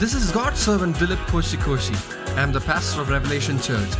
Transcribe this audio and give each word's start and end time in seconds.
This 0.00 0.14
is 0.14 0.32
God's 0.32 0.58
servant 0.58 0.96
Dilip 0.96 1.22
Koshikoshi. 1.26 1.94
I 2.34 2.40
am 2.40 2.52
the 2.52 2.60
pastor 2.62 3.02
of 3.02 3.10
Revelation 3.10 3.60
Church. 3.60 3.90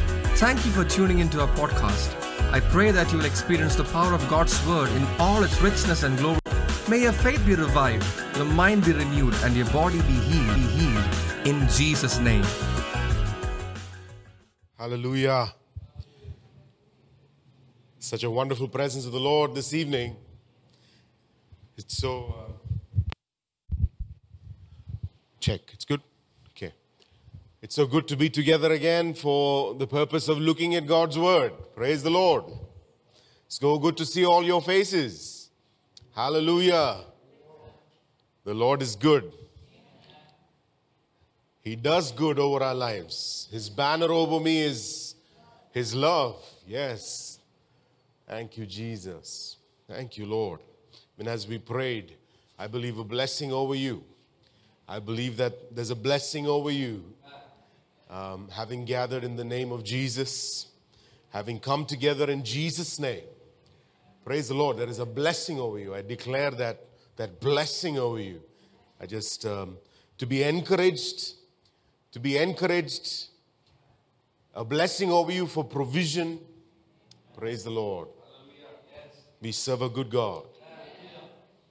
Thank 0.40 0.64
you 0.64 0.72
for 0.72 0.82
tuning 0.82 1.18
into 1.18 1.42
our 1.42 1.48
podcast. 1.48 2.08
I 2.50 2.60
pray 2.60 2.90
that 2.90 3.12
you 3.12 3.18
will 3.18 3.26
experience 3.26 3.76
the 3.76 3.84
power 3.84 4.14
of 4.14 4.26
God's 4.26 4.66
word 4.66 4.88
in 4.92 5.06
all 5.18 5.44
its 5.44 5.60
richness 5.60 6.02
and 6.02 6.16
glory. 6.16 6.40
May 6.88 7.02
your 7.02 7.12
faith 7.12 7.44
be 7.44 7.54
revived, 7.54 8.06
your 8.38 8.46
mind 8.46 8.86
be 8.86 8.94
renewed, 8.94 9.34
and 9.44 9.54
your 9.54 9.66
body 9.66 9.98
be 9.98 10.16
healed, 10.30 10.54
be 10.54 10.62
healed 10.78 11.04
in 11.44 11.68
Jesus' 11.68 12.18
name. 12.18 12.46
Hallelujah. 14.78 15.52
Such 17.98 18.24
a 18.24 18.30
wonderful 18.30 18.68
presence 18.68 19.04
of 19.04 19.12
the 19.12 19.20
Lord 19.20 19.54
this 19.54 19.74
evening. 19.74 20.16
It's 21.76 21.98
so. 21.98 22.34
Uh, 22.38 22.49
check. 25.40 25.60
It's 25.72 25.84
good? 25.84 26.02
Okay. 26.50 26.72
It's 27.62 27.74
so 27.74 27.86
good 27.86 28.06
to 28.08 28.16
be 28.16 28.30
together 28.30 28.72
again 28.72 29.14
for 29.14 29.74
the 29.74 29.86
purpose 29.86 30.28
of 30.28 30.38
looking 30.38 30.74
at 30.74 30.86
God's 30.86 31.18
Word. 31.18 31.52
Praise 31.74 32.02
the 32.02 32.10
Lord. 32.10 32.44
It's 33.46 33.58
so 33.58 33.78
good 33.78 33.96
to 33.96 34.06
see 34.06 34.24
all 34.24 34.42
your 34.44 34.62
faces. 34.62 35.50
Hallelujah. 36.14 36.98
The 38.44 38.54
Lord 38.54 38.82
is 38.82 38.96
good. 38.96 39.32
He 41.60 41.76
does 41.76 42.12
good 42.12 42.38
over 42.38 42.62
our 42.62 42.74
lives. 42.74 43.48
His 43.50 43.68
banner 43.68 44.10
over 44.10 44.40
me 44.40 44.62
is 44.62 45.14
His 45.72 45.94
love. 45.94 46.44
Yes. 46.66 47.38
Thank 48.26 48.56
you, 48.56 48.66
Jesus. 48.66 49.56
Thank 49.88 50.16
you, 50.16 50.26
Lord. 50.26 50.60
And 51.18 51.28
as 51.28 51.46
we 51.46 51.58
prayed, 51.58 52.16
I 52.58 52.66
believe 52.66 52.98
a 52.98 53.04
blessing 53.04 53.52
over 53.52 53.74
you. 53.74 54.04
I 54.90 54.98
believe 54.98 55.36
that 55.36 55.72
there's 55.72 55.90
a 55.90 55.94
blessing 55.94 56.48
over 56.48 56.68
you. 56.68 57.04
Um, 58.10 58.48
having 58.48 58.84
gathered 58.84 59.22
in 59.22 59.36
the 59.36 59.44
name 59.44 59.70
of 59.70 59.84
Jesus, 59.84 60.66
having 61.28 61.60
come 61.60 61.86
together 61.86 62.28
in 62.28 62.42
Jesus' 62.42 62.98
name. 62.98 63.22
Praise 64.24 64.48
the 64.48 64.54
Lord. 64.54 64.78
There 64.78 64.88
is 64.88 64.98
a 64.98 65.06
blessing 65.06 65.60
over 65.60 65.78
you. 65.78 65.94
I 65.94 66.02
declare 66.02 66.50
that, 66.50 66.80
that 67.14 67.40
blessing 67.40 68.00
over 68.00 68.18
you. 68.18 68.42
I 69.00 69.06
just, 69.06 69.46
um, 69.46 69.78
to 70.18 70.26
be 70.26 70.42
encouraged, 70.42 71.34
to 72.10 72.18
be 72.18 72.36
encouraged, 72.36 73.28
a 74.56 74.64
blessing 74.64 75.12
over 75.12 75.30
you 75.30 75.46
for 75.46 75.62
provision. 75.62 76.40
Praise 77.36 77.62
the 77.62 77.70
Lord. 77.70 78.08
We 79.40 79.52
serve 79.52 79.82
a 79.82 79.88
good 79.88 80.10
God. 80.10 80.49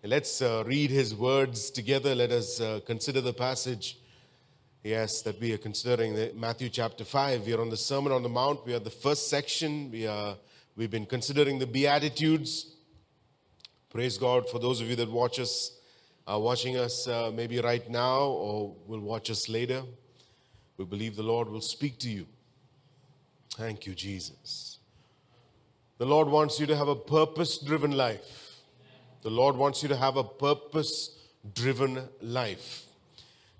Let's 0.01 0.41
uh, 0.41 0.63
read 0.65 0.91
his 0.91 1.13
words 1.13 1.69
together. 1.69 2.15
Let 2.15 2.31
us 2.31 2.61
uh, 2.61 2.79
consider 2.85 3.19
the 3.19 3.33
passage. 3.33 3.97
Yes, 4.81 5.21
that 5.23 5.41
we 5.41 5.51
are 5.51 5.57
considering 5.57 6.17
Matthew 6.39 6.69
chapter 6.69 7.03
5. 7.03 7.45
We 7.45 7.51
are 7.51 7.59
on 7.59 7.69
the 7.69 7.75
Sermon 7.75 8.13
on 8.13 8.23
the 8.23 8.29
Mount. 8.29 8.65
We 8.65 8.73
are 8.73 8.79
the 8.79 8.89
first 8.89 9.29
section. 9.29 9.91
We 9.91 10.07
are, 10.07 10.37
we've 10.77 10.89
been 10.89 11.05
considering 11.05 11.59
the 11.59 11.67
Beatitudes. 11.67 12.75
Praise 13.89 14.17
God 14.17 14.49
for 14.49 14.57
those 14.57 14.79
of 14.79 14.87
you 14.87 14.95
that 14.95 15.11
watch 15.11 15.37
us, 15.37 15.77
are 16.25 16.39
watching 16.39 16.77
us 16.77 17.05
uh, 17.05 17.29
maybe 17.35 17.59
right 17.59 17.89
now 17.89 18.21
or 18.21 18.73
will 18.87 19.01
watch 19.01 19.29
us 19.29 19.49
later. 19.49 19.81
We 20.77 20.85
believe 20.85 21.17
the 21.17 21.23
Lord 21.23 21.49
will 21.49 21.59
speak 21.59 21.99
to 21.99 22.09
you. 22.09 22.25
Thank 23.57 23.85
you, 23.85 23.93
Jesus. 23.93 24.77
The 25.97 26.05
Lord 26.05 26.29
wants 26.29 26.57
you 26.57 26.67
to 26.67 26.75
have 26.77 26.87
a 26.87 26.95
purpose 26.95 27.57
driven 27.57 27.91
life. 27.91 28.48
The 29.21 29.29
Lord 29.29 29.57
wants 29.57 29.83
you 29.83 29.89
to 29.89 29.97
have 29.97 30.15
a 30.15 30.23
purpose 30.23 31.17
driven 31.53 32.07
life. 32.21 32.85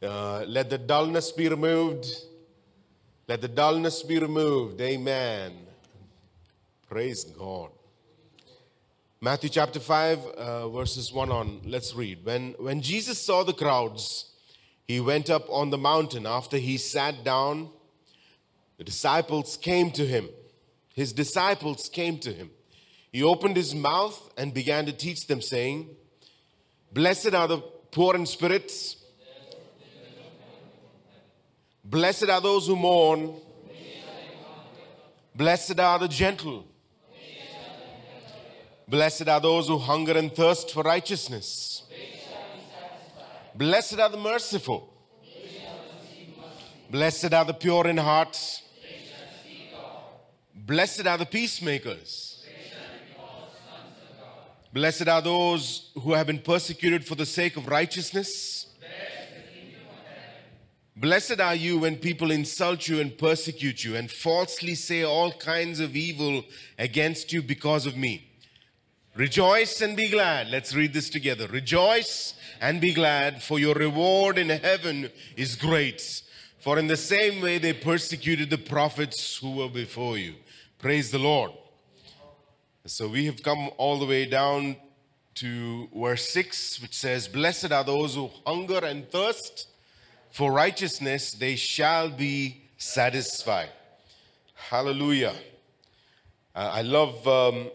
Uh, 0.02 0.46
let 0.48 0.70
the 0.70 0.78
dullness 0.78 1.34
be 1.34 1.50
removed. 1.50 2.08
Let 3.28 3.42
the 3.42 3.50
dullness 3.50 4.02
be 4.02 4.20
removed. 4.20 4.80
Amen. 4.80 5.52
Praise 6.90 7.26
God. 7.26 7.72
Matthew 9.20 9.50
chapter 9.50 9.82
5, 9.82 10.26
uh, 10.26 10.70
verses 10.70 11.12
1 11.12 11.30
on. 11.30 11.62
Let's 11.66 11.94
read. 11.94 12.24
When, 12.24 12.54
when 12.58 12.82
Jesus 12.82 13.22
saw 13.22 13.44
the 13.44 13.52
crowds, 13.52 14.32
he 14.88 15.02
went 15.02 15.30
up 15.30 15.46
on 15.50 15.72
the 15.72 15.78
mountain. 15.78 16.26
After 16.26 16.56
he 16.56 16.78
sat 16.78 17.26
down, 17.26 17.70
the 18.78 18.86
disciples 18.86 19.58
came 19.58 19.92
to 19.92 20.06
him. 20.08 20.30
His 20.94 21.12
disciples 21.12 21.90
came 21.90 22.18
to 22.20 22.32
him. 22.32 22.50
He 23.12 23.24
opened 23.24 23.56
his 23.56 23.74
mouth 23.74 24.32
and 24.38 24.54
began 24.54 24.86
to 24.86 24.94
teach 24.94 25.26
them, 25.26 25.42
saying, 25.42 25.90
Blessed 26.92 27.34
are 27.34 27.48
the 27.48 27.58
poor 27.92 28.16
in 28.16 28.26
spirits. 28.26 28.98
Blessed 31.84 32.30
are 32.30 32.42
those 32.42 32.68
who 32.68 32.76
mourn. 32.76 33.34
Blessed 35.36 35.80
are 35.80 35.98
the 35.98 36.08
gentle. 36.08 36.66
Blessed 38.88 39.28
are 39.28 39.40
those 39.40 39.68
who 39.68 39.78
hunger 39.78 40.18
and 40.18 40.34
thirst 40.34 40.72
for 40.72 40.84
righteousness. 40.84 41.84
Blessed 43.56 44.00
are 44.00 44.10
the 44.10 44.18
merciful. 44.18 44.94
Blessed 46.90 47.34
are 47.34 47.46
the 47.46 47.54
pure 47.54 47.88
in 47.88 47.98
heart. 47.98 48.38
Blessed 50.56 51.06
are 51.08 51.18
the 51.18 51.26
peacemakers. 51.26 52.29
Blessed 54.72 55.08
are 55.08 55.22
those 55.22 55.92
who 56.02 56.14
have 56.14 56.28
been 56.28 56.40
persecuted 56.40 57.06
for 57.06 57.16
the 57.16 57.26
sake 57.26 57.58
of 57.58 57.68
righteousness. 57.68 58.68
Blessed 60.96 61.40
are 61.40 61.56
you 61.56 61.80
when 61.80 61.96
people 61.96 62.30
insult 62.30 62.88
you 62.88 63.00
and 63.00 63.18
persecute 63.18 63.84
you 63.84 63.96
and 63.96 64.12
falsely 64.12 64.76
say 64.76 65.02
all 65.02 65.32
kinds 65.32 65.80
of 65.80 65.96
evil 65.96 66.44
against 66.78 67.32
you 67.32 67.42
because 67.42 67.86
of 67.86 67.96
me. 67.96 68.30
Rejoice 69.16 69.82
and 69.82 69.98
be 69.98 70.10
glad. 70.10 70.50
Let's 70.50 70.76
read 70.76 70.94
this 70.94 71.10
together. 71.10 71.48
Rejoice 71.48 72.36
and 72.62 72.80
be 72.80 72.94
glad, 72.94 73.42
for 73.42 73.60
your 73.60 73.76
reward 73.76 74.38
in 74.38 74.50
heaven 74.50 75.10
is 75.36 75.56
great. 75.56 76.22
For 76.60 76.78
in 76.78 76.88
the 76.88 76.98
same 76.98 77.42
way 77.42 77.58
they 77.58 77.74
persecuted 77.74 78.50
the 78.50 78.58
prophets 78.58 79.38
who 79.38 79.56
were 79.56 79.70
before 79.70 80.18
you. 80.18 80.36
Praise 80.78 81.12
the 81.12 81.20
Lord. 81.20 81.52
So 82.90 83.08
we 83.08 83.28
have 83.28 83.44
come 83.44 83.70
all 83.78 84.00
the 84.00 84.08
way 84.08 84.26
down 84.26 84.76
to 85.36 85.88
verse 85.96 86.28
6, 86.30 86.82
which 86.82 86.96
says, 86.96 87.28
Blessed 87.28 87.72
are 87.72 87.84
those 87.84 88.16
who 88.16 88.32
hunger 88.48 88.84
and 88.84 89.08
thirst 89.12 89.68
for 90.32 90.52
righteousness, 90.52 91.34
they 91.34 91.56
shall 91.56 92.10
be 92.10 92.64
satisfied. 92.78 93.70
Hallelujah. 94.56 95.36
Uh, 96.56 96.72
I 96.74 96.82
love 96.82 97.28
um, 97.28 97.70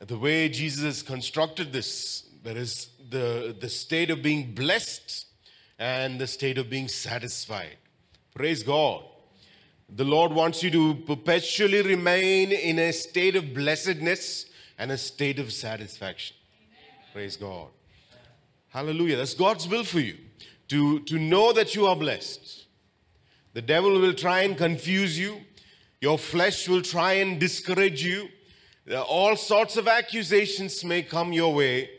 the 0.00 0.16
way 0.16 0.48
Jesus 0.48 1.02
constructed 1.02 1.70
this. 1.70 2.24
There 2.42 2.56
is 2.56 2.88
the, 3.10 3.54
the 3.60 3.68
state 3.68 4.08
of 4.08 4.22
being 4.22 4.54
blessed 4.54 5.26
and 5.78 6.18
the 6.18 6.26
state 6.26 6.56
of 6.56 6.70
being 6.70 6.88
satisfied. 6.88 7.76
Praise 8.34 8.62
God. 8.62 9.04
The 9.96 10.04
Lord 10.04 10.32
wants 10.32 10.62
you 10.62 10.70
to 10.70 10.94
perpetually 10.94 11.82
remain 11.82 12.52
in 12.52 12.78
a 12.78 12.92
state 12.92 13.34
of 13.34 13.52
blessedness 13.52 14.46
and 14.78 14.92
a 14.92 14.98
state 14.98 15.38
of 15.38 15.52
satisfaction. 15.52 16.36
Praise 17.12 17.36
God. 17.36 17.68
Hallelujah. 18.68 19.16
That's 19.16 19.34
God's 19.34 19.66
will 19.66 19.82
for 19.82 19.98
you 19.98 20.16
to, 20.68 21.00
to 21.00 21.18
know 21.18 21.52
that 21.52 21.74
you 21.74 21.86
are 21.86 21.96
blessed. 21.96 22.66
The 23.52 23.62
devil 23.62 23.98
will 24.00 24.14
try 24.14 24.42
and 24.42 24.56
confuse 24.56 25.18
you, 25.18 25.40
your 26.00 26.18
flesh 26.18 26.68
will 26.68 26.82
try 26.82 27.14
and 27.14 27.40
discourage 27.40 28.04
you. 28.04 28.28
All 29.08 29.34
sorts 29.36 29.76
of 29.76 29.88
accusations 29.88 30.84
may 30.84 31.02
come 31.02 31.32
your 31.32 31.52
way, 31.52 31.90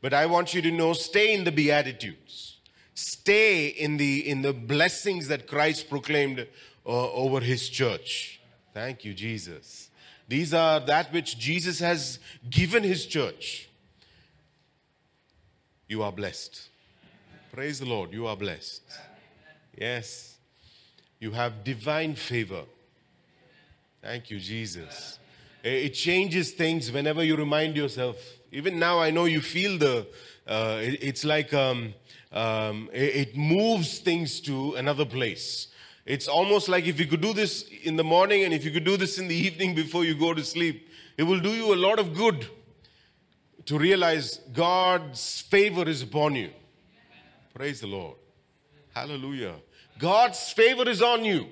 but 0.00 0.14
I 0.14 0.26
want 0.26 0.54
you 0.54 0.62
to 0.62 0.70
know 0.70 0.92
stay 0.92 1.34
in 1.34 1.42
the 1.42 1.52
Beatitudes. 1.52 2.58
Stay 2.94 3.66
in 3.66 3.96
the, 3.96 4.28
in 4.28 4.42
the 4.42 4.52
blessings 4.52 5.28
that 5.28 5.46
Christ 5.46 5.88
proclaimed 5.88 6.40
uh, 6.40 6.44
over 6.90 7.40
his 7.40 7.68
church. 7.68 8.40
Thank 8.74 9.04
you, 9.04 9.14
Jesus. 9.14 9.90
These 10.28 10.54
are 10.54 10.80
that 10.80 11.12
which 11.12 11.38
Jesus 11.38 11.80
has 11.80 12.18
given 12.48 12.82
his 12.82 13.06
church. 13.06 13.68
You 15.88 16.02
are 16.02 16.12
blessed. 16.12 16.68
Praise 17.52 17.80
the 17.80 17.86
Lord. 17.86 18.12
You 18.12 18.28
are 18.28 18.36
blessed. 18.36 18.82
Yes. 19.76 20.36
You 21.18 21.32
have 21.32 21.64
divine 21.64 22.14
favor. 22.14 22.62
Thank 24.00 24.30
you, 24.30 24.38
Jesus. 24.38 25.18
It 25.62 25.90
changes 25.90 26.52
things 26.52 26.90
whenever 26.90 27.22
you 27.22 27.36
remind 27.36 27.76
yourself. 27.76 28.16
Even 28.52 28.78
now, 28.78 29.00
I 29.00 29.10
know 29.10 29.24
you 29.24 29.40
feel 29.40 29.78
the, 29.78 30.06
uh, 30.46 30.78
it's 30.80 31.24
like 31.24 31.52
um, 31.52 31.92
um, 32.32 32.88
it 32.92 33.36
moves 33.36 33.98
things 33.98 34.40
to 34.42 34.74
another 34.74 35.04
place. 35.04 35.68
It's 36.06 36.28
almost 36.28 36.68
like 36.68 36.86
if 36.86 36.98
you 36.98 37.06
could 37.06 37.20
do 37.20 37.32
this 37.32 37.68
in 37.82 37.96
the 37.96 38.04
morning 38.04 38.44
and 38.44 38.54
if 38.54 38.64
you 38.64 38.70
could 38.70 38.84
do 38.84 38.96
this 38.96 39.18
in 39.18 39.28
the 39.28 39.34
evening 39.46 39.74
before 39.74 40.04
you 40.04 40.14
go 40.14 40.34
to 40.34 40.44
sleep, 40.44 40.88
it 41.16 41.24
will 41.24 41.40
do 41.40 41.50
you 41.50 41.74
a 41.74 41.76
lot 41.76 41.98
of 41.98 42.14
good 42.14 42.46
to 43.66 43.78
realize 43.78 44.38
God's 44.52 45.42
favor 45.42 45.88
is 45.88 46.02
upon 46.02 46.34
you. 46.34 46.50
Praise 47.54 47.80
the 47.80 47.86
Lord. 47.86 48.16
Hallelujah. 48.94 49.56
God's 49.98 50.50
favor 50.52 50.88
is 50.88 51.02
on 51.02 51.24
you 51.24 51.46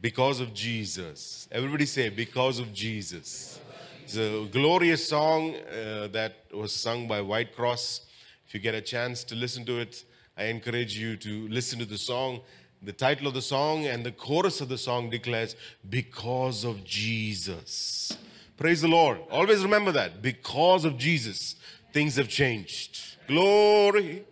because 0.00 0.40
of 0.40 0.54
Jesus. 0.54 1.48
Everybody 1.50 1.86
say, 1.86 2.08
because 2.08 2.58
of 2.58 2.72
Jesus. 2.72 3.58
It's 4.04 4.16
a 4.16 4.46
glorious 4.52 5.08
song 5.08 5.54
uh, 5.56 6.08
that 6.08 6.44
was 6.52 6.72
sung 6.72 7.08
by 7.08 7.20
White 7.20 7.56
Cross. 7.56 8.02
If 8.46 8.54
you 8.54 8.60
get 8.60 8.74
a 8.74 8.80
chance 8.80 9.24
to 9.24 9.34
listen 9.34 9.64
to 9.64 9.80
it, 9.80 10.04
I 10.36 10.44
encourage 10.44 10.96
you 10.96 11.16
to 11.16 11.48
listen 11.48 11.78
to 11.78 11.84
the 11.84 11.98
song. 11.98 12.40
The 12.84 12.92
title 12.92 13.26
of 13.26 13.34
the 13.34 13.42
song 13.42 13.86
and 13.86 14.04
the 14.04 14.12
chorus 14.12 14.60
of 14.60 14.68
the 14.68 14.76
song 14.76 15.08
declares, 15.08 15.56
Because 15.88 16.64
of 16.64 16.84
Jesus. 16.84 18.16
Praise 18.56 18.82
the 18.82 18.88
Lord. 18.88 19.18
Always 19.30 19.62
remember 19.62 19.90
that. 19.92 20.20
Because 20.20 20.84
of 20.84 20.98
Jesus, 20.98 21.56
things 21.92 22.16
have 22.16 22.28
changed. 22.28 23.16
Glory. 23.26 24.24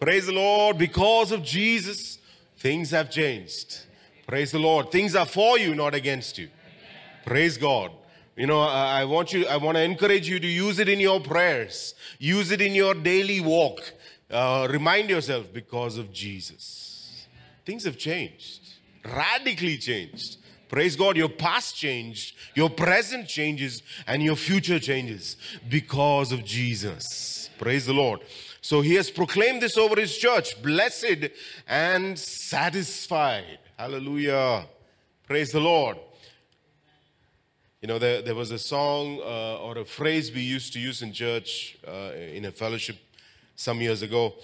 Praise 0.00 0.26
the 0.26 0.32
Lord. 0.32 0.78
Because 0.78 1.32
of 1.32 1.42
Jesus, 1.42 2.18
things 2.56 2.90
have 2.92 3.10
changed. 3.10 3.80
Praise 4.26 4.52
the 4.52 4.58
Lord. 4.58 4.90
Things 4.90 5.14
are 5.14 5.26
for 5.26 5.58
you, 5.58 5.74
not 5.74 5.94
against 5.94 6.38
you. 6.38 6.48
Praise 7.26 7.58
God. 7.58 7.92
You 8.36 8.46
know, 8.46 8.60
I 8.60 9.04
want 9.04 9.32
you, 9.32 9.46
I 9.46 9.56
want 9.56 9.76
to 9.76 9.82
encourage 9.82 10.28
you 10.28 10.38
to 10.38 10.46
use 10.46 10.78
it 10.78 10.88
in 10.88 11.00
your 11.00 11.20
prayers, 11.20 11.94
use 12.18 12.52
it 12.52 12.60
in 12.60 12.72
your 12.74 12.94
daily 12.94 13.40
walk. 13.40 13.80
Uh, 14.30 14.68
remind 14.70 15.10
yourself 15.10 15.52
because 15.52 15.98
of 15.98 16.12
Jesus. 16.12 16.87
Things 17.68 17.84
have 17.84 17.98
changed, 17.98 18.76
radically 19.04 19.76
changed. 19.76 20.38
Praise 20.70 20.96
God, 20.96 21.18
your 21.18 21.28
past 21.28 21.76
changed, 21.76 22.34
your 22.54 22.70
present 22.70 23.28
changes, 23.28 23.82
and 24.06 24.22
your 24.22 24.36
future 24.36 24.78
changes 24.78 25.36
because 25.68 26.32
of 26.32 26.46
Jesus. 26.46 27.50
Praise 27.58 27.84
the 27.84 27.92
Lord. 27.92 28.20
So 28.62 28.80
he 28.80 28.94
has 28.94 29.10
proclaimed 29.10 29.60
this 29.60 29.76
over 29.76 30.00
his 30.00 30.16
church 30.16 30.62
blessed 30.62 31.28
and 31.68 32.18
satisfied. 32.18 33.58
Hallelujah. 33.76 34.64
Praise 35.26 35.52
the 35.52 35.60
Lord. 35.60 35.98
You 37.82 37.88
know, 37.88 37.98
there, 37.98 38.22
there 38.22 38.34
was 38.34 38.50
a 38.50 38.58
song 38.58 39.20
uh, 39.20 39.58
or 39.58 39.76
a 39.76 39.84
phrase 39.84 40.32
we 40.32 40.40
used 40.40 40.72
to 40.72 40.80
use 40.80 41.02
in 41.02 41.12
church 41.12 41.76
uh, 41.86 42.12
in 42.32 42.46
a 42.46 42.50
fellowship 42.50 42.96
some 43.56 43.82
years 43.82 44.00
ago. 44.00 44.36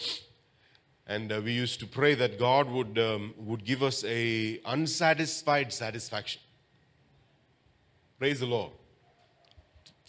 And 1.07 1.31
uh, 1.31 1.41
we 1.45 1.53
used 1.53 1.81
to 1.81 1.87
pray 1.87 2.15
that 2.15 2.39
God 2.39 2.71
would, 2.71 2.99
um, 2.99 3.35
would 3.37 3.65
give 3.65 3.83
us 3.83 4.05
a 4.05 4.61
unsatisfied 4.65 5.73
satisfaction. 5.73 6.41
Praise 8.19 8.41
the 8.41 8.47
Lord. 8.47 8.73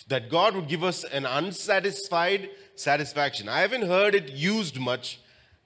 That 0.07 0.29
God 0.29 0.55
would 0.55 0.67
give 0.67 0.83
us 0.83 1.03
an 1.03 1.25
unsatisfied 1.25 2.49
satisfaction. 2.75 3.49
I 3.49 3.59
haven't 3.59 3.87
heard 3.87 4.15
it 4.15 4.31
used 4.31 4.79
much. 4.79 5.19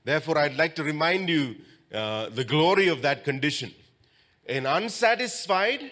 Therefore, 0.04 0.38
I'd 0.38 0.58
like 0.58 0.76
to 0.76 0.84
remind 0.84 1.30
you 1.30 1.58
uh, 1.94 2.30
the 2.30 2.44
glory 2.44 2.88
of 2.88 3.02
that 3.02 3.24
condition. 3.24 3.74
An 4.48 4.66
unsatisfied 4.66 5.92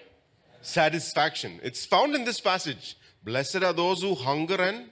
satisfaction. 0.62 1.60
It's 1.62 1.86
found 1.86 2.16
in 2.16 2.24
this 2.24 2.39
passage. 2.39 2.98
Blessed 3.24 3.63
are 3.63 3.74
those 3.74 4.01
who 4.01 4.16
hunger 4.16 4.56
and 4.56 4.89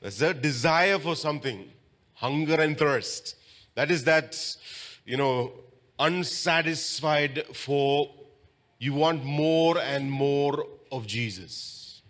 there's 0.00 0.20
a 0.20 0.34
desire 0.34 0.98
for 0.98 1.16
something, 1.16 1.70
hunger 2.14 2.60
and 2.60 2.78
thirst. 2.78 3.36
That 3.74 3.90
is 3.90 4.04
that, 4.04 4.38
you 5.04 5.16
know, 5.16 5.52
unsatisfied 5.98 7.44
for 7.52 8.12
you 8.78 8.94
want 8.94 9.24
more 9.24 9.78
and 9.78 10.10
more 10.10 10.66
of 10.90 11.06
Jesus. 11.06 12.02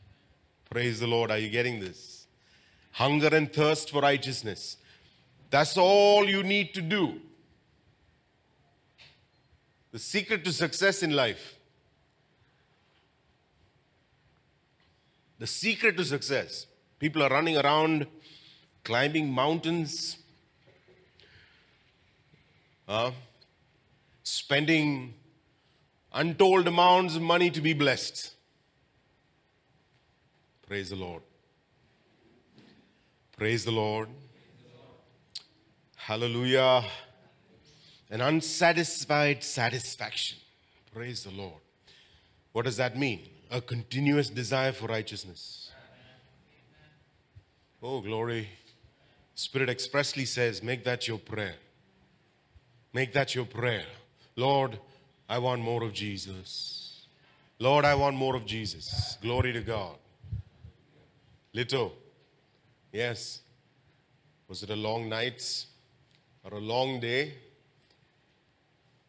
Praise 0.71 1.01
the 1.01 1.07
Lord. 1.07 1.31
Are 1.31 1.39
you 1.39 1.49
getting 1.49 1.81
this? 1.81 2.27
Hunger 2.93 3.35
and 3.35 3.53
thirst 3.53 3.91
for 3.91 4.01
righteousness. 4.01 4.77
That's 5.51 5.77
all 5.77 6.29
you 6.29 6.43
need 6.43 6.75
to 6.75 6.83
do. 6.83 7.21
The 9.93 9.99
secret 9.99 10.45
to 10.45 10.53
success 10.53 11.03
in 11.03 11.13
life 11.13 11.59
The 15.39 15.49
secret 15.49 15.97
to 15.99 16.05
success 16.05 16.67
people 16.99 17.23
are 17.23 17.29
running 17.29 17.59
around 17.59 18.07
climbing 18.85 19.33
mountains, 19.33 20.19
uh, 22.87 23.11
spending 24.23 25.15
untold 26.13 26.69
amounts 26.69 27.17
of 27.17 27.23
money 27.23 27.51
to 27.51 27.61
be 27.61 27.73
blessed. 27.73 28.35
Praise 30.67 30.91
the 30.91 30.97
Lord. 30.97 31.23
Praise 33.37 33.65
the 33.65 33.73
Lord. 33.73 34.09
Hallelujah. 35.97 36.85
An 38.11 38.21
unsatisfied 38.21 39.43
satisfaction. 39.43 40.39
Praise 40.93 41.25
the 41.25 41.31
Lord. 41.31 41.61
What 42.53 42.67
does 42.67 42.77
that 42.77 42.97
mean? 42.97 43.31
a 43.55 43.61
continuous 43.61 44.31
desire 44.31 44.73
for 44.73 44.87
righteousness. 44.87 45.71
Oh, 47.81 48.01
glory. 48.01 48.49
Spirit 49.35 49.69
expressly 49.69 50.25
says, 50.25 50.63
make 50.63 50.85
that 50.85 51.09
your 51.09 51.19
prayer. 51.19 51.57
Make 52.93 53.13
that 53.13 53.35
your 53.35 53.45
prayer. 53.45 53.87
Lord, 54.37 54.79
I 55.29 55.39
want 55.39 55.63
more 55.63 55.83
of 55.83 55.93
Jesus. 55.93 57.07
Lord, 57.59 57.85
I 57.85 57.95
want 57.95 58.17
more 58.17 58.37
of 58.37 58.47
Jesus. 58.47 59.19
Glory 59.21 59.53
to 59.53 59.61
God. 59.61 59.97
Lito, 61.55 61.93
yes. 62.93 63.41
Was 64.49 64.63
it 64.63 64.71
a 64.71 64.77
long 64.77 65.09
night 65.09 65.67
or 66.45 66.59
a 66.59 66.61
long 66.61 67.01
day? 67.01 67.35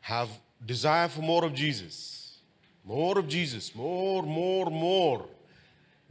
Have 0.01 0.29
desire 0.65 1.07
for 1.07 1.21
more 1.21 1.45
of 1.45 1.53
Jesus 1.53 2.25
more 2.85 3.17
of 3.17 3.27
Jesus, 3.27 3.73
more, 3.73 4.21
more, 4.21 4.67
more. 4.67 5.25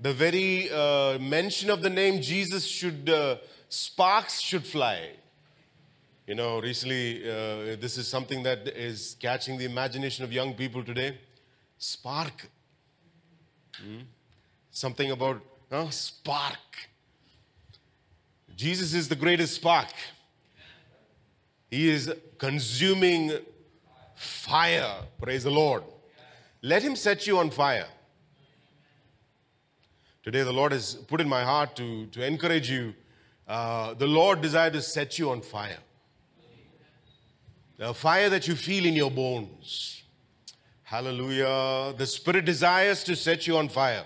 The 0.01 0.13
very 0.13 0.69
uh, 0.71 1.19
mention 1.21 1.71
of 1.71 1.83
the 1.83 1.91
name 1.91 2.21
Jesus 2.21 2.67
should, 2.67 3.09
uh, 3.09 3.37
sparks 3.75 4.41
should 4.41 4.65
fly. 4.65 5.11
You 6.27 6.35
know, 6.35 6.61
recently, 6.61 7.29
uh, 7.29 7.77
this 7.77 7.99
is 7.99 8.09
something 8.09 8.43
that 8.45 8.69
is 8.69 9.17
catching 9.21 9.59
the 9.59 9.65
imagination 9.65 10.25
of 10.25 10.33
young 10.33 10.55
people 10.55 10.83
today. 10.83 11.19
Spark. 11.77 12.49
Hmm? 13.77 14.03
Something 14.71 15.11
about 15.11 15.41
uh, 15.71 15.91
spark. 15.91 16.89
Jesus 18.57 18.95
is 18.95 19.09
the 19.09 19.17
greatest 19.17 19.55
spark. 19.55 19.93
He 21.71 21.89
is 21.89 22.13
consuming 22.39 23.33
fire. 24.15 24.95
Praise 25.21 25.43
the 25.43 25.51
Lord. 25.51 25.83
Let 26.63 26.83
Him 26.83 26.95
set 26.97 27.27
you 27.27 27.39
on 27.39 27.51
fire. 27.51 27.89
Today, 30.23 30.43
the 30.43 30.53
Lord 30.53 30.73
has 30.73 30.95
put 30.95 31.21
in 31.21 31.29
my 31.29 31.43
heart 31.43 31.77
to, 31.77 32.07
to 32.07 32.25
encourage 32.25 32.71
you. 32.71 32.95
Uh, 33.47 33.95
the 33.95 34.07
Lord 34.07 34.41
desires 34.41 34.73
to 34.73 34.83
set 34.83 35.19
you 35.19 35.31
on 35.31 35.41
fire. 35.41 35.79
The 37.77 37.93
fire 37.93 38.31
that 38.31 38.47
you 38.47 38.55
feel 38.55 38.87
in 38.87 38.95
your 38.95 39.11
bones. 39.11 40.03
Hallelujah. 40.83 41.95
The 41.97 42.07
Spirit 42.07 42.45
desires 42.45 43.03
to 43.05 43.17
set 43.17 43.47
you 43.47 43.57
on 43.57 43.69
fire. 43.69 44.05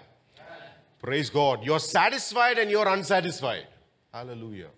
Praise 1.01 1.31
God. 1.31 1.65
You're 1.65 1.79
satisfied 1.79 2.59
and 2.59 2.71
you're 2.71 2.89
unsatisfied. 2.89 3.67
Hallelujah. 4.13 4.71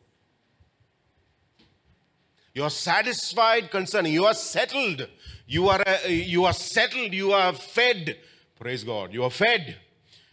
You're 2.53 2.71
satisfied 2.71 3.71
concerning, 3.71 4.13
you 4.13 4.27
are 4.27 4.35
settled 4.35 5.09
you 5.51 5.69
are, 5.69 5.83
uh, 5.85 6.07
you 6.07 6.45
are 6.45 6.53
settled, 6.53 7.13
you 7.13 7.33
are 7.33 7.53
fed. 7.53 8.17
Praise 8.57 8.85
God. 8.85 9.13
You 9.13 9.25
are 9.25 9.31
fed. 9.31 9.79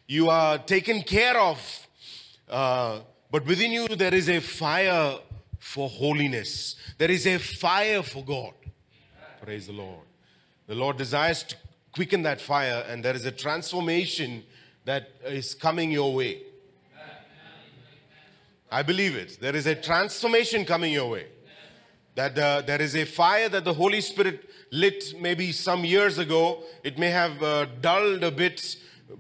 You 0.08 0.30
are 0.30 0.60
taken 0.60 1.02
care 1.02 1.36
of. 1.40 1.88
Uh, 2.48 3.00
but 3.32 3.46
within 3.46 3.72
you, 3.72 3.88
there 3.88 4.14
is 4.14 4.30
a 4.30 4.40
fire 4.40 5.20
for 5.60 5.90
holiness. 5.90 6.76
There 6.98 7.12
is 7.12 7.26
a 7.28 7.38
fire 7.38 8.04
for 8.04 8.24
God. 8.24 8.54
Praise 9.42 9.68
the 9.68 9.74
Lord. 9.74 10.06
The 10.68 10.76
Lord 10.76 10.98
desires 10.98 11.44
to 11.44 11.56
quicken 11.92 12.24
that 12.24 12.40
fire, 12.40 12.86
and 12.88 13.04
there 13.04 13.16
is 13.16 13.26
a 13.26 13.32
transformation 13.32 14.44
that 14.86 15.10
is 15.26 15.56
coming 15.56 15.92
your 15.92 16.14
way. 16.14 16.44
I 18.70 18.84
believe 18.84 19.16
it. 19.16 19.38
There 19.40 19.56
is 19.56 19.66
a 19.66 19.76
transformation 19.76 20.66
coming 20.66 20.94
your 20.94 21.10
way. 21.10 21.28
That 22.16 22.38
uh, 22.38 22.62
there 22.62 22.82
is 22.82 22.96
a 22.96 23.06
fire 23.06 23.48
that 23.50 23.64
the 23.64 23.74
Holy 23.74 24.02
Spirit 24.02 24.50
lit 24.72 25.14
maybe 25.20 25.52
some 25.52 25.86
years 25.86 26.18
ago. 26.18 26.64
It 26.84 26.98
may 26.98 27.10
have 27.10 27.42
uh, 27.42 27.66
dulled 27.80 28.24
a 28.24 28.32
bit, 28.32 28.76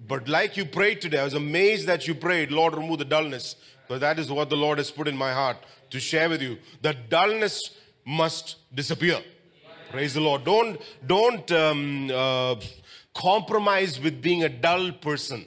but 0.08 0.28
like 0.28 0.58
you 0.58 0.66
prayed 0.66 1.02
today, 1.02 1.20
I 1.20 1.24
was 1.24 1.34
amazed 1.34 1.88
that 1.88 2.08
you 2.08 2.16
prayed, 2.16 2.52
Lord, 2.52 2.76
remove 2.76 3.00
the 3.00 3.06
dullness. 3.06 3.56
But 3.88 4.02
that 4.02 4.20
is 4.20 4.32
what 4.32 4.50
the 4.50 4.58
Lord 4.58 4.78
has 4.78 4.92
put 4.92 5.08
in 5.08 5.16
my 5.16 5.32
heart 5.32 5.58
to 5.92 6.00
share 6.00 6.30
with 6.30 6.42
you. 6.42 6.58
The 6.82 6.94
dullness 6.94 7.72
must 8.06 8.58
disappear. 8.74 9.22
Praise 9.90 10.14
the 10.14 10.22
Lord. 10.22 10.44
Don't 10.44 10.82
don't 11.06 11.50
um, 11.52 12.12
uh, 12.14 12.56
compromise 13.14 14.00
with 14.00 14.22
being 14.22 14.44
a 14.44 14.50
dull 14.50 14.92
person. 14.92 15.46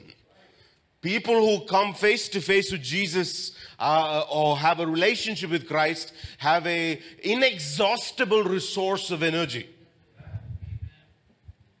People 1.01 1.35
who 1.35 1.65
come 1.65 1.93
face 1.93 2.29
to 2.29 2.41
face 2.41 2.71
with 2.71 2.81
Jesus 2.83 3.53
uh, 3.79 4.23
or 4.29 4.57
have 4.57 4.79
a 4.79 4.85
relationship 4.85 5.49
with 5.49 5.67
Christ 5.67 6.13
have 6.37 6.65
a 6.67 6.99
inexhaustible 7.23 8.43
resource 8.43 9.09
of 9.09 9.23
energy. 9.23 9.67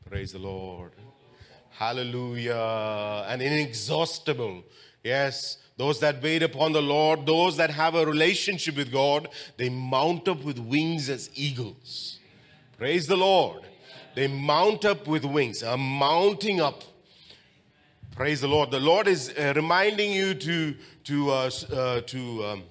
Praise 0.09 0.33
the 0.33 0.39
Lord. 0.39 0.91
Hallelujah. 1.69 3.25
An 3.27 3.41
inexhaustible. 3.41 4.63
Yes, 5.03 5.57
those 5.81 5.99
that 5.99 6.21
wait 6.21 6.43
upon 6.43 6.73
the 6.73 6.81
Lord, 6.81 7.25
those 7.25 7.57
that 7.57 7.71
have 7.71 7.95
a 7.95 8.05
relationship 8.05 8.75
with 8.75 8.91
God, 8.91 9.27
they 9.57 9.67
mount 9.67 10.27
up 10.27 10.43
with 10.43 10.59
wings 10.59 11.09
as 11.09 11.31
eagles. 11.33 12.19
Praise 12.77 13.07
the 13.07 13.17
Lord. 13.17 13.63
They 14.13 14.27
mount 14.27 14.85
up 14.85 15.07
with 15.07 15.25
wings, 15.25 15.63
are 15.63 15.79
mounting 15.79 16.61
up. 16.61 16.83
Praise 18.15 18.41
the 18.41 18.47
Lord. 18.47 18.69
The 18.69 18.79
Lord 18.79 19.07
is 19.07 19.33
uh, 19.35 19.53
reminding 19.55 20.11
you 20.11 20.35
to 20.35 20.75
to 21.05 21.31
uh, 21.31 21.49
uh, 21.73 22.01
to 22.01 22.45
um, 22.45 22.63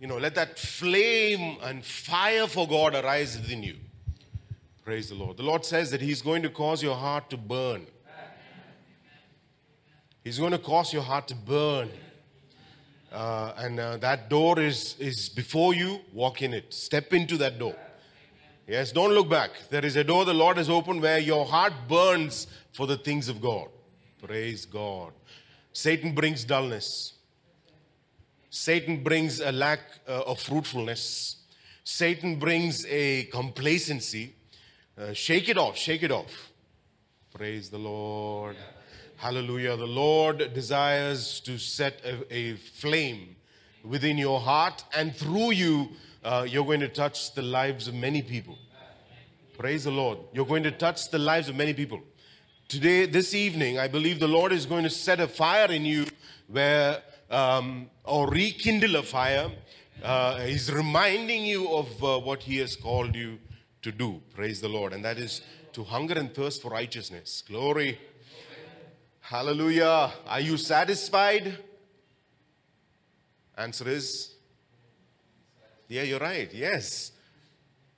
you 0.00 0.06
know 0.06 0.16
let 0.16 0.34
that 0.36 0.58
flame 0.58 1.58
and 1.62 1.84
fire 1.84 2.46
for 2.46 2.66
God 2.66 2.94
arise 2.94 3.36
within 3.36 3.62
you. 3.62 3.76
Praise 4.82 5.10
the 5.10 5.14
Lord. 5.14 5.36
The 5.36 5.42
Lord 5.42 5.66
says 5.66 5.90
that 5.90 6.00
He's 6.00 6.22
going 6.22 6.42
to 6.42 6.48
cause 6.48 6.82
your 6.82 6.96
heart 6.96 7.28
to 7.28 7.36
burn. 7.36 7.86
He's 10.22 10.38
going 10.38 10.52
to 10.52 10.58
cause 10.58 10.92
your 10.92 11.02
heart 11.02 11.28
to 11.28 11.34
burn. 11.34 11.90
Uh, 13.10 13.52
and 13.56 13.80
uh, 13.80 13.96
that 13.96 14.28
door 14.28 14.60
is, 14.60 14.94
is 14.98 15.28
before 15.28 15.74
you. 15.74 16.00
Walk 16.12 16.42
in 16.42 16.52
it. 16.52 16.72
Step 16.72 17.12
into 17.12 17.36
that 17.38 17.58
door. 17.58 17.74
Yes, 18.68 18.92
don't 18.92 19.12
look 19.12 19.28
back. 19.28 19.50
There 19.70 19.84
is 19.84 19.96
a 19.96 20.04
door 20.04 20.24
the 20.24 20.34
Lord 20.34 20.58
has 20.58 20.70
opened 20.70 21.02
where 21.02 21.18
your 21.18 21.44
heart 21.44 21.72
burns 21.88 22.46
for 22.72 22.86
the 22.86 22.96
things 22.96 23.28
of 23.28 23.40
God. 23.40 23.68
Praise 24.22 24.66
God. 24.66 25.12
Satan 25.72 26.14
brings 26.14 26.44
dullness. 26.44 27.14
Satan 28.50 29.02
brings 29.02 29.40
a 29.40 29.50
lack 29.50 29.80
uh, 30.06 30.22
of 30.26 30.38
fruitfulness. 30.38 31.36
Satan 31.82 32.38
brings 32.38 32.84
a 32.86 33.24
complacency. 33.24 34.34
Uh, 35.00 35.14
shake 35.14 35.48
it 35.48 35.56
off, 35.56 35.76
shake 35.76 36.02
it 36.02 36.12
off. 36.12 36.52
Praise 37.32 37.70
the 37.70 37.78
Lord. 37.78 38.56
Hallelujah. 39.20 39.76
The 39.76 39.86
Lord 39.86 40.54
desires 40.54 41.40
to 41.40 41.58
set 41.58 42.00
a, 42.06 42.34
a 42.34 42.54
flame 42.54 43.36
within 43.84 44.16
your 44.16 44.40
heart, 44.40 44.82
and 44.96 45.14
through 45.14 45.50
you, 45.50 45.90
uh, 46.24 46.46
you're 46.48 46.64
going 46.64 46.80
to 46.80 46.88
touch 46.88 47.34
the 47.34 47.42
lives 47.42 47.86
of 47.86 47.92
many 47.92 48.22
people. 48.22 48.56
Praise 49.58 49.84
the 49.84 49.90
Lord. 49.90 50.16
You're 50.32 50.46
going 50.46 50.62
to 50.62 50.70
touch 50.70 51.10
the 51.10 51.18
lives 51.18 51.50
of 51.50 51.54
many 51.54 51.74
people. 51.74 52.00
Today, 52.66 53.04
this 53.04 53.34
evening, 53.34 53.78
I 53.78 53.88
believe 53.88 54.20
the 54.20 54.26
Lord 54.26 54.52
is 54.52 54.64
going 54.64 54.84
to 54.84 54.90
set 54.90 55.20
a 55.20 55.28
fire 55.28 55.70
in 55.70 55.84
you 55.84 56.06
where, 56.48 57.02
um, 57.30 57.90
or 58.04 58.26
rekindle 58.26 58.96
a 58.96 59.02
fire. 59.02 59.50
Uh, 60.02 60.38
he's 60.38 60.72
reminding 60.72 61.44
you 61.44 61.70
of 61.70 62.02
uh, 62.02 62.18
what 62.20 62.44
He 62.44 62.56
has 62.56 62.74
called 62.74 63.14
you 63.14 63.38
to 63.82 63.92
do. 63.92 64.22
Praise 64.34 64.62
the 64.62 64.70
Lord. 64.70 64.94
And 64.94 65.04
that 65.04 65.18
is 65.18 65.42
to 65.74 65.84
hunger 65.84 66.14
and 66.18 66.34
thirst 66.34 66.62
for 66.62 66.70
righteousness. 66.70 67.42
Glory. 67.46 67.98
Hallelujah. 69.30 70.12
Are 70.26 70.40
you 70.40 70.56
satisfied? 70.56 71.56
Answer 73.56 73.88
is 73.88 74.34
yeah, 75.86 76.02
you're 76.02 76.18
right. 76.18 76.52
Yes. 76.52 77.12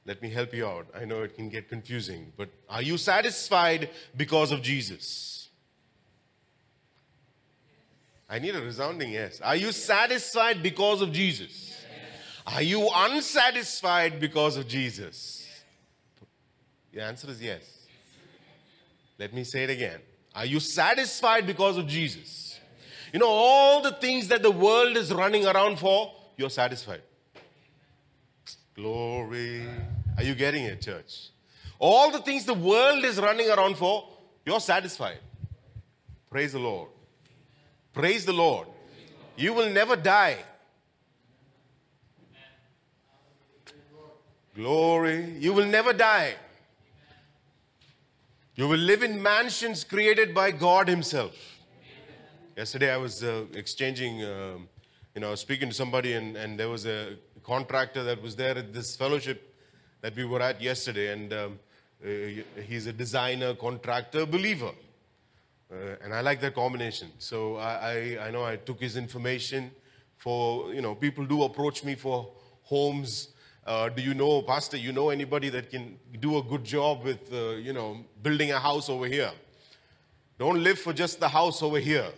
Let 0.05 0.21
me 0.21 0.29
help 0.29 0.53
you 0.53 0.67
out. 0.67 0.89
I 0.95 1.07
know 1.07 1.23
it 1.23 1.35
can 1.35 1.49
get 1.49 1.71
confusing, 1.71 2.35
but 2.37 2.51
are 2.69 2.83
you 2.83 2.99
satisfied 2.99 3.89
because 4.15 4.53
of 4.53 4.61
Jesus? 4.61 5.49
I 8.29 8.39
need 8.39 8.55
a 8.55 8.61
resounding 8.61 9.13
yes. 9.13 9.41
Are 9.41 9.57
you 9.57 9.73
satisfied 9.73 10.63
because 10.63 11.01
of 11.01 11.13
Jesus? 11.13 11.83
Are 12.47 12.61
you 12.61 12.91
unsatisfied 12.95 14.21
because 14.21 14.59
of 14.59 14.69
Jesus? 14.69 15.49
The 16.93 17.03
answer 17.03 17.31
is 17.31 17.41
yes. 17.41 17.87
Let 19.19 19.33
me 19.33 19.45
say 19.45 19.65
it 19.65 19.71
again. 19.71 20.01
Are 20.35 20.47
you 20.47 20.61
satisfied 20.61 21.47
because 21.47 21.77
of 21.77 21.87
Jesus? 21.87 22.59
You 23.13 23.19
know, 23.19 23.29
all 23.29 23.83
the 23.83 23.93
things 23.93 24.29
that 24.29 24.43
the 24.43 24.51
world 24.51 24.97
is 24.97 25.13
running 25.13 25.47
around 25.47 25.79
for, 25.79 26.13
you're 26.37 26.51
satisfied. 26.51 27.03
Glory. 28.75 29.67
Are 30.17 30.23
you 30.23 30.35
getting 30.35 30.65
it, 30.65 30.81
church? 30.81 31.29
All 31.79 32.11
the 32.11 32.21
things 32.21 32.45
the 32.47 32.55
world 32.55 33.05
is 33.05 33.19
running 33.21 33.51
around 33.51 33.77
for, 33.77 34.09
you're 34.47 34.61
satisfied. 34.61 35.19
Praise 36.31 36.53
the 36.53 36.59
Lord. 36.59 36.89
Praise 37.93 38.25
the 38.25 38.33
Lord. 38.33 38.69
You 39.37 39.53
will 39.53 39.69
never 39.71 39.97
die. 39.97 40.39
Glory. 44.55 45.37
You 45.39 45.53
will 45.53 45.67
never 45.67 45.93
die. 45.93 46.37
You 48.55 48.69
will 48.69 48.77
live 48.77 49.03
in 49.03 49.23
mansions 49.23 49.83
created 49.83 50.35
by 50.35 50.51
God 50.51 50.87
Himself. 50.87 51.35
Yesterday 52.55 52.93
I 52.93 52.99
was 52.99 53.25
uh, 53.25 53.47
exchanging, 53.55 54.23
um, 54.25 54.69
you 55.15 55.23
know, 55.23 55.35
speaking 55.37 55.71
to 55.71 55.75
somebody, 55.75 56.13
and, 56.13 56.37
and 56.37 56.61
there 56.61 56.69
was 56.69 56.85
a 56.85 57.17
contractor 57.43 58.03
that 58.03 58.21
was 58.21 58.37
there 58.37 58.59
at 58.59 58.75
this 58.75 58.95
fellowship 58.95 59.55
that 60.03 60.15
we 60.15 60.27
were 60.27 60.43
at 60.43 60.61
yesterday, 60.61 61.15
and 61.15 61.33
um, 61.33 61.59
uh, 62.05 62.09
he's 62.69 62.87
a 62.87 62.93
designer, 62.93 63.55
contractor, 63.55 64.27
believer. 64.27 64.73
Uh, 65.73 65.97
and 66.05 66.13
I 66.13 66.21
like 66.21 66.43
that 66.43 66.55
combination. 66.55 67.11
So 67.17 67.57
I, 67.57 67.73
I, 67.73 68.27
I 68.27 68.31
know 68.31 68.45
I 68.45 68.57
took 68.57 68.83
his 68.83 68.99
information 68.99 69.71
for, 70.19 70.75
you 70.75 70.83
know, 70.83 70.95
people 70.95 71.25
do 71.25 71.45
approach 71.45 71.85
me 71.85 71.95
for 71.95 72.29
homes 72.65 73.29
uh, 73.67 73.89
do 73.89 74.03
you 74.03 74.15
know, 74.15 74.43
Pastor, 74.43 74.77
you 74.77 74.93
know 74.93 75.11
anybody 75.11 75.49
that 75.51 75.71
can 75.71 75.99
do 76.19 76.39
a 76.39 76.43
good 76.43 76.65
job 76.65 77.05
with, 77.05 77.33
uh, 77.33 77.51
you 77.51 77.73
know, 77.73 78.05
building 78.23 78.51
a 78.51 78.59
house 78.59 78.89
over 78.89 79.07
here? 79.07 79.31
Don't 80.39 80.63
live 80.63 80.79
for 80.79 80.93
just 80.93 81.21
the 81.21 81.29
house 81.29 81.63
over 81.63 81.79
here. 81.79 82.11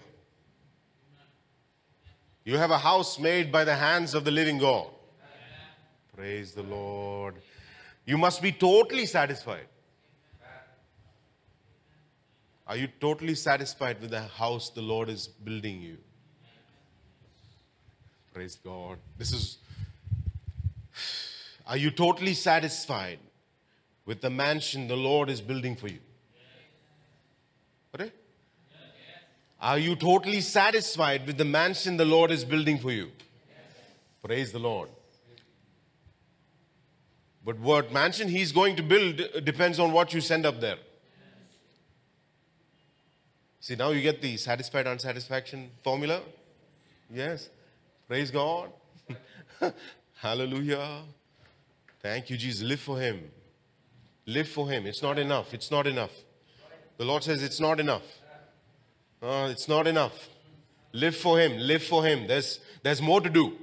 You 2.44 2.56
have 2.56 2.70
a 2.70 2.78
house 2.78 3.18
made 3.18 3.52
by 3.52 3.64
the 3.64 3.74
hands 3.74 4.14
of 4.14 4.24
the 4.24 4.30
living 4.30 4.58
God. 4.58 4.86
Praise 6.16 6.52
the 6.52 6.62
Lord. 6.62 7.34
You 8.06 8.16
must 8.16 8.40
be 8.40 8.52
totally 8.52 9.06
satisfied. 9.06 9.66
Are 12.66 12.76
you 12.76 12.88
totally 13.00 13.34
satisfied 13.34 14.00
with 14.00 14.10
the 14.10 14.22
house 14.22 14.70
the 14.70 14.80
Lord 14.80 15.10
is 15.10 15.26
building 15.26 15.82
you? 15.82 15.98
Praise 18.32 18.56
God. 18.56 18.98
This 19.18 19.32
is 19.32 19.58
are 21.66 21.76
you 21.76 21.90
totally 21.90 22.34
satisfied 22.34 23.18
with 24.04 24.20
the 24.20 24.30
mansion 24.30 24.88
the 24.88 24.96
Lord 24.96 25.30
is 25.30 25.40
building 25.40 25.76
for 25.76 25.88
you? 25.88 26.00
Are 29.64 29.78
you 29.78 29.96
totally 29.96 30.42
satisfied 30.42 31.26
with 31.26 31.38
the 31.38 31.44
mansion 31.46 31.96
the 31.96 32.04
Lord 32.04 32.30
is 32.30 32.44
building 32.44 32.78
for 32.78 32.92
you? 32.92 33.10
Praise 34.22 34.52
the 34.52 34.58
Lord. 34.58 34.90
But 37.42 37.58
what 37.58 37.90
mansion 37.90 38.28
He's 38.28 38.52
going 38.52 38.76
to 38.76 38.82
build 38.82 39.22
uh, 39.22 39.40
depends 39.40 39.78
on 39.78 39.92
what 39.92 40.12
you 40.12 40.20
send 40.20 40.44
up 40.44 40.60
there. 40.60 40.76
See, 43.60 43.74
now 43.74 43.88
you 43.90 44.02
get 44.02 44.20
the 44.20 44.36
satisfied 44.36 44.86
unsatisfaction 44.86 45.70
formula? 45.82 46.20
Yes. 47.10 47.48
Praise 48.06 48.30
God. 48.30 48.68
Hallelujah. 50.16 51.04
Thank 52.04 52.28
you, 52.28 52.36
Jesus. 52.36 52.62
Live 52.62 52.80
for 52.80 53.00
Him. 53.00 53.30
Live 54.26 54.46
for 54.46 54.68
Him. 54.68 54.84
It's 54.84 55.02
not 55.02 55.18
enough. 55.18 55.54
It's 55.54 55.70
not 55.70 55.86
enough. 55.86 56.10
The 56.98 57.04
Lord 57.06 57.24
says 57.24 57.42
it's 57.42 57.60
not 57.60 57.80
enough. 57.80 58.02
Uh, 59.22 59.48
it's 59.50 59.68
not 59.68 59.86
enough. 59.86 60.28
Live 60.92 61.16
for 61.16 61.38
Him. 61.38 61.56
Live 61.56 61.82
for 61.82 62.04
Him. 62.04 62.26
There's, 62.26 62.60
there's 62.82 63.00
more 63.00 63.22
to 63.22 63.30
do. 63.30 63.56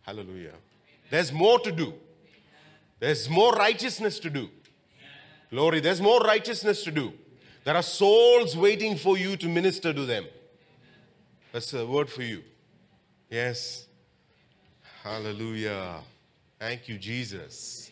Hallelujah. 0.00 0.54
There's 1.10 1.30
more 1.34 1.58
to 1.58 1.70
do. 1.70 1.92
There's 2.98 3.28
more 3.28 3.52
righteousness 3.52 4.18
to 4.20 4.30
do. 4.30 4.48
Glory. 5.50 5.80
There's 5.80 6.00
more 6.00 6.20
righteousness 6.20 6.82
to 6.84 6.90
do. 6.90 7.12
There 7.64 7.76
are 7.76 7.82
souls 7.82 8.56
waiting 8.56 8.96
for 8.96 9.18
you 9.18 9.36
to 9.36 9.46
minister 9.46 9.92
to 9.92 10.06
them. 10.06 10.24
That's 11.52 11.74
a 11.74 11.84
word 11.84 12.08
for 12.08 12.22
you. 12.22 12.42
Yes. 13.28 13.87
Hallelujah. 15.08 16.00
Thank 16.58 16.86
you, 16.86 16.98
Jesus. 16.98 17.90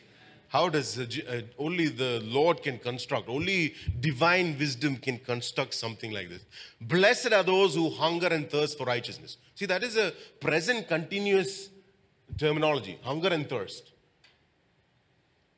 How 0.48 0.68
does 0.68 0.98
uh, 0.98 1.40
only 1.58 1.88
the 1.88 2.20
Lord 2.22 2.62
can 2.62 2.78
construct, 2.78 3.30
only 3.30 3.74
divine 4.00 4.58
wisdom 4.58 4.98
can 4.98 5.18
construct 5.20 5.72
something 5.72 6.10
like 6.10 6.28
this? 6.28 6.42
Blessed 6.78 7.32
are 7.32 7.42
those 7.42 7.74
who 7.74 7.88
hunger 7.88 8.26
and 8.26 8.50
thirst 8.50 8.76
for 8.76 8.84
righteousness. 8.84 9.38
See, 9.54 9.64
that 9.64 9.82
is 9.82 9.96
a 9.96 10.12
present 10.40 10.88
continuous 10.88 11.70
terminology 12.36 12.98
hunger 13.02 13.28
and 13.28 13.48
thirst. 13.48 13.92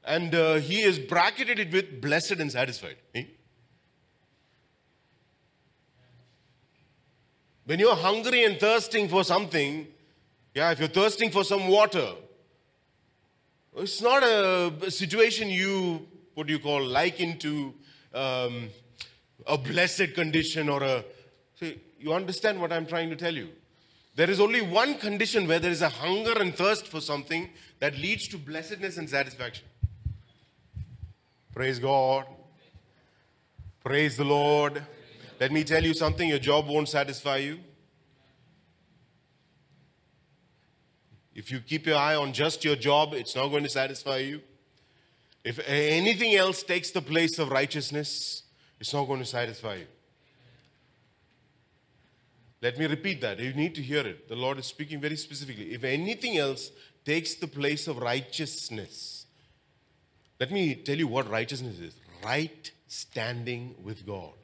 And 0.05 0.33
uh, 0.37 0.55
he 0.55 0.83
is 0.83 1.01
bracketed 1.01 1.59
it 1.59 1.73
with 1.73 2.01
blessed 2.01 2.39
and 2.39 2.53
satisfied. 2.53 2.99
Eh? 3.17 3.25
When 7.65 7.81
you're 7.81 7.97
hungry 7.97 8.45
and 8.45 8.61
thirsting 8.61 9.09
for 9.09 9.25
something, 9.25 9.89
yeah, 10.59 10.73
if 10.73 10.81
you're 10.81 10.89
thirsting 10.89 11.31
for 11.31 11.45
some 11.45 11.69
water, 11.69 12.09
it's 13.77 14.03
not 14.03 14.25
a 14.25 14.91
situation 14.91 15.49
you, 15.49 16.05
what 16.35 16.49
do 16.49 16.53
you 16.53 16.59
call, 16.59 16.85
liken 16.85 17.39
to 17.39 17.73
um, 18.13 18.69
a 19.47 19.57
blessed 19.57 20.15
condition 20.15 20.69
or 20.69 20.83
a. 20.83 21.05
See, 21.61 21.81
you 22.01 22.13
understand 22.13 22.61
what 22.61 22.73
I'm 22.73 22.87
trying 22.87 23.09
to 23.11 23.15
tell 23.15 23.33
you? 23.33 23.51
There 24.17 24.29
is 24.29 24.41
only 24.41 24.61
one 24.61 24.97
condition 24.97 25.47
where 25.47 25.61
there 25.61 25.71
is 25.71 25.81
a 25.81 25.91
hunger 25.91 26.33
and 26.41 26.53
thirst 26.53 26.89
for 26.89 27.01
something 27.01 27.51
that 27.79 27.97
leads 27.97 28.27
to 28.27 28.37
blessedness 28.37 28.99
and 28.99 29.09
satisfaction. 29.09 29.65
Praise 31.55 31.79
God. 31.79 32.27
Praise 33.85 34.17
the 34.17 34.25
Lord. 34.25 34.83
Let 35.39 35.53
me 35.53 35.63
tell 35.63 35.85
you 35.85 35.95
something 35.95 36.29
your 36.29 36.41
job 36.41 36.67
won't 36.67 36.89
satisfy 36.89 37.37
you. 37.37 37.61
If 41.39 41.53
you 41.53 41.61
keep 41.61 41.87
your 41.87 41.97
eye 41.97 42.17
on 42.17 42.33
just 42.33 42.65
your 42.65 42.75
job, 42.75 43.15
it's 43.15 43.37
not 43.37 43.47
going 43.51 43.63
to 43.63 43.69
satisfy 43.69 44.17
you. 44.17 44.41
If 45.45 45.61
anything 45.69 46.35
else 46.35 46.65
takes 46.65 46.91
the 46.91 47.01
place 47.01 47.39
of 47.39 47.51
righteousness, 47.51 48.43
it's 48.81 48.93
not 48.93 49.05
going 49.05 49.21
to 49.21 49.25
satisfy 49.25 49.77
you. 49.77 49.87
Let 52.61 52.77
me 52.77 52.87
repeat 52.87 53.21
that. 53.21 53.39
You 53.39 53.53
need 53.53 53.77
to 53.77 53.83
hear 53.83 54.05
it. 54.05 54.29
The 54.29 54.35
Lord 54.35 54.59
is 54.59 54.67
speaking 54.67 55.01
very 55.01 55.15
specifically. 55.15 55.73
If 55.73 55.85
anything 55.85 56.39
else 56.39 56.73
takes 57.05 57.37
the 57.37 57.47
place 57.47 57.87
of 57.87 57.99
righteousness, 57.99 59.27
let 60.41 60.51
me 60.51 60.75
tell 60.75 60.97
you 60.97 61.07
what 61.07 61.31
righteousness 61.31 61.79
is 61.79 61.95
right 62.25 62.73
standing 62.89 63.77
with 63.81 64.05
God, 64.05 64.35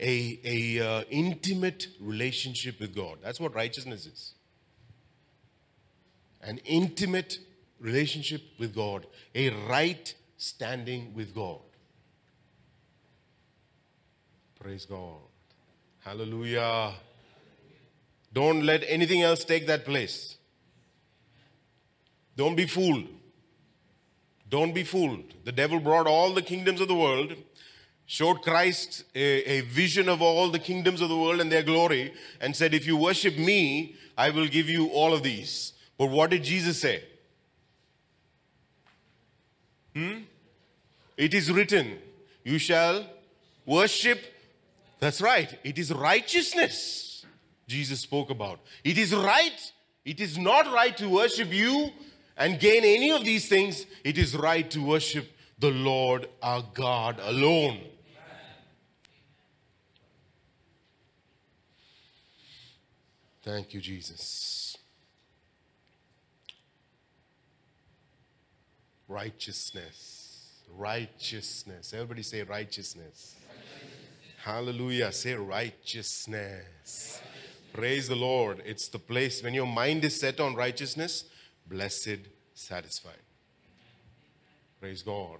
a, 0.00 0.40
a 0.44 0.80
uh, 0.80 1.04
intimate 1.08 1.86
relationship 2.00 2.80
with 2.80 2.96
God. 2.96 3.18
That's 3.22 3.38
what 3.38 3.54
righteousness 3.54 4.06
is. 4.06 4.35
An 6.42 6.58
intimate 6.64 7.38
relationship 7.80 8.42
with 8.58 8.74
God, 8.74 9.06
a 9.34 9.50
right 9.68 10.14
standing 10.36 11.14
with 11.14 11.34
God. 11.34 11.60
Praise 14.60 14.86
God. 14.86 15.18
Hallelujah. 16.00 16.92
Don't 18.32 18.62
let 18.62 18.84
anything 18.86 19.22
else 19.22 19.44
take 19.44 19.66
that 19.66 19.84
place. 19.84 20.36
Don't 22.36 22.54
be 22.54 22.66
fooled. 22.66 23.06
Don't 24.48 24.74
be 24.74 24.84
fooled. 24.84 25.34
The 25.44 25.52
devil 25.52 25.80
brought 25.80 26.06
all 26.06 26.32
the 26.32 26.42
kingdoms 26.42 26.80
of 26.80 26.88
the 26.88 26.94
world, 26.94 27.34
showed 28.06 28.42
Christ 28.42 29.04
a, 29.14 29.58
a, 29.58 29.60
vision 29.62 30.08
of 30.08 30.22
all 30.22 30.50
the 30.50 30.58
kingdoms 30.58 31.00
of 31.00 31.08
the 31.08 31.16
world 31.16 31.40
and 31.40 31.50
their 31.50 31.62
glory, 31.62 32.12
and 32.40 32.54
said, 32.54 32.74
If 32.74 32.86
you 32.86 32.96
worship 32.96 33.36
me, 33.36 33.96
I 34.16 34.30
will 34.30 34.46
give 34.46 34.68
you 34.68 34.88
all 34.88 35.12
of 35.12 35.22
these. 35.22 35.72
But 35.98 36.06
what 36.06 36.30
did 36.30 36.44
Jesus 36.44 36.80
say? 36.80 37.02
Hmm? 39.94 40.18
It 41.16 41.32
is 41.32 41.50
written, 41.50 41.98
You 42.44 42.58
shall 42.58 43.06
worship. 43.64 44.20
That's 45.00 45.20
right. 45.20 45.58
It 45.64 45.78
is 45.78 45.92
righteousness 45.92 47.06
Jesus 47.66 48.00
spoke 48.00 48.30
about. 48.30 48.60
It 48.84 48.98
is 48.98 49.14
right. 49.14 49.72
It 50.04 50.20
is 50.20 50.38
not 50.38 50.72
right 50.72 50.96
to 50.98 51.08
worship 51.08 51.52
you 51.52 51.90
and 52.36 52.60
gain 52.60 52.84
any 52.84 53.10
of 53.10 53.24
these 53.24 53.48
things. 53.48 53.86
It 54.04 54.18
is 54.18 54.36
right 54.36 54.70
to 54.70 54.80
worship 54.80 55.30
the 55.58 55.70
Lord 55.70 56.28
our 56.42 56.62
God 56.74 57.20
alone. 57.22 57.80
Thank 63.42 63.74
you, 63.74 63.80
Jesus. 63.80 64.75
Righteousness. 69.08 70.62
Righteousness. 70.76 71.92
Everybody 71.94 72.22
say 72.22 72.42
righteousness. 72.42 73.36
righteousness. 73.48 74.34
Hallelujah. 74.42 75.12
Say 75.12 75.34
righteousness. 75.34 77.20
Praise 77.72 78.08
the 78.08 78.16
Lord. 78.16 78.62
It's 78.64 78.88
the 78.88 78.98
place 78.98 79.42
when 79.42 79.54
your 79.54 79.66
mind 79.66 80.04
is 80.04 80.18
set 80.18 80.40
on 80.40 80.54
righteousness, 80.54 81.24
blessed, 81.68 82.18
satisfied. 82.54 83.14
Praise 84.80 85.02
God. 85.02 85.38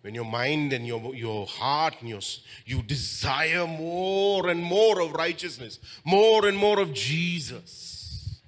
When 0.00 0.14
your 0.14 0.24
mind 0.24 0.72
and 0.72 0.86
your, 0.86 1.14
your 1.14 1.46
heart 1.46 1.96
and 2.00 2.08
your, 2.08 2.20
you 2.64 2.82
desire 2.82 3.66
more 3.66 4.48
and 4.48 4.62
more 4.62 5.00
of 5.00 5.12
righteousness, 5.12 5.80
more 6.04 6.46
and 6.46 6.56
more 6.56 6.78
of 6.78 6.92
Jesus, 6.92 8.40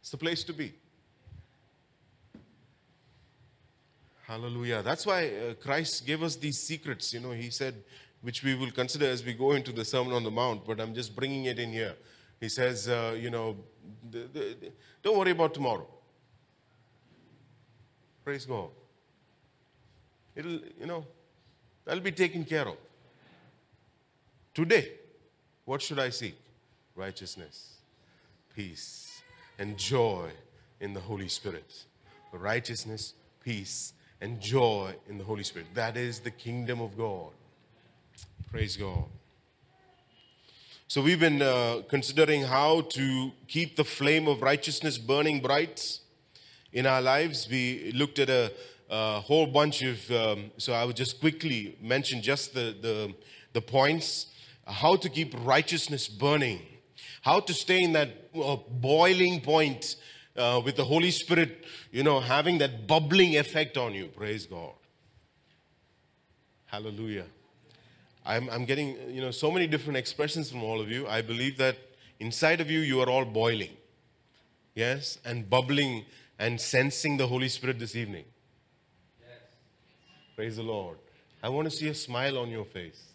it's 0.00 0.10
the 0.10 0.18
place 0.18 0.44
to 0.44 0.52
be. 0.52 0.74
Hallelujah. 4.26 4.82
That's 4.82 5.04
why 5.04 5.26
uh, 5.26 5.54
Christ 5.54 6.06
gave 6.06 6.22
us 6.22 6.36
these 6.36 6.58
secrets, 6.58 7.12
you 7.12 7.20
know, 7.20 7.32
he 7.32 7.50
said, 7.50 7.74
which 8.22 8.42
we 8.42 8.54
will 8.54 8.70
consider 8.70 9.04
as 9.06 9.22
we 9.22 9.34
go 9.34 9.52
into 9.52 9.70
the 9.70 9.84
Sermon 9.84 10.14
on 10.14 10.24
the 10.24 10.30
Mount, 10.30 10.66
but 10.66 10.80
I'm 10.80 10.94
just 10.94 11.14
bringing 11.14 11.44
it 11.44 11.58
in 11.58 11.70
here. 11.70 11.94
He 12.40 12.48
says, 12.48 12.88
uh, 12.88 13.14
you 13.18 13.30
know, 13.30 13.56
don't 15.02 15.18
worry 15.18 15.32
about 15.32 15.52
tomorrow. 15.52 15.86
Praise 18.24 18.46
God. 18.46 18.70
It'll, 20.34 20.58
you 20.80 20.86
know, 20.86 21.04
that'll 21.84 22.02
be 22.02 22.12
taken 22.12 22.46
care 22.46 22.66
of. 22.66 22.76
Today, 24.54 24.92
what 25.66 25.82
should 25.82 25.98
I 25.98 26.08
seek? 26.08 26.36
Righteousness, 26.96 27.74
peace, 28.56 29.20
and 29.58 29.76
joy 29.76 30.30
in 30.80 30.94
the 30.94 31.00
Holy 31.00 31.28
Spirit. 31.28 31.84
Righteousness, 32.32 33.12
peace, 33.40 33.92
and 34.24 34.40
joy 34.40 34.94
in 35.06 35.18
the 35.18 35.24
Holy 35.24 35.44
Spirit. 35.44 35.68
That 35.74 35.98
is 35.98 36.20
the 36.20 36.30
kingdom 36.30 36.80
of 36.80 36.96
God. 36.96 37.32
Praise 38.50 38.74
God. 38.74 39.04
So, 40.88 41.02
we've 41.02 41.20
been 41.20 41.42
uh, 41.42 41.82
considering 41.88 42.44
how 42.44 42.80
to 42.80 43.32
keep 43.48 43.76
the 43.76 43.84
flame 43.84 44.26
of 44.26 44.40
righteousness 44.40 44.96
burning 44.96 45.40
bright 45.40 45.98
in 46.72 46.86
our 46.86 47.02
lives. 47.02 47.46
We 47.50 47.92
looked 47.94 48.18
at 48.18 48.30
a, 48.30 48.50
a 48.88 49.20
whole 49.20 49.46
bunch 49.46 49.82
of, 49.82 50.10
um, 50.10 50.50
so 50.56 50.72
I 50.72 50.86
would 50.86 50.96
just 50.96 51.20
quickly 51.20 51.76
mention 51.82 52.22
just 52.22 52.54
the, 52.54 52.74
the, 52.80 53.14
the 53.52 53.60
points 53.60 54.28
how 54.66 54.96
to 54.96 55.10
keep 55.10 55.34
righteousness 55.44 56.08
burning, 56.08 56.62
how 57.20 57.40
to 57.40 57.52
stay 57.52 57.82
in 57.82 57.92
that 57.92 58.08
uh, 58.34 58.56
boiling 58.70 59.42
point 59.42 59.96
uh, 60.36 60.60
with 60.64 60.76
the 60.76 60.84
Holy 60.84 61.10
Spirit, 61.10 61.64
you 61.90 62.02
know, 62.02 62.20
having 62.20 62.58
that 62.58 62.86
bubbling 62.86 63.36
effect 63.36 63.76
on 63.76 63.94
you. 63.94 64.06
Praise 64.06 64.46
God. 64.46 64.72
Hallelujah. 66.66 67.26
I'm, 68.26 68.48
I'm 68.50 68.64
getting, 68.64 68.96
you 69.10 69.20
know, 69.20 69.30
so 69.30 69.50
many 69.50 69.66
different 69.66 69.96
expressions 69.96 70.50
from 70.50 70.62
all 70.62 70.80
of 70.80 70.90
you. 70.90 71.06
I 71.06 71.22
believe 71.22 71.58
that 71.58 71.76
inside 72.18 72.60
of 72.60 72.70
you, 72.70 72.80
you 72.80 73.00
are 73.00 73.08
all 73.08 73.24
boiling. 73.24 73.76
Yes? 74.74 75.18
And 75.24 75.48
bubbling 75.48 76.04
and 76.38 76.60
sensing 76.60 77.16
the 77.16 77.26
Holy 77.26 77.48
Spirit 77.48 77.78
this 77.78 77.94
evening. 77.94 78.24
Yes. 79.20 79.38
Praise 80.34 80.56
the 80.56 80.62
Lord. 80.62 80.98
I 81.42 81.48
want 81.48 81.70
to 81.70 81.76
see 81.76 81.88
a 81.88 81.94
smile 81.94 82.38
on 82.38 82.48
your 82.48 82.64
face. 82.64 83.12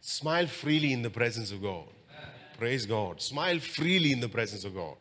Smile 0.00 0.48
freely 0.48 0.92
in 0.92 1.02
the 1.02 1.10
presence 1.10 1.52
of 1.52 1.62
God. 1.62 1.86
Praise 2.58 2.86
God. 2.86 3.22
Smile 3.22 3.58
freely 3.58 4.12
in 4.12 4.20
the 4.20 4.28
presence 4.28 4.64
of 4.64 4.74
God. 4.74 4.96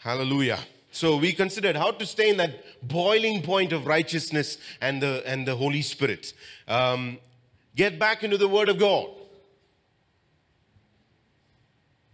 Hallelujah. 0.00 0.58
So 0.92 1.16
we 1.16 1.32
considered 1.32 1.76
how 1.76 1.92
to 1.92 2.04
stay 2.04 2.30
in 2.30 2.36
that 2.38 2.64
boiling 2.82 3.42
point 3.42 3.72
of 3.72 3.86
righteousness 3.86 4.58
and 4.80 5.00
the 5.00 5.22
and 5.24 5.46
the 5.46 5.54
Holy 5.54 5.82
Spirit. 5.82 6.34
Um, 6.68 7.18
Get 7.76 7.98
back 7.98 8.24
into 8.24 8.36
the 8.36 8.48
Word 8.48 8.68
of 8.68 8.78
God. 8.78 9.08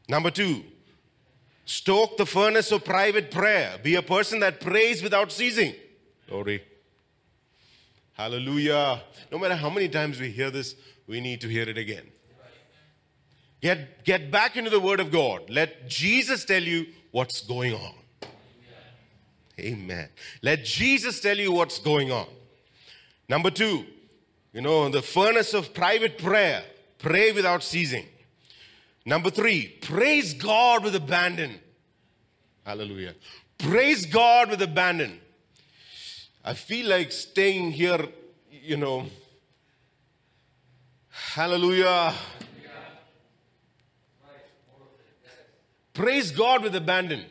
Number 0.08 0.30
two, 0.30 0.62
stoke 1.64 2.16
the 2.16 2.26
furnace 2.26 2.70
of 2.70 2.84
private 2.84 3.30
prayer. 3.30 3.78
Be 3.82 3.94
a 3.96 4.02
person 4.02 4.40
that 4.40 4.60
prays 4.60 5.02
without 5.02 5.32
ceasing. 5.32 5.74
Glory. 6.28 6.62
Hallelujah. 8.12 9.02
No 9.32 9.38
matter 9.38 9.56
how 9.56 9.70
many 9.70 9.88
times 9.88 10.20
we 10.20 10.30
hear 10.30 10.50
this, 10.50 10.74
we 11.06 11.20
need 11.20 11.40
to 11.40 11.48
hear 11.48 11.68
it 11.68 11.76
again. 11.76 12.04
Get, 13.60 14.04
get 14.04 14.30
back 14.30 14.56
into 14.56 14.70
the 14.70 14.78
Word 14.78 15.00
of 15.00 15.10
God. 15.10 15.50
Let 15.50 15.88
Jesus 15.88 16.44
tell 16.44 16.62
you 16.62 16.86
what's 17.16 17.40
going 17.40 17.72
on. 17.72 17.94
Amen. 19.58 20.10
Let 20.42 20.66
Jesus 20.66 21.18
tell 21.18 21.38
you 21.38 21.50
what's 21.50 21.78
going 21.78 22.12
on. 22.12 22.26
Number 23.26 23.50
two, 23.50 23.86
you 24.52 24.60
know, 24.60 24.90
the 24.90 25.00
furnace 25.00 25.54
of 25.54 25.72
private 25.72 26.18
prayer, 26.18 26.62
pray 26.98 27.32
without 27.32 27.62
ceasing. 27.62 28.04
Number 29.06 29.30
three, 29.30 29.78
praise 29.80 30.34
God 30.34 30.84
with 30.84 30.94
abandon. 30.94 31.58
Hallelujah. 32.66 33.14
Praise 33.56 34.04
God 34.04 34.50
with 34.50 34.60
abandon. 34.60 35.18
I 36.44 36.52
feel 36.52 36.86
like 36.86 37.12
staying 37.12 37.70
here, 37.70 38.08
you 38.50 38.76
know. 38.76 39.06
Hallelujah. 41.08 42.12
Praise 45.96 46.30
God 46.30 46.62
with 46.62 46.76
abandon. 46.76 47.24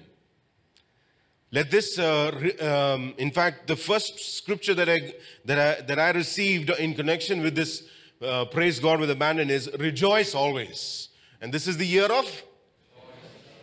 Let 1.51 1.69
this, 1.69 1.99
uh, 1.99 2.31
re- 2.41 2.57
um, 2.57 3.13
in 3.19 3.29
fact, 3.29 3.67
the 3.67 3.75
first 3.75 4.37
scripture 4.37 4.73
that 4.73 4.89
I, 4.89 5.13
that 5.45 5.59
I, 5.59 5.81
that 5.81 5.99
I 5.99 6.09
received 6.09 6.71
in 6.71 6.95
connection 6.95 7.43
with 7.43 7.53
this 7.55 7.87
uh, 8.23 8.45
praise 8.45 8.79
God 8.79 8.99
with 8.99 9.11
abandon 9.11 9.51
is 9.51 9.69
rejoice 9.77 10.33
always. 10.33 11.09
And 11.41 11.53
this 11.53 11.67
is 11.67 11.77
the 11.77 11.85
year 11.85 12.07
of 12.07 12.43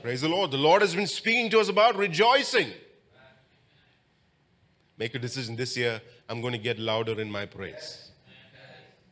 praise 0.02 0.20
the 0.20 0.28
Lord. 0.28 0.52
The 0.52 0.56
Lord 0.56 0.82
has 0.82 0.94
been 0.94 1.08
speaking 1.08 1.50
to 1.50 1.58
us 1.58 1.68
about 1.68 1.96
rejoicing. 1.96 2.70
Make 4.98 5.16
a 5.16 5.18
decision 5.18 5.56
this 5.56 5.76
year. 5.76 6.00
I'm 6.28 6.40
going 6.40 6.52
to 6.52 6.60
get 6.60 6.78
louder 6.78 7.20
in 7.20 7.28
my 7.28 7.46
praise. 7.46 8.12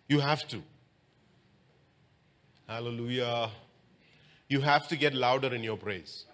You 0.08 0.20
have 0.20 0.46
to. 0.48 0.62
Hallelujah. 2.68 3.50
You 4.50 4.60
have 4.62 4.88
to 4.88 4.96
get 4.96 5.14
louder 5.14 5.54
in 5.54 5.62
your 5.62 5.76
praise. 5.76 6.24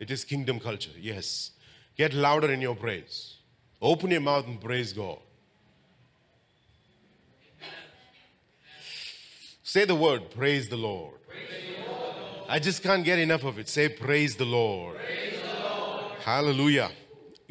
It 0.00 0.10
is 0.10 0.24
kingdom 0.24 0.58
culture, 0.58 0.90
yes. 0.98 1.50
Get 1.96 2.14
louder 2.14 2.50
in 2.50 2.62
your 2.62 2.74
praise. 2.74 3.36
Open 3.82 4.10
your 4.10 4.22
mouth 4.22 4.46
and 4.46 4.58
praise 4.58 4.94
God. 4.94 5.18
Say 9.62 9.84
the 9.84 9.94
word, 9.94 10.30
praise 10.30 10.70
the 10.70 10.78
Lord. 10.78 11.18
I 12.48 12.58
just 12.58 12.82
can't 12.82 13.04
get 13.04 13.18
enough 13.18 13.44
of 13.44 13.58
it. 13.58 13.68
Say, 13.68 13.90
praise 13.90 14.36
the 14.36 14.46
Lord. 14.46 14.96
Hallelujah. 16.24 16.90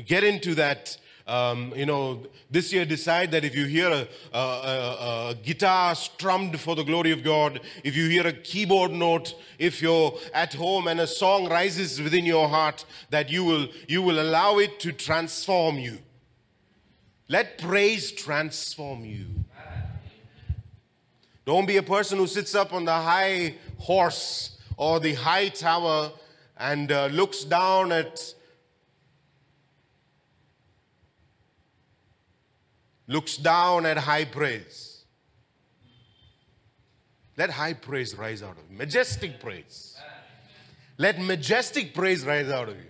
Get 0.04 0.24
into 0.24 0.56
that. 0.56 0.98
Um, 1.32 1.72
you 1.78 1.86
know, 1.86 2.26
this 2.50 2.74
year 2.74 2.84
decide 2.84 3.32
that 3.32 3.46
if 3.46 3.56
you 3.56 3.66
hear 3.66 3.90
a, 3.90 4.06
a, 4.34 4.38
a, 4.38 5.30
a 5.30 5.36
guitar 5.42 5.96
strummed 5.96 6.60
for 6.60 6.76
the 6.76 6.84
glory 6.84 7.12
of 7.12 7.24
God, 7.24 7.62
if 7.86 7.96
you 7.96 8.10
hear 8.10 8.28
a 8.28 8.34
keyboard 8.34 8.92
note, 8.92 9.34
if 9.58 9.82
you're 9.82 10.14
at 10.34 10.54
home 10.54 10.90
and 10.90 11.00
a 11.00 11.08
song 11.08 11.48
rises 11.48 12.02
within 12.02 12.26
your 12.26 12.50
heart, 12.50 12.84
that 13.12 13.32
you 13.32 13.46
will 13.46 13.70
you 13.88 14.02
will 14.02 14.20
allow 14.20 14.58
it 14.58 14.82
to 14.82 14.92
transform 14.92 15.80
you. 15.80 16.00
Let 17.30 17.58
praise 17.58 18.12
transform 18.12 19.06
you. 19.06 19.28
Don't 21.46 21.66
be 21.66 21.78
a 21.78 21.84
person 21.84 22.18
who 22.18 22.28
sits 22.28 22.56
up 22.56 22.74
on 22.74 22.84
the 22.84 22.92
high 22.92 23.56
horse 23.78 24.58
or 24.76 25.00
the 25.00 25.14
high 25.14 25.48
tower 25.48 26.12
and 26.58 26.92
uh, 26.92 27.06
looks 27.06 27.46
down 27.46 27.94
at 27.94 28.34
looks 33.12 33.36
down 33.36 33.86
at 33.86 33.98
high 33.98 34.24
praise. 34.24 35.04
Let 37.36 37.50
high 37.50 37.74
praise 37.74 38.16
rise 38.16 38.42
out 38.42 38.52
of 38.52 38.64
you. 38.70 38.78
Majestic 38.78 39.40
praise. 39.42 39.98
Let 40.98 41.20
majestic 41.20 41.94
praise 41.94 42.26
rise 42.26 42.50
out 42.50 42.70
of 42.70 42.76
you. 42.76 42.90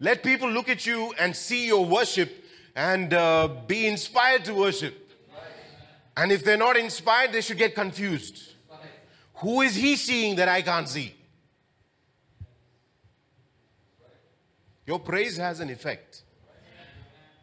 Let 0.00 0.22
people 0.22 0.50
look 0.50 0.68
at 0.68 0.86
you 0.86 1.12
and 1.18 1.36
see 1.36 1.66
your 1.66 1.84
worship 1.84 2.44
and 2.74 3.12
uh, 3.12 3.48
be 3.66 3.86
inspired 3.86 4.44
to 4.46 4.54
worship. 4.54 4.98
And 6.16 6.32
if 6.32 6.42
they're 6.42 6.56
not 6.56 6.76
inspired, 6.76 7.32
they 7.32 7.42
should 7.42 7.58
get 7.58 7.74
confused. 7.74 8.54
Who 9.36 9.60
is 9.60 9.74
he 9.74 9.96
seeing 9.96 10.36
that 10.36 10.48
I 10.48 10.62
can't 10.62 10.88
see? 10.88 11.14
Your 14.86 14.98
praise 14.98 15.36
has 15.36 15.60
an 15.60 15.70
effect. 15.70 16.21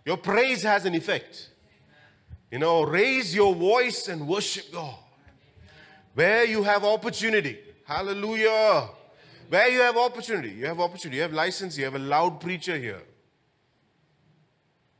Your 0.09 0.17
praise 0.17 0.63
has 0.63 0.85
an 0.85 0.95
effect. 0.95 1.49
You 2.49 2.57
know, 2.57 2.81
raise 2.81 3.35
your 3.35 3.53
voice 3.53 4.07
and 4.07 4.27
worship 4.27 4.71
God. 4.73 4.95
Where 6.15 6.45
you 6.45 6.63
have 6.63 6.83
opportunity. 6.83 7.59
Hallelujah. 7.85 8.89
Where 9.49 9.69
you 9.69 9.81
have 9.81 9.97
opportunity. 9.97 10.49
You 10.49 10.65
have 10.65 10.79
opportunity. 10.79 11.17
You 11.17 11.21
have 11.21 11.33
license. 11.33 11.77
You 11.77 11.85
have 11.85 11.93
a 11.93 11.99
loud 11.99 12.41
preacher 12.41 12.75
here. 12.75 13.03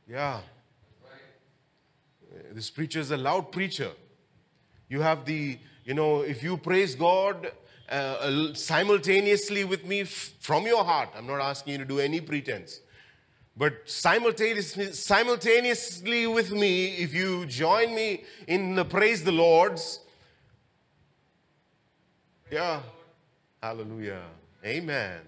Yeah. 0.08 0.42
This 2.52 2.70
preacher 2.70 3.00
is 3.00 3.10
a 3.10 3.16
loud 3.16 3.50
preacher. 3.50 3.90
You 4.88 5.00
have 5.00 5.24
the, 5.24 5.58
you 5.84 5.94
know, 5.94 6.20
if 6.20 6.40
you 6.40 6.56
praise 6.56 6.94
God 6.94 7.50
uh, 7.88 8.54
simultaneously 8.54 9.64
with 9.64 9.84
me 9.84 10.02
f- 10.02 10.34
from 10.38 10.68
your 10.68 10.84
heart, 10.84 11.08
I'm 11.16 11.26
not 11.26 11.40
asking 11.40 11.72
you 11.72 11.78
to 11.78 11.84
do 11.84 11.98
any 11.98 12.20
pretense. 12.20 12.78
But 13.60 13.82
simultaneously, 13.84 14.90
simultaneously 14.94 16.26
with 16.26 16.50
me, 16.50 16.96
if 16.96 17.12
you 17.12 17.44
join 17.44 17.94
me 17.94 18.24
in 18.46 18.74
the 18.74 18.86
praise 18.86 19.22
the 19.22 19.32
Lord's, 19.32 20.00
yeah, 22.50 22.80
hallelujah, 23.62 24.22
amen. 24.64 25.20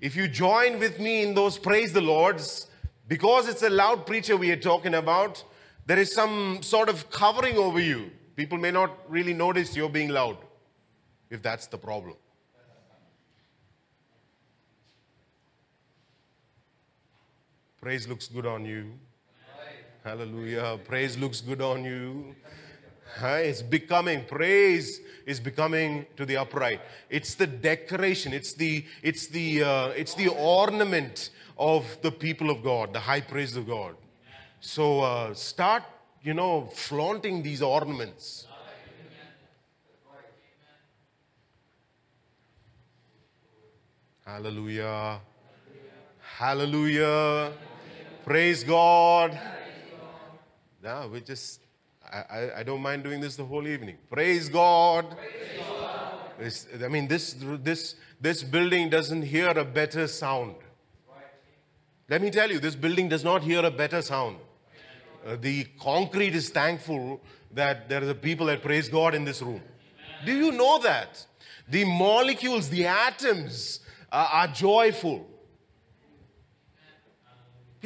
If 0.00 0.16
you 0.16 0.26
join 0.26 0.80
with 0.80 0.98
me 0.98 1.22
in 1.22 1.36
those 1.36 1.56
praise 1.56 1.92
the 1.92 2.00
Lord's, 2.00 2.66
because 3.06 3.46
it's 3.46 3.62
a 3.62 3.70
loud 3.70 4.06
preacher 4.06 4.36
we 4.36 4.50
are 4.50 4.56
talking 4.56 4.94
about, 4.94 5.44
there 5.86 6.00
is 6.00 6.12
some 6.12 6.64
sort 6.64 6.88
of 6.88 7.08
covering 7.10 7.58
over 7.58 7.78
you. 7.78 8.10
People 8.34 8.58
may 8.58 8.72
not 8.72 8.90
really 9.08 9.34
notice 9.34 9.76
you're 9.76 9.88
being 9.88 10.08
loud, 10.08 10.36
if 11.30 11.42
that's 11.42 11.68
the 11.68 11.78
problem. 11.78 12.16
Praise 17.86 18.08
looks 18.08 18.26
good 18.26 18.46
on 18.46 18.64
you. 18.64 18.94
Hallelujah. 20.02 20.76
Praise 20.86 21.16
looks 21.16 21.40
good 21.40 21.62
on 21.62 21.84
you. 21.84 22.34
It's 23.22 23.62
becoming, 23.62 24.24
praise 24.24 25.00
is 25.24 25.38
becoming 25.38 26.04
to 26.16 26.26
the 26.26 26.36
upright. 26.36 26.80
It's 27.08 27.36
the 27.36 27.46
decoration, 27.46 28.32
it's 28.32 28.54
the, 28.54 28.84
it's 29.04 29.28
the, 29.28 29.62
uh, 29.62 29.88
it's 29.90 30.14
the 30.14 30.26
ornament 30.30 31.30
of 31.56 31.86
the 32.02 32.10
people 32.10 32.50
of 32.50 32.64
God, 32.64 32.92
the 32.92 32.98
high 32.98 33.20
praise 33.20 33.54
of 33.54 33.68
God. 33.68 33.94
So 34.58 35.02
uh, 35.02 35.34
start, 35.34 35.84
you 36.24 36.34
know, 36.34 36.62
flaunting 36.74 37.44
these 37.44 37.62
ornaments. 37.62 38.48
Hallelujah. 44.24 45.20
Hallelujah. 46.18 47.52
Praise 48.26 48.64
God. 48.64 49.38
Now 50.82 51.06
we 51.06 51.20
just, 51.20 51.60
I, 52.12 52.16
I, 52.18 52.58
I, 52.58 52.62
don't 52.64 52.82
mind 52.82 53.04
doing 53.04 53.20
this 53.20 53.36
the 53.36 53.44
whole 53.44 53.68
evening. 53.68 53.98
Praise 54.10 54.48
God. 54.48 55.16
Praise 56.36 56.66
God. 56.66 56.82
I 56.82 56.88
mean, 56.88 57.06
this, 57.06 57.36
this, 57.62 57.94
this 58.20 58.42
building 58.42 58.90
doesn't 58.90 59.22
hear 59.22 59.50
a 59.50 59.64
better 59.64 60.08
sound. 60.08 60.56
Let 62.08 62.20
me 62.20 62.30
tell 62.32 62.50
you, 62.50 62.58
this 62.58 62.74
building 62.74 63.08
does 63.08 63.22
not 63.22 63.44
hear 63.44 63.64
a 63.64 63.70
better 63.70 64.02
sound. 64.02 64.38
Uh, 65.24 65.36
the 65.40 65.62
concrete 65.78 66.34
is 66.34 66.48
thankful 66.48 67.20
that 67.52 67.88
there 67.88 68.02
are 68.02 68.06
the 68.06 68.14
people 68.16 68.46
that 68.46 68.60
praise 68.60 68.88
God 68.88 69.14
in 69.14 69.24
this 69.24 69.40
room. 69.40 69.62
Do 70.24 70.34
you 70.34 70.50
know 70.50 70.80
that? 70.80 71.24
The 71.68 71.84
molecules, 71.84 72.70
the 72.70 72.86
atoms 72.86 73.78
uh, 74.10 74.28
are 74.32 74.48
joyful. 74.48 75.28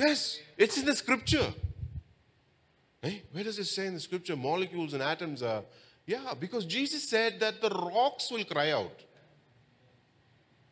Yes, 0.00 0.40
it's 0.56 0.78
in 0.78 0.86
the 0.86 0.96
scripture. 0.96 1.52
Hey, 3.02 3.22
where 3.32 3.44
does 3.44 3.58
it 3.58 3.66
say 3.66 3.86
in 3.86 3.92
the 3.92 4.00
scripture 4.00 4.34
molecules 4.34 4.94
and 4.94 5.02
atoms 5.02 5.42
are? 5.42 5.62
Yeah, 6.06 6.32
because 6.40 6.64
Jesus 6.64 7.06
said 7.06 7.38
that 7.40 7.60
the 7.60 7.68
rocks 7.68 8.30
will 8.30 8.44
cry 8.44 8.70
out. 8.70 9.04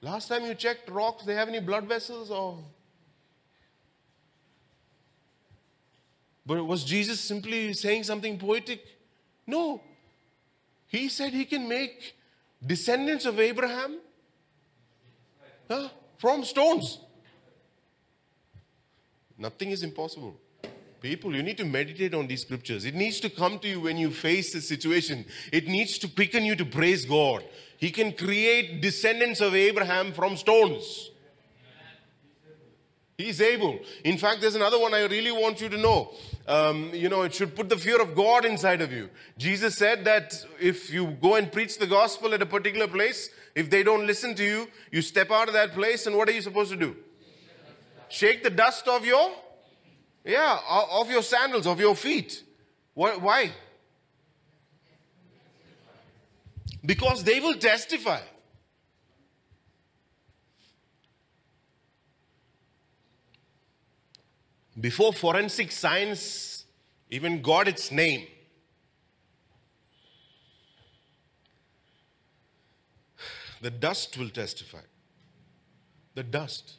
Last 0.01 0.29
time 0.29 0.47
you 0.47 0.55
checked 0.55 0.89
rocks, 0.89 1.25
they 1.25 1.35
have 1.35 1.49
any 1.49 1.61
blood 1.61 1.85
vessels 1.85 2.31
or 2.31 2.65
But 6.47 6.65
was 6.65 6.83
Jesus 6.83 7.21
simply 7.21 7.75
saying 7.75 8.05
something 8.05 8.39
poetic? 8.39 8.83
No. 9.47 9.83
He 10.87 11.11
said 11.11 11.35
he 11.35 11.45
can 11.45 11.69
make 11.69 12.15
descendants 12.67 13.27
of 13.27 13.39
Abraham 13.39 13.99
huh, 15.71 15.91
from 16.17 16.45
stones. 16.45 17.01
Nothing 19.39 19.71
is 19.71 19.85
impossible. 19.85 20.37
People, 21.01 21.35
you 21.37 21.45
need 21.45 21.57
to 21.59 21.65
meditate 21.65 22.13
on 22.13 22.27
these 22.27 22.43
scriptures. 22.43 22.85
It 22.85 22.97
needs 22.97 23.21
to 23.21 23.31
come 23.31 23.61
to 23.61 23.69
you 23.69 23.81
when 23.83 23.97
you 23.97 24.11
face 24.11 24.53
a 24.57 24.61
situation. 24.61 25.25
It 25.53 25.69
needs 25.69 25.97
to 25.99 26.09
quicken 26.09 26.45
you 26.45 26.57
to 26.57 26.65
praise 26.65 27.05
God. 27.05 27.45
He 27.77 27.93
can 27.93 28.13
create 28.13 28.83
descendants 28.83 29.41
of 29.41 29.55
Abraham 29.55 30.13
from 30.13 30.37
stones. 30.37 31.11
He's 33.17 33.41
able. 33.41 33.79
In 34.05 34.17
fact, 34.17 34.41
there's 34.41 34.57
another 34.57 34.79
one 34.79 34.93
I 34.95 35.05
really 35.07 35.33
want 35.33 35.61
you 35.61 35.69
to 35.69 35.77
know. 35.77 36.13
Um, 36.47 36.91
you 36.93 37.09
know, 37.09 37.23
it 37.23 37.35
should 37.35 37.55
put 37.55 37.69
the 37.69 37.77
fear 37.77 38.01
of 38.01 38.17
God 38.17 38.45
inside 38.45 38.81
of 38.81 38.93
you. 38.93 39.09
Jesus 39.37 39.77
said 39.77 40.05
that 40.05 40.35
if 40.61 40.93
you 40.93 41.17
go 41.21 41.37
and 41.37 41.51
preach 41.51 41.79
the 41.79 41.87
gospel 41.87 42.35
at 42.35 42.43
a 42.43 42.47
particular 42.47 42.89
place, 42.89 43.31
if 43.55 43.71
they 43.71 43.83
don't 43.83 44.07
listen 44.07 44.35
to 44.37 44.45
you, 44.45 44.69
you 44.91 45.03
step 45.03 45.31
out 45.31 45.49
of 45.49 45.55
that 45.55 45.73
place, 45.75 46.07
and 46.07 46.17
what 46.17 46.29
are 46.29 46.33
you 46.33 46.43
supposed 46.43 46.71
to 46.71 46.77
do? 46.77 46.97
Shake 48.09 48.43
the 48.43 48.51
dust 48.51 48.89
of 48.89 49.05
your, 49.05 49.31
yeah, 50.25 50.59
of 50.69 51.11
your 51.11 51.23
sandals, 51.23 51.67
of 51.67 51.79
your 51.79 51.95
feet. 51.95 52.43
Why? 52.95 53.53
because 56.89 57.23
they 57.23 57.39
will 57.39 57.55
testify. 57.55 58.21
Before 64.81 65.13
forensic 65.13 65.71
science 65.71 66.65
even 67.11 67.43
got 67.43 67.69
its 67.69 67.93
name, 67.93 68.27
the 73.61 73.71
dust 73.71 74.17
will 74.17 74.31
testify. 74.31 74.87
The 76.15 76.23
dust. 76.23 76.78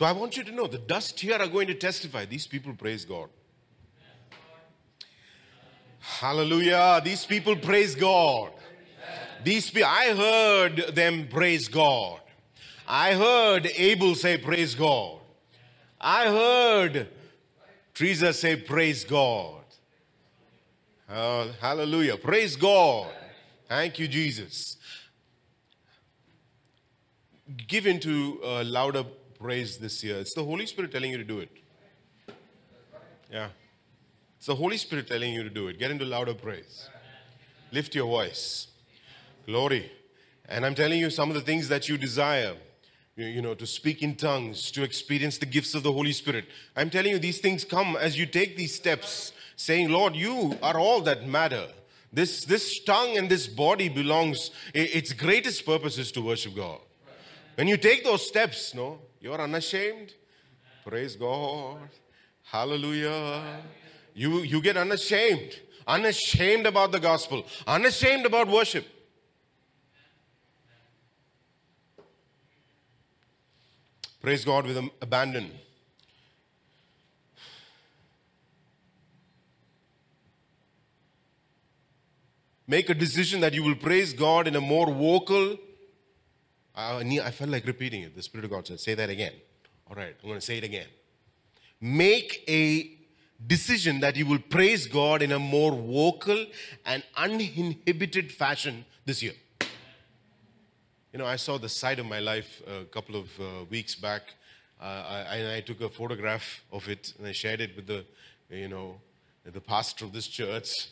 So 0.00 0.06
I 0.06 0.12
want 0.12 0.34
you 0.34 0.44
to 0.44 0.50
know 0.50 0.66
the 0.66 0.78
dust 0.78 1.20
here 1.20 1.36
are 1.36 1.46
going 1.46 1.66
to 1.66 1.74
testify. 1.74 2.24
These 2.24 2.46
people 2.46 2.72
praise 2.72 3.04
God. 3.04 3.28
Hallelujah. 5.98 7.02
These 7.04 7.26
people 7.26 7.54
praise 7.54 7.94
God. 7.94 8.50
These 9.44 9.70
people, 9.70 9.90
I 9.92 10.14
heard 10.16 10.94
them 10.94 11.28
praise 11.28 11.68
God. 11.68 12.18
I 12.88 13.12
heard 13.12 13.66
Abel 13.76 14.14
say, 14.14 14.38
Praise 14.38 14.74
God. 14.74 15.18
I 16.00 16.28
heard 16.28 17.06
Teresa 17.92 18.32
say, 18.32 18.56
Praise 18.56 19.04
God. 19.04 19.64
Uh, 21.10 21.48
hallelujah. 21.60 22.16
Praise 22.16 22.56
God. 22.56 23.12
Thank 23.68 23.98
you, 23.98 24.08
Jesus. 24.08 24.78
Give 27.68 27.86
into 27.86 28.40
uh, 28.42 28.64
louder 28.64 29.04
praise 29.40 29.78
this 29.78 30.04
year. 30.04 30.18
It's 30.18 30.34
the 30.34 30.44
Holy 30.44 30.66
Spirit 30.66 30.92
telling 30.92 31.10
you 31.10 31.16
to 31.16 31.24
do 31.24 31.38
it. 31.40 31.50
Yeah. 33.32 33.48
It's 34.36 34.46
the 34.46 34.54
Holy 34.54 34.76
Spirit 34.76 35.08
telling 35.08 35.32
you 35.32 35.42
to 35.42 35.50
do 35.50 35.68
it. 35.68 35.78
Get 35.78 35.90
into 35.90 36.04
louder 36.04 36.34
praise. 36.34 36.88
Lift 37.72 37.94
your 37.94 38.06
voice. 38.06 38.66
Glory. 39.46 39.90
And 40.46 40.66
I'm 40.66 40.74
telling 40.74 41.00
you 41.00 41.08
some 41.08 41.30
of 41.30 41.34
the 41.34 41.40
things 41.40 41.68
that 41.68 41.88
you 41.88 41.96
desire. 41.96 42.54
You, 43.16 43.42
know, 43.42 43.54
to 43.54 43.66
speak 43.66 44.02
in 44.02 44.14
tongues, 44.14 44.70
to 44.70 44.82
experience 44.82 45.36
the 45.36 45.44
gifts 45.46 45.74
of 45.74 45.82
the 45.82 45.92
Holy 45.92 46.12
Spirit. 46.12 46.46
I'm 46.74 46.88
telling 46.88 47.12
you, 47.12 47.18
these 47.18 47.38
things 47.38 47.64
come 47.64 47.96
as 47.96 48.18
you 48.18 48.24
take 48.24 48.56
these 48.56 48.74
steps, 48.74 49.32
saying, 49.56 49.90
Lord, 49.90 50.16
you 50.16 50.56
are 50.62 50.78
all 50.78 51.02
that 51.02 51.26
matter. 51.26 51.66
This, 52.12 52.44
this 52.44 52.80
tongue 52.80 53.18
and 53.18 53.28
this 53.28 53.46
body 53.46 53.90
belongs, 53.90 54.52
its 54.72 55.12
greatest 55.12 55.66
purpose 55.66 55.98
is 55.98 56.10
to 56.12 56.22
worship 56.22 56.56
God. 56.56 56.78
When 57.56 57.68
you 57.68 57.76
take 57.76 58.04
those 58.04 58.26
steps, 58.26 58.74
no, 58.74 59.00
you're 59.20 59.40
unashamed. 59.40 60.14
Praise 60.84 61.14
God. 61.14 61.88
Hallelujah. 62.44 63.62
You, 64.14 64.38
you 64.38 64.60
get 64.62 64.76
unashamed. 64.76 65.60
Unashamed 65.86 66.66
about 66.66 66.92
the 66.92 67.00
gospel. 67.00 67.44
Unashamed 67.66 68.26
about 68.26 68.48
worship. 68.48 68.86
Praise 74.20 74.44
God 74.44 74.66
with 74.66 74.76
abandon. 75.00 75.50
Make 82.66 82.88
a 82.88 82.94
decision 82.94 83.40
that 83.40 83.52
you 83.52 83.64
will 83.64 83.74
praise 83.74 84.12
God 84.12 84.46
in 84.46 84.54
a 84.54 84.60
more 84.60 84.92
vocal. 84.92 85.56
I 86.88 87.30
felt 87.30 87.50
like 87.50 87.66
repeating 87.66 88.02
it. 88.02 88.16
The 88.16 88.22
Spirit 88.22 88.44
of 88.44 88.50
God 88.50 88.66
said, 88.66 88.80
Say 88.80 88.94
that 88.94 89.10
again. 89.10 89.32
All 89.88 89.96
right, 89.96 90.14
I'm 90.22 90.28
going 90.28 90.38
to 90.38 90.44
say 90.44 90.58
it 90.58 90.64
again. 90.64 90.86
Make 91.80 92.44
a 92.48 92.90
decision 93.46 94.00
that 94.00 94.16
you 94.16 94.26
will 94.26 94.38
praise 94.38 94.86
God 94.86 95.22
in 95.22 95.32
a 95.32 95.38
more 95.38 95.72
vocal 95.72 96.46
and 96.84 97.02
uninhibited 97.16 98.30
fashion 98.30 98.84
this 99.04 99.22
year. 99.22 99.32
You 101.12 101.18
know, 101.18 101.26
I 101.26 101.36
saw 101.36 101.58
the 101.58 101.68
side 101.68 101.98
of 101.98 102.06
my 102.06 102.20
life 102.20 102.62
a 102.66 102.84
couple 102.84 103.16
of 103.16 103.28
uh, 103.40 103.64
weeks 103.68 103.94
back, 103.94 104.22
uh, 104.80 104.84
I, 104.84 105.36
and 105.36 105.48
I 105.48 105.60
took 105.60 105.80
a 105.80 105.88
photograph 105.88 106.62
of 106.72 106.88
it 106.88 107.12
and 107.18 107.26
I 107.26 107.32
shared 107.32 107.60
it 107.60 107.74
with 107.74 107.86
the, 107.86 108.04
you 108.48 108.68
know, 108.68 109.00
the 109.44 109.60
pastor 109.60 110.04
of 110.04 110.12
this 110.12 110.28
church. 110.28 110.88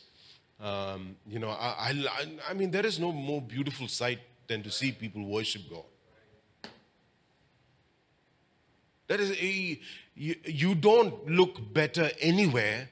Um, 0.59 1.15
you 1.25 1.39
know, 1.39 1.49
I, 1.49 1.91
I, 1.91 2.27
I 2.49 2.53
mean, 2.53 2.69
there 2.69 2.85
is 2.85 2.99
no 2.99 3.13
more 3.13 3.41
beautiful 3.41 3.87
sight 3.87 4.19
than 4.49 4.63
to 4.63 4.71
see 4.71 4.91
people 4.91 5.23
worship 5.23 5.61
God. 5.69 5.83
That 9.07 9.21
is, 9.21 9.31
a, 9.31 9.79
you, 10.15 10.35
you 10.43 10.75
don't 10.75 11.29
look 11.29 11.73
better 11.73 12.09
anywhere 12.19 12.89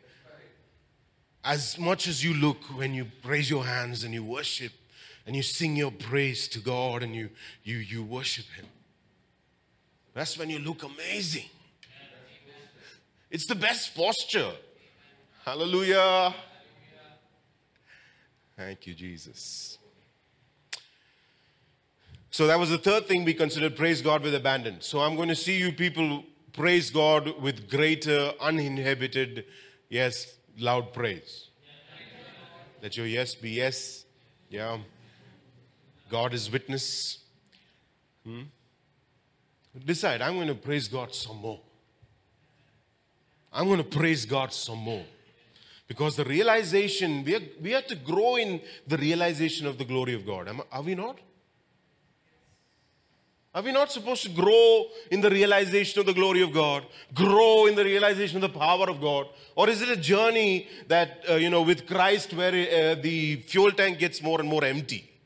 as 1.43 1.77
much 1.77 2.07
as 2.07 2.23
you 2.23 2.33
look 2.33 2.63
when 2.77 2.93
you 2.93 3.07
raise 3.25 3.49
your 3.49 3.65
hands 3.65 4.03
and 4.03 4.13
you 4.13 4.23
worship 4.23 4.71
and 5.25 5.35
you 5.35 5.43
sing 5.43 5.75
your 5.75 5.91
praise 5.91 6.47
to 6.49 6.59
God 6.59 7.03
and 7.03 7.15
you, 7.15 7.29
you, 7.63 7.77
you 7.77 8.03
worship 8.03 8.45
Him. 8.55 8.65
That's 10.13 10.37
when 10.37 10.49
you 10.49 10.59
look 10.59 10.83
amazing. 10.83 11.49
It's 13.29 13.45
the 13.45 13.55
best 13.55 13.95
posture. 13.95 14.51
Hallelujah. 15.43 16.33
Thank 18.55 18.87
you, 18.87 18.93
Jesus. 18.93 19.76
So 22.31 22.47
that 22.47 22.59
was 22.59 22.69
the 22.69 22.77
third 22.77 23.07
thing 23.07 23.23
we 23.23 23.33
considered 23.33 23.75
praise 23.75 24.01
God 24.01 24.21
with 24.21 24.35
abandon. 24.35 24.81
So 24.81 24.99
I'm 24.99 25.15
going 25.15 25.29
to 25.29 25.35
see 25.35 25.57
you 25.57 25.71
people 25.71 26.23
praise 26.53 26.89
God 26.89 27.41
with 27.41 27.69
greater, 27.69 28.33
uninhibited, 28.41 29.45
yes, 29.89 30.37
loud 30.57 30.93
praise. 30.93 31.49
Let 32.81 32.97
your 32.97 33.07
yes 33.07 33.35
be 33.35 33.51
yes. 33.51 34.05
Yeah. 34.49 34.77
God 36.09 36.33
is 36.33 36.51
witness. 36.51 37.19
Hmm? 38.23 38.43
Decide, 39.85 40.21
I'm 40.21 40.35
going 40.35 40.47
to 40.47 40.55
praise 40.55 40.87
God 40.87 41.13
some 41.13 41.37
more. 41.37 41.59
I'm 43.53 43.67
going 43.67 43.77
to 43.77 43.83
praise 43.83 44.25
God 44.25 44.53
some 44.53 44.79
more. 44.79 45.05
Because 45.87 46.15
the 46.15 46.25
realization, 46.25 47.23
we, 47.23 47.35
are, 47.35 47.41
we 47.61 47.71
have 47.71 47.87
to 47.87 47.95
grow 47.95 48.35
in 48.35 48.61
the 48.85 48.97
realization 48.97 49.65
of 49.65 49.77
the 49.77 49.85
glory 49.85 50.13
of 50.13 50.25
God. 50.25 50.47
Am, 50.47 50.61
are 50.71 50.81
we 50.81 50.95
not? 50.95 51.19
Are 53.55 53.61
we 53.63 53.71
not 53.71 53.91
supposed 53.91 54.23
to 54.23 54.29
grow 54.29 54.85
in 55.09 55.21
the 55.21 55.29
realization 55.29 55.99
of 55.99 56.05
the 56.05 56.13
glory 56.13 56.41
of 56.41 56.53
God? 56.53 56.85
Grow 57.13 57.65
in 57.65 57.75
the 57.75 57.83
realization 57.83 58.43
of 58.43 58.53
the 58.53 58.59
power 58.59 58.89
of 58.89 59.01
God? 59.01 59.27
Or 59.55 59.67
is 59.69 59.81
it 59.81 59.89
a 59.89 59.95
journey 59.95 60.67
that, 60.87 61.23
uh, 61.27 61.35
you 61.35 61.49
know, 61.49 61.63
with 61.63 61.87
Christ 61.87 62.33
where 62.33 62.51
uh, 62.51 62.95
the 63.01 63.37
fuel 63.37 63.71
tank 63.71 63.97
gets 63.97 64.21
more 64.21 64.39
and 64.39 64.47
more 64.47 64.63
empty? 64.63 65.17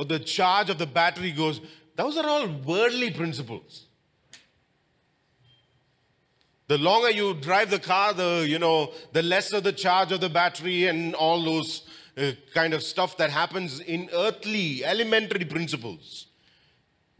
or 0.00 0.06
the 0.06 0.18
charge 0.18 0.70
of 0.70 0.78
the 0.78 0.86
battery 0.86 1.30
goes, 1.30 1.60
those 1.94 2.16
are 2.16 2.26
all 2.26 2.48
worldly 2.64 3.10
principles. 3.10 3.84
The 6.68 6.78
longer 6.78 7.10
you 7.10 7.34
drive 7.34 7.68
the 7.68 7.78
car, 7.78 8.14
the 8.14 8.46
you 8.48 8.58
know, 8.58 8.92
the 9.12 9.22
lesser 9.22 9.60
the 9.60 9.74
charge 9.74 10.10
of 10.10 10.22
the 10.22 10.30
battery 10.30 10.86
and 10.86 11.14
all 11.14 11.44
those 11.44 11.82
uh, 12.20 12.32
kind 12.52 12.74
of 12.74 12.82
stuff 12.82 13.16
that 13.16 13.30
happens 13.30 13.80
in 13.80 14.10
earthly, 14.12 14.84
elementary 14.84 15.44
principles. 15.44 16.26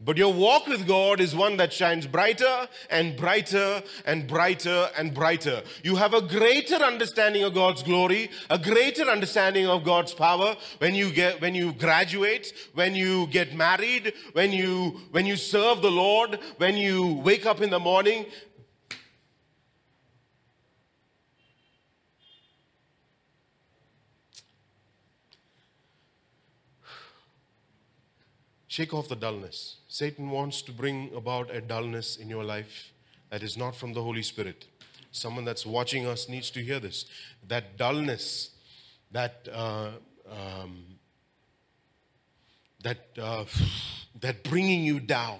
But 0.03 0.17
your 0.17 0.33
walk 0.33 0.65
with 0.65 0.87
God 0.87 1.19
is 1.19 1.35
one 1.35 1.57
that 1.57 1.71
shines 1.71 2.07
brighter 2.07 2.67
and 2.89 3.15
brighter 3.15 3.83
and 4.03 4.27
brighter 4.27 4.89
and 4.97 5.13
brighter. 5.13 5.61
You 5.83 5.95
have 5.95 6.15
a 6.15 6.23
greater 6.23 6.77
understanding 6.77 7.43
of 7.43 7.53
God's 7.53 7.83
glory, 7.83 8.31
a 8.49 8.57
greater 8.57 9.03
understanding 9.03 9.67
of 9.67 9.83
God's 9.83 10.15
power 10.15 10.55
when 10.79 10.95
you 10.95 11.11
get 11.11 11.39
when 11.39 11.53
you 11.53 11.73
graduate, 11.73 12.51
when 12.73 12.95
you 12.95 13.27
get 13.27 13.53
married, 13.53 14.13
when 14.33 14.51
you 14.51 15.01
when 15.11 15.27
you 15.27 15.35
serve 15.35 15.83
the 15.83 15.91
Lord, 15.91 16.39
when 16.57 16.77
you 16.77 17.13
wake 17.23 17.45
up 17.45 17.61
in 17.61 17.69
the 17.69 17.79
morning. 17.79 18.25
Shake 28.71 28.93
off 28.93 29.09
the 29.09 29.17
dullness. 29.17 29.75
Satan 29.89 30.29
wants 30.29 30.61
to 30.61 30.71
bring 30.71 31.11
about 31.13 31.53
a 31.53 31.59
dullness 31.59 32.15
in 32.15 32.29
your 32.29 32.45
life 32.45 32.93
that 33.29 33.43
is 33.43 33.57
not 33.57 33.75
from 33.75 33.91
the 33.91 34.01
Holy 34.01 34.23
Spirit. 34.23 34.63
Someone 35.11 35.43
that's 35.43 35.65
watching 35.65 36.05
us 36.05 36.29
needs 36.29 36.49
to 36.51 36.61
hear 36.63 36.79
this. 36.79 37.03
That 37.45 37.75
dullness, 37.75 38.51
that 39.11 39.49
uh, 39.51 39.89
um, 40.25 40.85
that 42.81 43.09
uh, 43.21 43.43
that 44.21 44.45
bringing 44.45 44.85
you 44.85 45.01
down, 45.01 45.39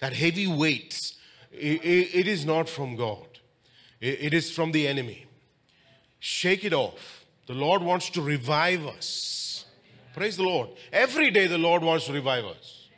that 0.00 0.12
heavy 0.12 0.48
weight, 0.48 1.12
it, 1.52 1.84
it 1.84 2.26
is 2.26 2.44
not 2.44 2.68
from 2.68 2.96
God. 2.96 3.28
It, 4.00 4.18
it 4.22 4.34
is 4.34 4.50
from 4.50 4.72
the 4.72 4.88
enemy. 4.88 5.26
Shake 6.18 6.64
it 6.64 6.72
off. 6.72 7.26
The 7.46 7.54
Lord 7.54 7.82
wants 7.82 8.10
to 8.10 8.20
revive 8.20 8.84
us. 8.88 9.45
Praise 10.16 10.38
the 10.38 10.44
Lord. 10.44 10.70
Every 10.94 11.30
day 11.30 11.46
the 11.46 11.58
Lord 11.58 11.82
wants 11.82 12.06
to 12.06 12.12
revive 12.14 12.46
us. 12.46 12.88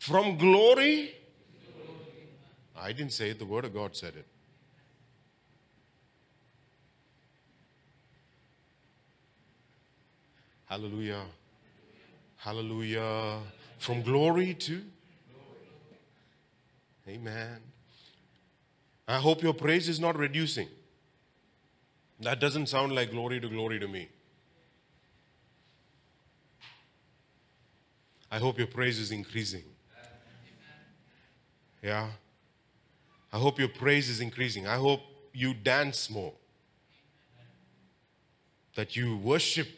From 0.00 0.36
glory. 0.36 1.14
I 2.76 2.90
didn't 2.90 3.12
say 3.12 3.30
it, 3.30 3.38
the 3.38 3.44
Word 3.44 3.64
of 3.64 3.72
God 3.72 3.94
said 3.94 4.14
it. 4.16 4.26
Hallelujah. 10.64 11.22
Hallelujah. 12.38 13.38
From 13.78 14.02
glory 14.02 14.54
to. 14.54 14.82
Amen. 17.06 17.60
I 19.06 19.18
hope 19.18 19.44
your 19.44 19.54
praise 19.54 19.88
is 19.88 20.00
not 20.00 20.18
reducing. 20.18 20.66
That 22.18 22.40
doesn't 22.40 22.66
sound 22.66 22.96
like 22.96 23.12
glory 23.12 23.38
to 23.38 23.48
glory 23.48 23.78
to 23.78 23.86
me. 23.86 24.08
I 28.32 28.38
hope 28.38 28.56
your 28.56 28.66
praise 28.66 28.98
is 28.98 29.10
increasing. 29.10 29.62
Yeah. 31.82 32.08
I 33.30 33.38
hope 33.38 33.58
your 33.58 33.68
praise 33.68 34.08
is 34.08 34.20
increasing. 34.20 34.66
I 34.66 34.76
hope 34.76 35.00
you 35.34 35.52
dance 35.52 36.08
more. 36.08 36.32
That 38.74 38.96
you 38.96 39.18
worship 39.18 39.68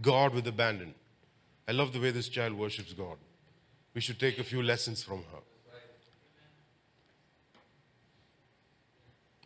God 0.00 0.34
with 0.34 0.46
abandon. 0.46 0.94
I 1.66 1.72
love 1.72 1.92
the 1.92 1.98
way 1.98 2.12
this 2.12 2.28
child 2.28 2.52
worships 2.52 2.92
God. 2.92 3.16
We 3.92 4.00
should 4.00 4.20
take 4.20 4.38
a 4.38 4.44
few 4.44 4.62
lessons 4.62 5.02
from 5.02 5.24
her. 5.32 5.40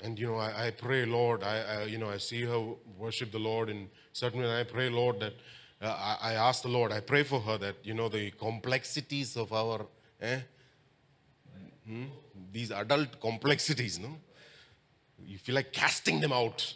And 0.03 0.19
you 0.19 0.27
know, 0.27 0.37
I, 0.37 0.67
I 0.67 0.71
pray, 0.71 1.07
Lord, 1.07 1.43
I, 1.43 1.61
I, 1.61 1.85
you 1.85 1.97
know 1.97 2.11
I 2.11 2.19
see 2.19 2.43
her 2.43 2.75
worship 2.99 3.33
the 3.33 3.39
Lord, 3.39 3.71
and 3.71 3.89
certainly 4.13 4.51
I 4.51 4.65
pray, 4.65 4.91
Lord, 4.91 5.21
that 5.21 5.35
uh, 5.81 6.17
I, 6.21 6.33
I 6.33 6.35
ask 6.35 6.63
the 6.63 6.69
Lord, 6.69 6.93
I 6.93 7.01
pray 7.01 7.23
for 7.23 7.41
her 7.41 7.57
that 7.59 7.77
you 7.83 7.95
know 7.95 8.09
the 8.09 8.31
complexities 8.33 9.37
of 9.37 9.53
our, 9.53 9.87
eh, 10.21 10.41
hmm, 11.87 12.05
these 12.53 12.71
adult 12.71 13.21
complexities, 13.21 13.99
no, 13.99 14.17
you 15.27 15.39
feel 15.39 15.55
like 15.55 15.73
casting 15.73 16.21
them 16.21 16.33
out. 16.33 16.75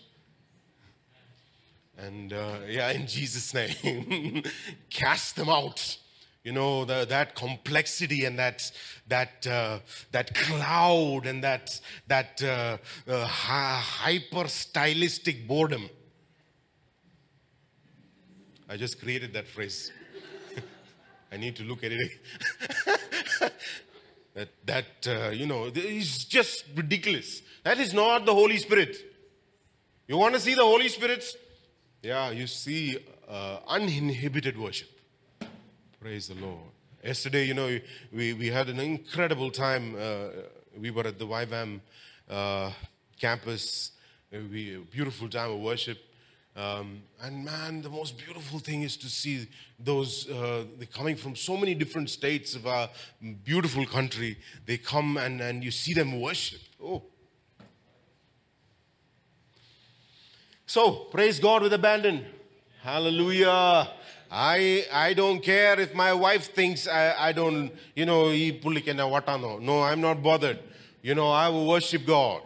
And 1.96 2.32
uh, 2.32 2.60
yeah, 2.66 2.90
in 2.90 3.06
Jesus' 3.06 3.54
name, 3.54 4.42
cast 4.90 5.36
them 5.36 5.48
out. 5.48 5.98
You 6.42 6.52
know 6.52 6.84
the, 6.84 7.06
that 7.08 7.34
complexity 7.34 8.26
and 8.26 8.38
that 8.38 8.70
that 9.08 9.46
uh, 9.46 9.78
that 10.12 10.34
cloud 10.34 11.26
and 11.26 11.42
that 11.42 11.80
that 12.06 12.42
uh, 12.42 12.76
uh, 13.10 13.24
hyper 13.24 14.48
stylistic 14.48 15.48
boredom 15.48 15.88
i 18.68 18.76
just 18.76 19.00
created 19.00 19.32
that 19.32 19.46
phrase 19.46 19.92
i 21.32 21.36
need 21.36 21.56
to 21.56 21.64
look 21.64 21.84
at 21.84 21.92
it 21.92 22.10
that 24.34 24.48
that 24.64 25.06
uh, 25.06 25.30
you 25.30 25.46
know 25.46 25.66
is 25.66 26.24
just 26.24 26.64
ridiculous 26.76 27.42
that 27.62 27.78
is 27.78 27.92
not 27.94 28.26
the 28.26 28.34
holy 28.34 28.58
spirit 28.58 28.96
you 30.08 30.16
want 30.16 30.34
to 30.34 30.40
see 30.40 30.54
the 30.54 30.62
holy 30.62 30.88
spirit 30.88 31.24
yeah 32.02 32.30
you 32.30 32.46
see 32.46 32.98
uh, 33.28 33.58
uninhibited 33.68 34.58
worship 34.58 34.94
Praise 36.04 36.28
the 36.28 36.34
Lord. 36.34 36.60
Yesterday, 37.02 37.46
you 37.46 37.54
know, 37.54 37.80
we, 38.12 38.34
we 38.34 38.48
had 38.48 38.68
an 38.68 38.78
incredible 38.78 39.50
time. 39.50 39.96
Uh, 39.98 40.26
we 40.78 40.90
were 40.90 41.06
at 41.06 41.18
the 41.18 41.26
YWAM 41.26 41.80
uh, 42.28 42.70
campus. 43.18 43.92
We, 44.30 44.76
beautiful 44.90 45.30
time 45.30 45.52
of 45.52 45.60
worship. 45.60 45.96
Um, 46.56 47.02
and 47.20 47.44
man, 47.44 47.82
the 47.82 47.90
most 47.90 48.16
beautiful 48.16 48.60
thing 48.60 48.82
is 48.82 48.96
to 48.98 49.08
see 49.08 49.48
those, 49.78 50.30
uh, 50.30 50.64
coming 50.92 51.16
from 51.16 51.34
so 51.34 51.56
many 51.56 51.74
different 51.74 52.10
states 52.10 52.54
of 52.54 52.66
our 52.66 52.88
beautiful 53.42 53.84
country. 53.86 54.38
They 54.64 54.78
come 54.78 55.16
and, 55.16 55.40
and 55.40 55.64
you 55.64 55.72
see 55.72 55.94
them 55.94 56.20
worship. 56.20 56.60
Oh. 56.82 57.02
So, 60.66 60.92
praise 61.10 61.40
God 61.40 61.62
with 61.62 61.72
abandon. 61.72 62.24
Hallelujah. 62.82 63.88
I, 64.30 64.86
I 64.92 65.14
don't 65.14 65.40
care 65.40 65.78
if 65.80 65.94
my 65.94 66.12
wife 66.12 66.54
thinks 66.54 66.86
I, 66.86 67.28
I 67.28 67.32
don't, 67.32 67.72
you 67.96 68.06
know. 68.06 68.30
No, 68.30 69.82
I'm 69.82 70.00
not 70.00 70.22
bothered. 70.22 70.58
You 71.02 71.14
know, 71.14 71.30
I 71.30 71.48
will 71.48 71.66
worship 71.66 72.06
God. 72.06 72.42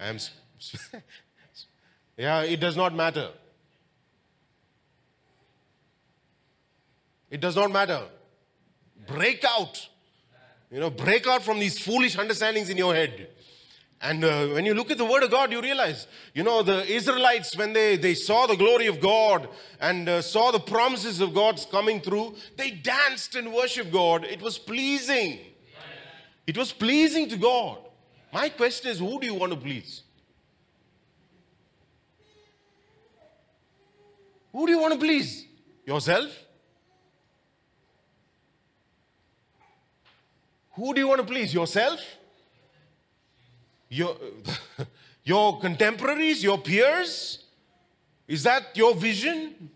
I'm, 0.00 0.18
yeah, 2.16 2.42
it 2.42 2.60
does 2.60 2.76
not 2.76 2.94
matter. 2.94 3.30
It 7.30 7.40
does 7.40 7.56
not 7.56 7.70
matter. 7.72 8.02
Break 9.06 9.44
out. 9.44 9.88
You 10.70 10.80
know, 10.80 10.90
break 10.90 11.26
out 11.26 11.42
from 11.42 11.58
these 11.58 11.78
foolish 11.78 12.16
understandings 12.18 12.68
in 12.68 12.76
your 12.76 12.94
head. 12.94 13.28
And 14.02 14.24
uh, 14.24 14.48
when 14.48 14.66
you 14.66 14.74
look 14.74 14.90
at 14.90 14.98
the 14.98 15.04
Word 15.04 15.22
of 15.22 15.30
God, 15.30 15.52
you 15.52 15.62
realize, 15.62 16.08
you 16.34 16.42
know, 16.42 16.62
the 16.62 16.84
Israelites, 16.92 17.56
when 17.56 17.72
they, 17.72 17.96
they 17.96 18.14
saw 18.14 18.46
the 18.46 18.56
glory 18.56 18.86
of 18.86 19.00
God 19.00 19.48
and 19.80 20.08
uh, 20.08 20.20
saw 20.20 20.50
the 20.50 20.58
promises 20.58 21.20
of 21.20 21.32
God's 21.32 21.64
coming 21.66 22.00
through, 22.00 22.34
they 22.56 22.70
danced 22.70 23.36
and 23.36 23.52
worshiped 23.52 23.92
God. 23.92 24.24
It 24.24 24.42
was 24.42 24.58
pleasing. 24.58 25.38
It 26.46 26.58
was 26.58 26.72
pleasing 26.72 27.28
to 27.28 27.36
God. 27.36 27.78
My 28.32 28.48
question 28.48 28.90
is, 28.90 28.98
who 28.98 29.20
do 29.20 29.26
you 29.26 29.34
want 29.34 29.52
to 29.52 29.58
please? 29.58 30.01
Who 34.52 34.66
do 34.66 34.72
you 34.72 34.78
want 34.78 34.94
to 34.94 34.98
please? 34.98 35.46
Yourself? 35.86 36.30
Who 40.72 40.94
do 40.94 41.00
you 41.00 41.08
want 41.08 41.20
to 41.20 41.26
please? 41.26 41.52
Yourself? 41.52 42.00
your, 43.92 44.16
your 45.24 45.60
contemporaries, 45.60 46.42
your 46.42 46.58
peers? 46.58 47.44
Is 48.26 48.42
that 48.44 48.74
your 48.74 48.94
vision? 48.94 49.70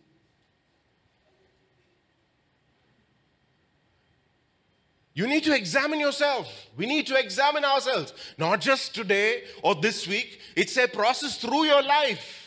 You 5.13 5.27
need 5.27 5.45
to 5.45 5.55
examine 5.55 6.01
yourself. 6.01 6.67
We 6.77 6.87
need 6.87 7.07
to 7.07 7.19
examine 7.19 7.65
ourselves. 7.65 8.13
Not 8.37 8.61
just 8.61 8.95
today 8.95 9.45
or 9.63 9.75
this 9.75 10.07
week, 10.07 10.41
it's 10.55 10.77
a 10.77 10.87
process 10.87 11.39
through 11.39 11.65
your 11.65 11.83
life. 11.83 12.46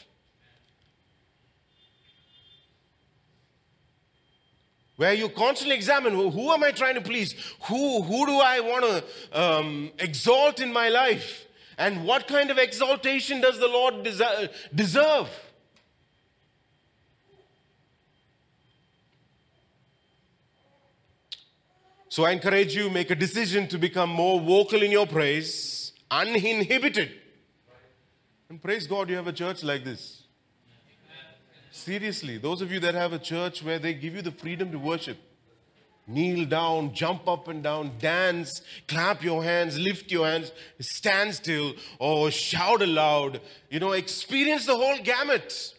Where 4.99 5.13
you 5.13 5.29
constantly 5.29 5.77
examine 5.77 6.13
who 6.13 6.51
am 6.51 6.61
I 6.61 6.71
trying 6.71 6.95
to 6.95 7.01
please? 7.01 7.33
Who, 7.69 8.01
who 8.01 8.25
do 8.25 8.33
I 8.33 8.59
want 8.59 8.83
to 8.83 9.41
um, 9.41 9.91
exalt 9.97 10.59
in 10.59 10.73
my 10.73 10.89
life? 10.89 11.45
And 11.77 12.03
what 12.03 12.27
kind 12.27 12.51
of 12.51 12.57
exaltation 12.57 13.39
does 13.39 13.57
the 13.59 13.69
Lord 13.69 14.03
deserve? 14.75 15.29
So 22.09 22.25
I 22.25 22.31
encourage 22.31 22.75
you 22.75 22.89
make 22.89 23.09
a 23.09 23.15
decision 23.15 23.69
to 23.69 23.77
become 23.77 24.09
more 24.09 24.41
vocal 24.41 24.83
in 24.83 24.91
your 24.91 25.07
praise, 25.07 25.93
uninhibited. 26.11 27.09
And 28.49 28.61
praise 28.61 28.85
God 28.85 29.09
you 29.09 29.15
have 29.15 29.27
a 29.27 29.31
church 29.31 29.63
like 29.63 29.85
this. 29.85 30.18
Seriously, 31.79 32.37
those 32.37 32.61
of 32.61 32.73
you 32.73 32.81
that 32.81 32.93
have 32.93 33.13
a 33.13 33.17
church 33.17 33.63
where 33.63 33.79
they 33.79 33.93
give 33.93 34.13
you 34.13 34.21
the 34.21 34.31
freedom 34.31 34.69
to 34.73 34.77
worship, 34.77 35.17
kneel 36.05 36.45
down, 36.45 36.93
jump 36.93 37.25
up 37.25 37.47
and 37.47 37.63
down, 37.63 37.93
dance, 37.99 38.61
clap 38.89 39.23
your 39.23 39.41
hands, 39.45 39.79
lift 39.79 40.11
your 40.11 40.27
hands, 40.27 40.51
stand 40.81 41.33
still, 41.33 41.73
or 41.97 42.31
shout 42.31 42.81
aloud. 42.81 43.39
You 43.69 43.79
know, 43.79 43.93
experience 43.93 44.65
the 44.65 44.75
whole 44.75 44.97
gamut. 44.97 45.73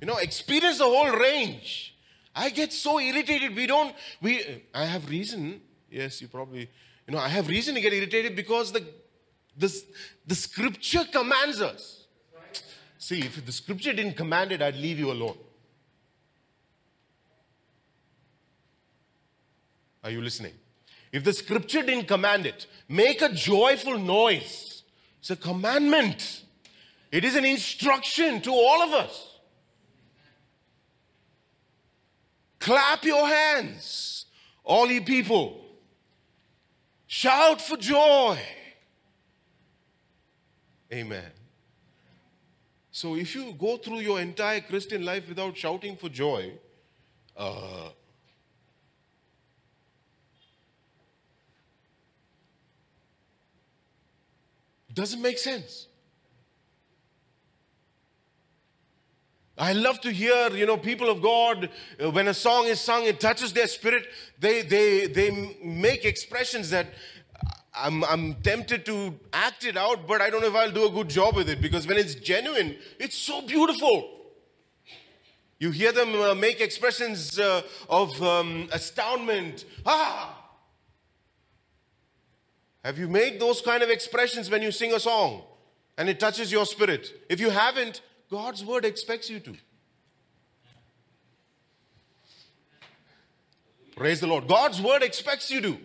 You 0.00 0.08
know, 0.08 0.16
experience 0.16 0.78
the 0.78 0.84
whole 0.84 1.12
range. 1.12 1.96
I 2.34 2.50
get 2.50 2.72
so 2.72 2.98
irritated. 2.98 3.54
We 3.54 3.68
don't, 3.68 3.94
we, 4.20 4.64
I 4.74 4.84
have 4.84 5.08
reason. 5.08 5.60
Yes, 5.88 6.20
you 6.20 6.26
probably, 6.26 6.68
you 7.06 7.14
know, 7.14 7.18
I 7.18 7.28
have 7.28 7.46
reason 7.46 7.76
to 7.76 7.80
get 7.80 7.92
irritated 7.92 8.34
because 8.34 8.72
the, 8.72 8.84
the, 9.56 9.72
the 10.26 10.34
scripture 10.34 11.04
commands 11.12 11.62
us. 11.62 11.97
See, 12.98 13.20
if 13.20 13.44
the 13.46 13.52
scripture 13.52 13.92
didn't 13.92 14.16
command 14.16 14.50
it, 14.50 14.60
I'd 14.60 14.76
leave 14.76 14.98
you 14.98 15.12
alone. 15.12 15.38
Are 20.02 20.10
you 20.10 20.20
listening? 20.20 20.52
If 21.12 21.24
the 21.24 21.32
scripture 21.32 21.82
didn't 21.82 22.06
command 22.06 22.44
it, 22.44 22.66
make 22.88 23.22
a 23.22 23.32
joyful 23.32 23.98
noise. 23.98 24.82
It's 25.20 25.30
a 25.30 25.36
commandment, 25.36 26.42
it 27.10 27.24
is 27.24 27.34
an 27.34 27.44
instruction 27.44 28.40
to 28.42 28.50
all 28.50 28.82
of 28.82 28.92
us. 28.92 29.38
Clap 32.58 33.04
your 33.04 33.26
hands, 33.26 34.26
all 34.64 34.90
ye 34.90 35.00
people. 35.00 35.64
Shout 37.06 37.62
for 37.62 37.76
joy. 37.76 38.38
Amen. 40.92 41.30
So, 42.98 43.14
if 43.14 43.32
you 43.36 43.54
go 43.56 43.76
through 43.76 44.00
your 44.00 44.20
entire 44.20 44.60
Christian 44.60 45.04
life 45.04 45.28
without 45.28 45.56
shouting 45.56 45.96
for 45.96 46.08
joy, 46.08 46.52
uh, 47.36 47.90
Doesn't 54.92 55.22
make 55.22 55.38
sense. 55.38 55.86
I 59.56 59.72
love 59.72 60.00
to 60.00 60.10
hear, 60.10 60.50
you 60.56 60.66
know, 60.66 60.76
people 60.76 61.08
of 61.08 61.22
God, 61.22 61.70
uh, 62.02 62.10
when 62.10 62.26
a 62.26 62.34
song 62.34 62.66
is 62.66 62.80
sung, 62.80 63.04
it 63.04 63.20
touches 63.20 63.52
their 63.52 63.68
spirit. 63.68 64.08
They, 64.40 64.62
they, 64.62 65.06
they 65.06 65.54
make 65.62 66.04
expressions 66.04 66.70
that 66.70 66.88
I'm, 67.78 68.04
I'm 68.04 68.34
tempted 68.36 68.84
to 68.86 69.18
act 69.32 69.64
it 69.64 69.76
out, 69.76 70.06
but 70.06 70.20
I 70.20 70.30
don't 70.30 70.40
know 70.40 70.48
if 70.48 70.54
I'll 70.54 70.70
do 70.70 70.86
a 70.86 70.90
good 70.90 71.08
job 71.08 71.36
with 71.36 71.48
it 71.48 71.60
because 71.60 71.86
when 71.86 71.96
it's 71.96 72.14
genuine, 72.14 72.76
it's 72.98 73.16
so 73.16 73.42
beautiful. 73.42 74.18
You 75.58 75.70
hear 75.70 75.92
them 75.92 76.14
uh, 76.14 76.34
make 76.34 76.60
expressions 76.60 77.38
uh, 77.38 77.62
of 77.88 78.20
um, 78.22 78.68
astoundment. 78.72 79.64
Ah! 79.84 80.34
Have 82.84 82.98
you 82.98 83.08
made 83.08 83.40
those 83.40 83.60
kind 83.60 83.82
of 83.82 83.90
expressions 83.90 84.50
when 84.50 84.62
you 84.62 84.70
sing 84.70 84.92
a 84.94 85.00
song 85.00 85.42
and 85.96 86.08
it 86.08 86.20
touches 86.20 86.52
your 86.52 86.64
spirit? 86.64 87.12
If 87.28 87.40
you 87.40 87.50
haven't, 87.50 88.00
God's 88.30 88.64
word 88.64 88.84
expects 88.84 89.28
you 89.28 89.40
to. 89.40 89.56
Praise 93.96 94.20
the 94.20 94.28
Lord. 94.28 94.46
God's 94.46 94.80
word 94.80 95.02
expects 95.02 95.50
you 95.50 95.60
to. 95.60 95.78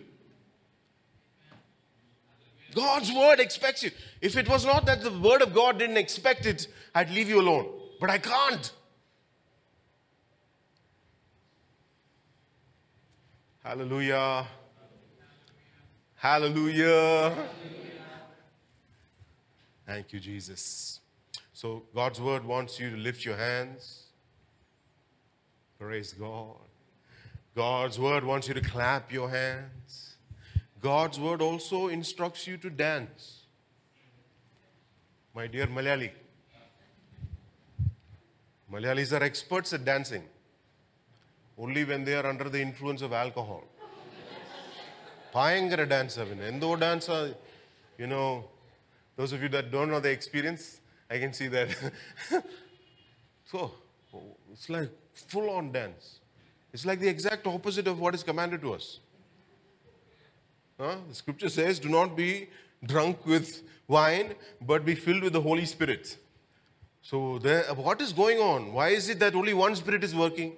God's 2.74 3.12
word 3.12 3.40
expects 3.40 3.82
you. 3.82 3.90
If 4.20 4.36
it 4.36 4.48
was 4.48 4.64
not 4.64 4.86
that 4.86 5.02
the 5.02 5.10
word 5.10 5.42
of 5.42 5.54
God 5.54 5.78
didn't 5.78 5.96
expect 5.96 6.46
it, 6.46 6.68
I'd 6.94 7.10
leave 7.10 7.28
you 7.28 7.40
alone. 7.40 7.68
But 8.00 8.10
I 8.10 8.18
can't. 8.18 8.72
Hallelujah. 13.62 14.46
Hallelujah. 16.16 17.34
Thank 19.86 20.12
you, 20.12 20.20
Jesus. 20.20 21.00
So, 21.52 21.82
God's 21.94 22.20
word 22.20 22.44
wants 22.44 22.80
you 22.80 22.90
to 22.90 22.96
lift 22.96 23.24
your 23.24 23.36
hands. 23.36 24.04
Praise 25.78 26.12
God. 26.12 26.56
God's 27.54 27.98
word 27.98 28.24
wants 28.24 28.48
you 28.48 28.54
to 28.54 28.60
clap 28.60 29.12
your 29.12 29.30
hands. 29.30 30.03
God's 30.84 31.18
word 31.18 31.40
also 31.40 31.88
instructs 31.88 32.46
you 32.46 32.58
to 32.58 32.68
dance. 32.68 33.44
My 35.34 35.46
dear 35.46 35.66
Malayali, 35.66 36.10
Malayalis 38.70 39.18
are 39.18 39.24
experts 39.24 39.72
at 39.72 39.82
dancing 39.86 40.24
only 41.56 41.84
when 41.84 42.04
they 42.04 42.14
are 42.14 42.26
under 42.26 42.50
the 42.50 42.60
influence 42.60 43.00
of 43.00 43.14
alcohol. 43.14 43.64
Pyangara 45.34 45.88
dance, 45.88 46.18
Endo 46.18 46.76
dancer, 46.76 47.34
you 47.96 48.06
know, 48.06 48.44
those 49.16 49.32
of 49.32 49.42
you 49.42 49.48
that 49.48 49.70
don't 49.70 49.90
know 49.90 50.00
the 50.00 50.10
experience, 50.10 50.80
I 51.08 51.18
can 51.18 51.32
see 51.32 51.48
that. 51.48 51.68
so, 53.46 53.72
it's 54.52 54.68
like 54.68 54.90
full 55.14 55.48
on 55.48 55.72
dance. 55.72 56.18
It's 56.74 56.84
like 56.84 57.00
the 57.00 57.08
exact 57.08 57.46
opposite 57.46 57.86
of 57.86 57.98
what 57.98 58.14
is 58.14 58.22
commanded 58.22 58.60
to 58.60 58.74
us. 58.74 58.98
Huh? 60.80 60.96
the 61.08 61.14
scripture 61.14 61.48
says 61.48 61.78
do 61.78 61.88
not 61.88 62.16
be 62.16 62.48
drunk 62.84 63.24
with 63.26 63.62
wine 63.86 64.34
but 64.60 64.84
be 64.84 64.94
filled 64.94 65.22
with 65.22 65.32
the 65.32 65.40
holy 65.40 65.64
spirit 65.64 66.16
so 67.02 67.38
there, 67.38 67.62
what 67.74 68.00
is 68.00 68.12
going 68.12 68.38
on 68.38 68.72
why 68.72 68.88
is 68.88 69.08
it 69.08 69.18
that 69.20 69.34
only 69.34 69.54
one 69.54 69.76
spirit 69.76 70.02
is 70.04 70.14
working 70.14 70.54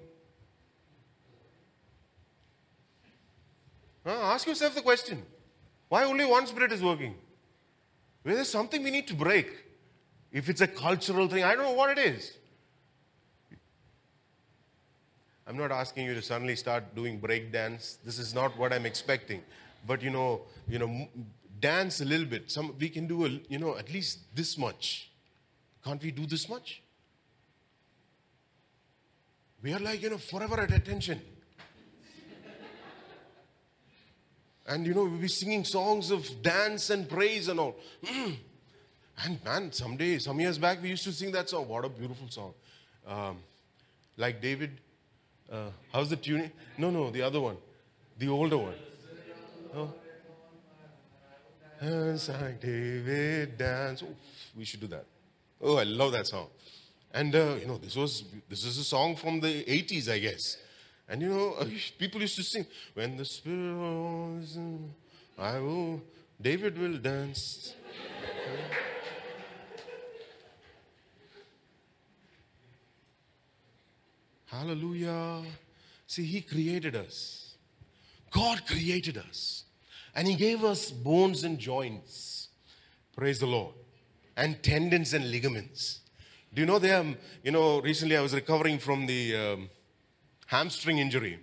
Huh? 4.07 4.12
Ask 4.33 4.47
yourself 4.47 4.75
the 4.77 4.83
question 4.83 5.23
why 5.89 6.05
only 6.05 6.25
one 6.25 6.47
spirit 6.47 6.73
is 6.73 6.83
working? 6.83 7.14
Well, 8.25 8.35
there's 8.35 8.49
something 8.49 8.83
we 8.83 8.91
need 8.91 9.07
to 9.09 9.14
break. 9.14 9.64
If 10.33 10.49
it's 10.49 10.61
a 10.61 10.67
cultural 10.67 11.29
thing, 11.29 11.45
I 11.45 11.55
don't 11.55 11.64
know 11.64 11.73
what 11.73 11.97
it 11.97 11.99
is. 11.99 12.37
I'm 15.47 15.57
not 15.57 15.71
asking 15.71 16.07
you 16.07 16.14
to 16.14 16.23
suddenly 16.23 16.57
start 16.57 16.95
doing 16.97 17.19
break 17.19 17.53
dance. 17.53 17.99
This 18.05 18.19
is 18.19 18.35
not 18.35 18.57
what 18.59 18.73
I'm 18.73 18.85
expecting. 18.85 19.43
But 19.87 20.03
you 20.03 20.11
know, 20.11 20.43
you 20.68 20.78
know, 20.78 21.09
dance 21.61 22.01
a 22.01 22.05
little 22.05 22.26
bit. 22.26 22.51
Some 22.51 22.74
we 22.78 22.89
can 22.89 23.07
do 23.07 23.26
a, 23.26 23.28
you 23.49 23.59
know, 23.59 23.76
at 23.76 23.93
least 23.93 24.20
this 24.34 24.59
much. 24.59 25.11
Can't 25.84 26.03
we 26.03 26.11
do 26.11 26.26
this 26.26 26.49
much? 26.49 26.82
We 29.62 29.72
are 29.72 29.78
like, 29.78 30.03
you 30.03 30.11
know, 30.11 30.18
forever 30.18 30.61
at 30.61 30.72
attention. 30.72 31.20
And 34.68 34.84
you 34.87 34.95
know, 34.95 35.05
we'll 35.05 35.20
be 35.20 35.28
singing 35.28 35.64
songs 35.64 36.11
of 36.11 36.43
dance 36.43 36.91
and 36.91 37.09
praise 37.09 37.49
and 37.49 37.61
all. 37.61 37.76
Mm. 38.05 38.37
And 39.24 39.45
man, 39.45 39.72
someday, 39.72 40.18
some 40.18 40.41
years 40.41 40.59
back, 40.59 40.82
we 40.82 40.89
used 40.89 41.05
to 41.05 41.12
sing 41.12 41.30
that 41.32 41.49
song. 41.49 41.68
What 41.68 41.84
a 41.84 41.89
beautiful 41.89 42.28
song. 42.28 42.53
Um, 43.07 43.39
like 44.16 44.43
David, 44.43 44.72
uh, 45.51 45.70
how's 45.93 46.11
the 46.11 46.16
tuning? 46.16 46.51
No, 46.76 46.91
no, 46.91 47.11
the 47.11 47.22
other 47.22 47.41
one, 47.41 47.57
the 48.18 48.28
older 48.28 48.59
one. 48.59 48.74
Oh. 49.77 49.93
Dance 51.79 52.31
like 52.31 52.61
David 52.61 53.59
dance. 53.59 54.03
We 54.57 54.64
should 54.64 54.81
do 54.81 54.87
that. 54.87 55.05
Oh, 55.61 55.77
I 55.77 55.83
love 55.83 56.12
that 56.12 56.27
song. 56.27 56.47
And 57.12 57.35
uh, 57.35 57.57
you 57.61 57.66
know, 57.66 57.77
this 57.77 57.95
was 57.95 58.24
this 58.49 58.64
is 58.64 58.79
a 58.79 58.85
song 58.85 59.16
from 59.16 59.41
the 59.41 59.64
80s, 59.64 60.11
I 60.11 60.18
guess. 60.18 60.57
And 61.07 61.20
you 61.20 61.29
know, 61.29 61.57
people 61.99 62.22
used 62.22 62.37
to 62.37 62.43
sing, 62.43 62.64
When 62.95 63.18
the 63.18 63.27
Spirit 63.27 64.57
in, 64.57 64.95
I 65.39 65.61
will, 65.61 66.01
David 66.41 66.79
will 66.79 66.97
dance. 66.97 67.74
Hallelujah. 74.47 75.43
See, 76.07 76.24
He 76.24 76.41
created 76.41 76.97
us. 76.97 77.57
God 78.31 78.66
created 78.66 79.18
us. 79.18 79.66
And 80.17 80.27
He 80.27 80.35
gave 80.35 80.64
us 80.64 80.91
bones 80.91 81.45
and 81.45 81.59
joints. 81.59 82.49
Praise 83.14 83.39
the 83.39 83.47
Lord. 83.47 83.75
And 84.37 84.62
tendons 84.62 85.12
and 85.14 85.31
ligaments. 85.31 86.01
Do 86.53 86.62
you 86.62 86.67
know 86.67 86.79
they 86.79 87.17
you 87.43 87.51
know, 87.53 87.81
recently 87.83 88.17
I 88.17 88.23
was 88.23 88.35
recovering 88.35 88.79
from 88.79 89.07
the 89.07 89.37
um, 89.37 89.71
hamstring 90.47 90.99
injury. 90.99 91.39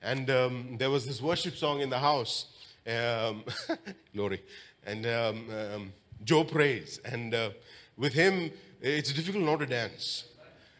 And 0.00 0.30
um, 0.30 0.76
there 0.78 0.88
was 0.88 1.04
this 1.04 1.20
worship 1.20 1.56
song 1.56 1.80
in 1.80 1.90
the 1.90 1.98
house. 1.98 2.46
Um, 2.86 3.44
glory. 4.14 4.42
And 4.86 5.04
um, 5.04 5.46
um, 5.50 5.92
Joe 6.24 6.44
prays. 6.44 7.00
And 7.04 7.34
uh, 7.34 7.50
with 7.96 8.12
him, 8.12 8.52
it's 8.80 9.12
difficult 9.12 9.44
not 9.44 9.58
to 9.60 9.66
dance. 9.66 10.24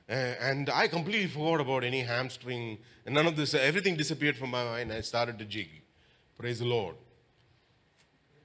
Uh, 0.09 0.13
and 0.13 0.71
I 0.71 0.87
completely 0.87 1.29
forgot 1.29 1.61
about 1.61 1.83
any 1.83 2.03
hamstring 2.03 2.79
and 3.05 3.15
none 3.15 3.27
of 3.27 3.35
this. 3.35 3.55
Everything 3.55 3.97
disappeared 3.97 4.37
from 4.37 4.51
my 4.51 4.63
mind. 4.63 4.93
I 4.93 5.01
started 5.01 5.39
to 5.41 5.45
jig. 5.45 5.83
Praise 6.39 6.61
the 6.61 6.67
Lord. 6.67 6.97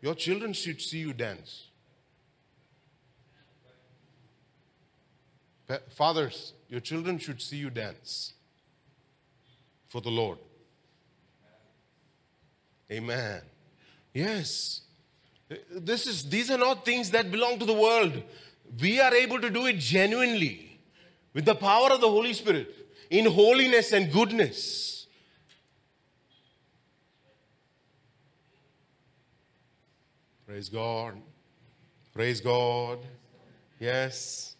Your 0.02 0.16
children 0.16 0.54
should 0.54 0.82
see 0.82 1.00
you 1.00 1.14
dance. 1.14 1.68
Fathers, 5.89 6.54
your 6.70 6.80
children 6.80 7.18
should 7.18 7.41
see 7.41 7.58
you 7.58 7.70
dance 7.70 8.34
for 9.89 10.02
the 10.02 10.10
Lord. 10.10 10.38
Amen. 12.91 13.41
Yes. 14.14 14.82
This 15.72 16.08
is, 16.08 16.30
these 16.30 16.50
are 16.50 16.58
not 16.58 16.86
things 16.86 17.12
that 17.12 17.32
belong 17.32 17.60
to 17.60 17.66
the 17.66 17.74
world. 17.74 18.24
We 18.82 19.00
are 19.00 19.14
able 19.14 19.39
to 19.41 19.50
do 19.50 19.66
it 19.66 19.78
genuinely 19.78 20.80
with 21.34 21.45
the 21.45 21.56
power 21.56 21.91
of 21.91 22.02
the 22.02 22.10
Holy 22.10 22.34
Spirit 22.34 22.74
in 23.10 23.26
holiness 23.26 23.91
and 23.91 24.12
goodness. 24.12 24.97
Praise 30.48 30.70
God. 30.70 31.16
Praise 32.14 32.39
God. 32.39 33.00
Yes. 33.80 34.56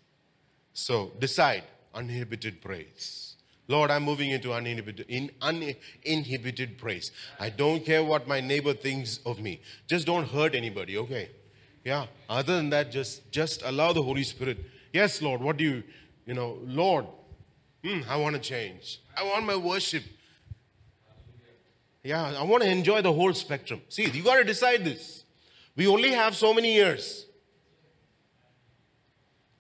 So 0.74 1.14
decide 1.18 1.64
uninhibited 1.96 2.62
praise. 2.62 3.36
Lord, 3.70 3.90
I'm 3.90 4.04
moving 4.04 4.32
into 4.32 4.54
uninhibited, 4.54 5.06
in 5.10 5.32
uninhibited 5.42 6.78
praise. 6.78 7.12
I 7.40 7.50
don't 7.50 7.86
care 7.86 8.04
what 8.04 8.28
my 8.28 8.42
neighbor 8.42 8.74
thinks 8.74 9.20
of 9.26 9.40
me. 9.40 9.62
Just 9.88 10.06
don't 10.06 10.28
hurt 10.28 10.56
anybody, 10.56 10.98
okay? 10.98 11.30
Yeah. 11.86 12.08
Other 12.30 12.58
than 12.58 12.70
that, 12.72 12.92
just 12.92 13.32
just 13.32 13.62
allow 13.64 13.94
the 13.94 14.04
Holy 14.04 14.24
Spirit. 14.24 14.58
Yes, 14.92 15.22
Lord. 15.22 15.42
What 15.42 15.56
do 15.56 15.64
you, 15.64 15.84
you 16.26 16.34
know, 16.34 16.60
Lord? 16.66 17.06
hmm, 17.84 18.02
I 18.10 18.18
want 18.18 18.36
to 18.36 18.42
change. 18.42 19.02
I 19.16 19.24
want 19.24 19.46
my 19.46 19.56
worship. 19.56 20.04
Yeah, 22.04 22.38
I 22.38 22.44
want 22.44 22.64
to 22.64 22.70
enjoy 22.70 23.02
the 23.02 23.14
whole 23.14 23.34
spectrum. 23.34 23.82
See, 23.90 24.10
you 24.10 24.24
got 24.24 24.38
to 24.38 24.44
decide 24.44 24.84
this. 24.84 25.24
We 25.78 25.88
only 25.88 26.12
have 26.12 26.36
so 26.36 26.54
many 26.54 26.74
years. 26.74 27.26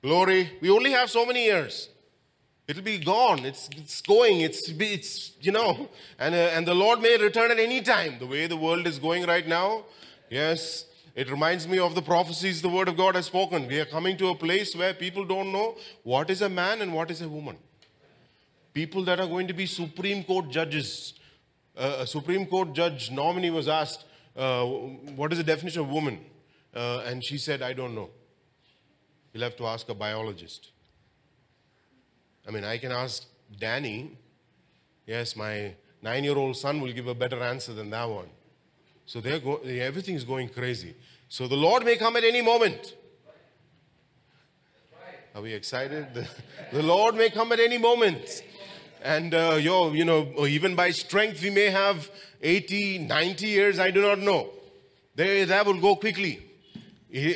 Glory. 0.01 0.51
We 0.59 0.69
only 0.69 0.91
have 0.91 1.09
so 1.09 1.25
many 1.25 1.45
years. 1.45 1.89
It'll 2.67 2.83
be 2.83 2.97
gone. 2.97 3.45
It's, 3.45 3.69
it's 3.77 4.01
going. 4.01 4.41
It's, 4.41 4.67
it's 4.67 5.31
you 5.39 5.53
know, 5.53 5.87
and, 6.19 6.35
uh, 6.35 6.55
and 6.55 6.67
the 6.67 6.73
Lord 6.73 7.01
may 7.01 7.17
return 7.17 7.51
at 7.51 7.59
any 7.59 7.81
time. 7.81 8.19
The 8.19 8.27
way 8.27 8.47
the 8.47 8.57
world 8.57 8.85
is 8.87 8.99
going 8.99 9.25
right 9.25 9.47
now, 9.47 9.85
yes, 10.29 10.83
it 11.15 11.31
reminds 11.31 11.65
me 11.67 11.79
of 11.79 11.95
the 11.95 12.01
prophecies 12.01 12.61
the 12.61 12.69
Word 12.69 12.89
of 12.89 12.97
God 12.97 13.15
has 13.15 13.27
spoken. 13.27 13.67
We 13.67 13.79
are 13.79 13.85
coming 13.85 14.17
to 14.17 14.29
a 14.29 14.35
place 14.35 14.75
where 14.75 14.93
people 14.93 15.23
don't 15.23 15.53
know 15.53 15.77
what 16.03 16.29
is 16.29 16.41
a 16.41 16.49
man 16.49 16.81
and 16.81 16.93
what 16.93 17.09
is 17.09 17.21
a 17.21 17.29
woman. 17.29 17.57
people 18.77 19.03
that 19.03 19.19
are 19.19 19.25
going 19.25 19.47
to 19.47 19.53
be 19.53 19.65
Supreme 19.65 20.23
Court 20.23 20.51
judges. 20.51 21.13
Uh, 21.75 21.97
a 22.01 22.07
Supreme 22.07 22.45
Court 22.45 22.73
judge 22.73 23.09
nominee 23.09 23.49
was 23.49 23.67
asked, 23.67 24.03
uh, 24.37 24.65
What 24.65 25.31
is 25.31 25.39
the 25.39 25.43
definition 25.43 25.81
of 25.81 25.89
woman? 25.89 26.19
Uh, 26.73 27.03
and 27.05 27.23
she 27.23 27.37
said, 27.37 27.61
I 27.61 27.73
don't 27.73 27.95
know. 27.95 28.09
You'll 29.33 29.43
have 29.43 29.57
to 29.57 29.65
ask 29.65 29.89
a 29.89 29.95
biologist. 29.95 30.71
I 32.47 32.51
mean, 32.51 32.63
I 32.63 32.77
can 32.77 32.91
ask 32.91 33.25
Danny. 33.59 34.17
Yes, 35.05 35.35
my 35.35 35.73
nine 36.01 36.23
year 36.23 36.37
old 36.37 36.55
son 36.55 36.81
will 36.81 36.91
give 36.91 37.07
a 37.07 37.15
better 37.15 37.41
answer 37.41 37.73
than 37.73 37.89
that 37.89 38.05
one. 38.05 38.29
So 39.05 39.21
they're 39.21 39.39
go- 39.39 39.57
everything 39.57 40.15
is 40.15 40.23
going 40.23 40.49
crazy. 40.49 40.95
So 41.29 41.47
the 41.47 41.55
Lord 41.55 41.83
may 41.83 41.97
come 41.97 42.15
at 42.15 42.23
any 42.23 42.41
moment. 42.41 42.95
Are 45.35 45.41
we 45.41 45.53
excited? 45.53 46.07
The, 46.13 46.27
the 46.73 46.83
Lord 46.83 47.15
may 47.15 47.29
come 47.29 47.51
at 47.51 47.59
any 47.59 47.77
moment. 47.77 48.43
And 49.03 49.33
uh, 49.33 49.57
yo, 49.61 49.93
you 49.93 50.03
know, 50.03 50.47
even 50.47 50.75
by 50.75 50.89
strength, 50.91 51.41
we 51.41 51.49
may 51.49 51.69
have 51.69 52.09
80, 52.41 52.99
90 52.99 53.47
years, 53.47 53.79
I 53.79 53.91
do 53.91 54.01
not 54.01 54.19
know. 54.19 54.49
They, 55.15 55.45
that 55.45 55.65
will 55.65 55.79
go 55.79 55.95
quickly. 55.95 56.43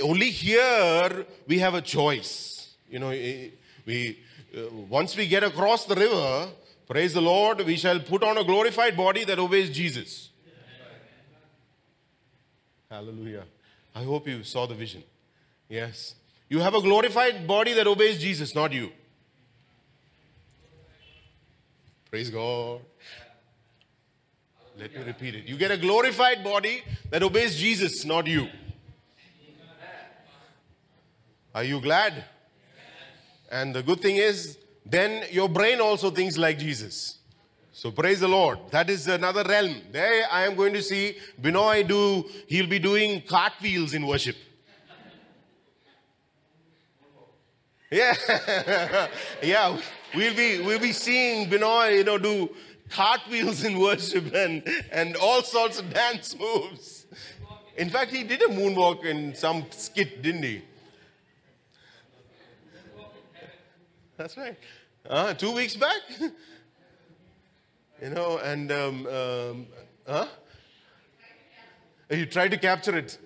Only 0.04 0.30
here 0.30 1.26
we 1.48 1.60
have 1.60 1.74
a 1.74 1.82
choice. 1.82 2.76
You 2.90 3.00
know, 3.00 3.10
we, 3.10 4.20
uh, 4.56 4.62
once 4.90 5.16
we 5.16 5.28
get 5.28 5.44
across 5.44 5.86
the 5.86 5.96
river, 5.96 6.50
praise 6.88 7.14
the 7.14 7.22
Lord, 7.22 7.62
we 7.66 7.78
shall 7.78 8.00
put 8.00 8.24
on 8.24 8.38
a 8.38 8.44
glorified 8.44 8.96
body 8.96 9.24
that 9.24 9.40
obeys 9.40 9.70
Jesus. 9.70 10.30
Hallelujah. 12.90 13.46
I 13.96 14.04
hope 14.04 14.28
you 14.28 14.44
saw 14.44 14.68
the 14.68 14.76
vision. 14.76 15.04
Yes. 15.70 16.16
You 16.50 16.60
have 16.60 16.76
a 16.76 16.82
glorified 16.82 17.48
body 17.48 17.74
that 17.74 17.88
obeys 17.88 18.20
Jesus, 18.20 18.54
not 18.54 18.74
you. 18.74 18.92
Praise 22.10 22.30
God. 22.30 22.82
Let 24.82 24.96
me 24.96 25.04
repeat 25.04 25.36
it. 25.36 25.46
You 25.46 25.58
get 25.58 25.70
a 25.70 25.78
glorified 25.78 26.44
body 26.44 26.82
that 27.12 27.22
obeys 27.22 27.56
Jesus, 27.56 28.04
not 28.04 28.26
you. 28.26 28.48
Are 31.54 31.64
you 31.64 31.80
glad? 31.80 32.26
And 33.52 33.76
the 33.76 33.84
good 33.84 34.02
thing 34.02 34.16
is, 34.16 34.58
then 34.84 35.26
your 35.30 35.48
brain 35.48 35.80
also 35.82 36.10
thinks 36.10 36.36
like 36.36 36.58
Jesus. 36.58 37.20
So 37.72 37.92
praise 37.92 38.22
the 38.22 38.28
Lord. 38.28 38.58
That 38.72 38.90
is 38.90 39.08
another 39.08 39.44
realm. 39.44 39.76
There 39.92 40.26
I 40.32 40.48
am 40.48 40.56
going 40.56 40.74
to 40.74 40.82
see 40.82 41.16
Binoy 41.40 41.88
do, 41.88 42.28
he'll 42.48 42.66
be 42.66 42.80
doing 42.80 43.22
cartwheels 43.22 43.94
in 43.94 44.08
worship. 44.08 44.36
Yeah. 47.92 48.16
yeah. 49.44 49.80
We'll 50.16 50.36
be 50.36 50.62
we'll 50.62 50.80
be 50.80 50.92
seeing 50.92 51.50
Binoy, 51.50 51.98
you 51.98 52.04
know, 52.04 52.18
do 52.18 52.50
cartwheels 52.92 53.64
in 53.64 53.80
worship 53.80 54.34
and, 54.34 54.68
and 54.92 55.16
all 55.16 55.42
sorts 55.42 55.80
of 55.80 55.94
dance 55.94 56.38
moves. 56.38 57.06
In 57.78 57.90
fact, 57.90 58.12
he 58.12 58.24
did 58.24 58.42
a 58.42 58.48
moonwalk 58.48 59.06
in 59.06 59.34
some 59.34 59.66
skit, 59.72 60.22
didn't 60.22 60.44
he? 60.44 60.62
That's 64.18 64.38
right. 64.38 64.58
Uh, 65.10 65.34
two 65.34 65.52
weeks 65.52 65.76
back. 65.76 66.02
you 68.02 68.10
know, 68.10 68.38
and 68.44 68.72
um, 68.72 69.08
um, 69.08 69.68
huh? 70.08 70.28
You 72.10 72.26
tried 72.26 72.52
to 72.52 72.58
capture 72.58 72.96
it. 72.98 73.18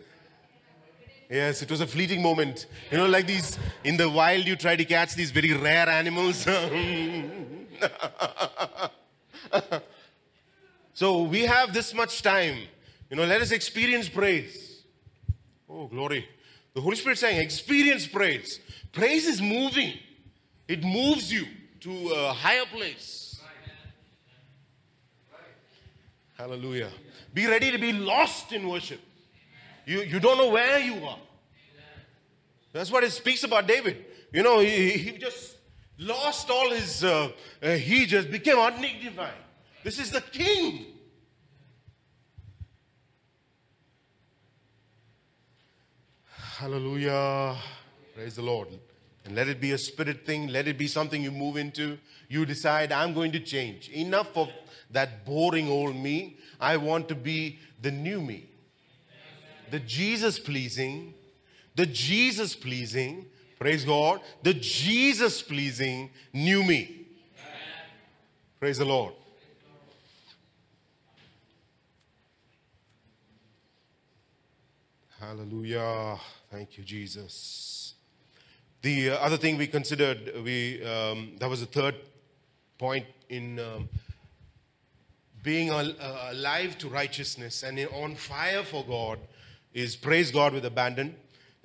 Yes, 1.30 1.64
it 1.64 1.72
was 1.72 1.82
a 1.82 1.88
fleeting 1.88 2.22
moment. 2.22 2.68
You 2.92 3.00
know, 3.00 3.08
like 3.08 3.26
these 3.26 3.58
in 3.84 3.98
the 3.98 4.10
wild, 4.10 4.46
you 4.46 4.56
try 4.56 4.76
to 4.76 4.86
catch 4.86 5.16
these 5.16 5.32
very 5.32 5.54
rare 5.54 5.90
animals. 5.90 6.48
so 10.94 11.24
we 11.24 11.42
have 11.42 11.74
this 11.74 11.94
much 11.94 12.22
time. 12.22 12.58
You 13.10 13.18
know, 13.18 13.26
let 13.26 13.42
us 13.42 13.52
experience 13.52 14.10
praise. 14.10 14.84
Oh, 15.70 15.88
glory. 15.88 16.28
The 16.74 16.82
Holy 16.82 16.96
Spirit 16.96 17.18
saying, 17.18 17.40
experience 17.40 18.08
praise. 18.08 18.60
Praise 18.92 19.26
is 19.26 19.42
moving, 19.42 19.94
it 20.68 20.84
moves 20.84 21.32
you 21.32 21.46
to 21.82 22.10
a 22.10 22.34
higher 22.34 22.66
place. 22.66 23.40
Hallelujah. 26.38 26.90
Be 27.34 27.48
ready 27.48 27.72
to 27.72 27.78
be 27.78 27.94
lost 27.94 28.52
in 28.52 28.68
worship. 28.68 29.00
You, 29.86 30.02
you 30.02 30.20
don't 30.20 30.38
know 30.38 30.50
where 30.50 30.80
you 30.80 31.06
are. 31.06 31.20
That's 32.74 32.92
what 32.92 33.04
it 33.04 33.12
speaks 33.12 33.44
about 33.44 33.68
David. 33.68 34.06
You 34.34 34.44
know, 34.44 34.60
he, 34.60 34.92
he 34.92 35.18
just 35.18 35.55
lost 35.98 36.50
all 36.50 36.72
his, 36.72 37.04
uh, 37.04 37.32
uh, 37.62 37.70
he 37.72 38.06
just 38.06 38.32
became 38.32 38.60
undignified. 38.60 39.34
This 39.84 40.00
is 40.00 40.12
the 40.12 40.22
king. 40.22 40.86
Hallelujah. 46.58 47.56
Praise 48.16 48.36
the 48.36 48.42
Lord. 48.42 48.70
And 49.26 49.36
let 49.36 49.48
it 49.48 49.60
be 49.60 49.72
a 49.72 49.78
spirit 49.78 50.26
thing. 50.26 50.48
Let 50.48 50.68
it 50.68 50.78
be 50.78 50.88
something 50.88 51.22
you 51.22 51.32
move 51.32 51.58
into. 51.58 51.98
You 52.30 52.46
decide, 52.46 52.92
I'm 52.92 53.14
going 53.14 53.32
to 53.34 53.40
change. 53.40 53.90
Enough 53.90 54.38
of 54.38 54.50
that 54.92 55.26
boring 55.26 55.68
old 55.68 55.96
me. 55.96 56.38
I 56.60 56.78
want 56.78 57.10
to 57.10 57.16
be 57.16 57.60
the 57.82 57.92
new 57.92 58.22
me. 58.22 58.50
The 59.72 59.80
Jesus 59.80 60.40
pleasing, 60.40 61.14
the 61.76 61.86
Jesus 61.86 62.56
pleasing, 62.56 63.26
praise 63.60 63.86
God, 63.86 64.22
the 64.44 64.54
Jesus 64.54 65.42
pleasing 65.42 66.10
new 66.34 66.64
me. 66.64 67.08
Praise 68.60 68.78
the 68.78 68.86
Lord. 68.86 69.14
Hallelujah. 75.20 76.18
Thank 76.52 76.78
you, 76.78 76.84
Jesus. 76.84 77.96
The 78.82 79.10
uh, 79.10 79.16
other 79.16 79.38
thing 79.38 79.58
we 79.58 79.66
considered, 79.66 80.32
we 80.44 80.84
um, 80.86 81.32
that 81.40 81.50
was 81.50 81.62
the 81.62 81.66
third 81.66 81.96
point 82.78 83.06
in 83.30 83.60
um, 83.60 83.90
being 85.42 85.70
al- 85.70 86.00
uh, 86.00 86.28
alive 86.32 86.78
to 86.78 86.90
righteousness 86.90 87.64
and 87.64 87.80
on 87.88 88.16
fire 88.16 88.64
for 88.64 88.86
God 88.86 89.18
is 89.74 89.96
praise 89.96 90.30
God 90.30 90.54
with 90.54 90.66
abandon. 90.66 91.16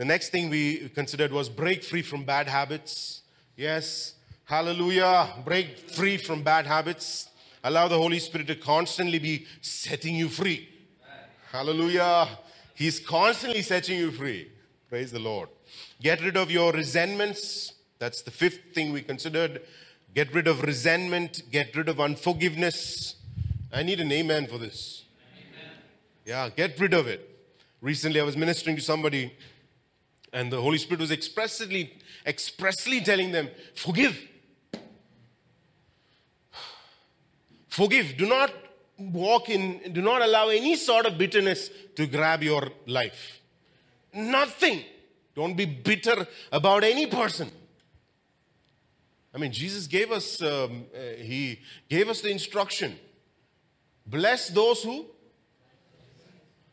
The 0.01 0.07
next 0.07 0.31
thing 0.31 0.49
we 0.49 0.89
considered 0.89 1.31
was 1.31 1.51
break 1.51 1.85
free 1.85 2.01
from 2.01 2.25
bad 2.25 2.49
habits. 2.49 3.21
Yes, 3.55 4.15
hallelujah. 4.47 5.29
Break 5.45 5.91
free 5.91 6.17
from 6.17 6.43
bad 6.43 6.67
habits. 6.67 7.29
Allow 7.63 7.89
the 7.89 7.99
Holy 7.99 8.19
Spirit 8.19 8.47
to 8.47 8.55
constantly 8.55 9.19
be 9.19 9.47
setting 9.61 10.15
you 10.15 10.31
free. 10.31 10.71
Hallelujah. 11.53 12.29
He's 12.75 12.99
constantly 12.99 13.61
setting 13.61 13.99
you 13.99 14.11
free. 14.11 14.51
Praise 14.89 15.13
the 15.13 15.19
Lord. 15.19 15.51
Get 16.01 16.25
rid 16.25 16.39
of 16.39 16.51
your 16.51 16.73
resentments. 16.73 17.75
That's 17.99 18.23
the 18.23 18.31
fifth 18.31 18.73
thing 18.75 18.95
we 18.95 19.03
considered. 19.03 19.61
Get 20.15 20.33
rid 20.33 20.47
of 20.49 20.63
resentment. 20.63 21.43
Get 21.53 21.77
rid 21.77 21.91
of 21.91 22.01
unforgiveness. 22.01 23.17
I 23.71 23.83
need 23.83 24.01
an 24.01 24.11
amen 24.11 24.47
for 24.47 24.57
this. 24.57 25.05
Yeah, 26.25 26.49
get 26.49 26.81
rid 26.81 26.95
of 26.95 27.07
it. 27.07 27.29
Recently, 27.83 28.19
I 28.19 28.25
was 28.25 28.39
ministering 28.39 28.77
to 28.77 28.83
somebody, 28.83 29.35
and 30.33 30.53
the 30.53 30.61
Holy 30.61 30.79
Spirit 30.79 31.01
was 31.01 31.11
expressly, 31.11 31.97
expressly 32.27 33.01
telling 33.01 33.33
them, 33.33 33.49
forgive. 33.75 34.19
Forgive. 37.69 38.17
Do 38.17 38.27
not 38.27 38.53
walk 38.99 39.49
in, 39.49 39.93
do 39.93 40.03
not 40.03 40.23
allow 40.23 40.49
any 40.49 40.77
sort 40.77 41.07
of 41.07 41.17
bitterness 41.17 41.71
to 41.97 42.07
grab 42.07 42.43
your 42.43 42.69
life. 42.87 43.41
Nothing. 44.13 44.85
Don't 45.35 45.57
be 45.57 45.65
bitter 45.65 46.27
about 46.53 46.85
any 46.85 47.07
person. 47.07 47.51
I 49.33 49.39
mean, 49.39 49.53
Jesus 49.53 49.87
gave 49.87 50.11
us, 50.11 50.43
um, 50.43 50.87
uh, 50.95 51.23
He 51.23 51.61
gave 51.89 52.09
us 52.09 52.21
the 52.21 52.31
instruction 52.31 52.99
bless 54.07 54.49
those 54.49 54.83
who 54.83 55.07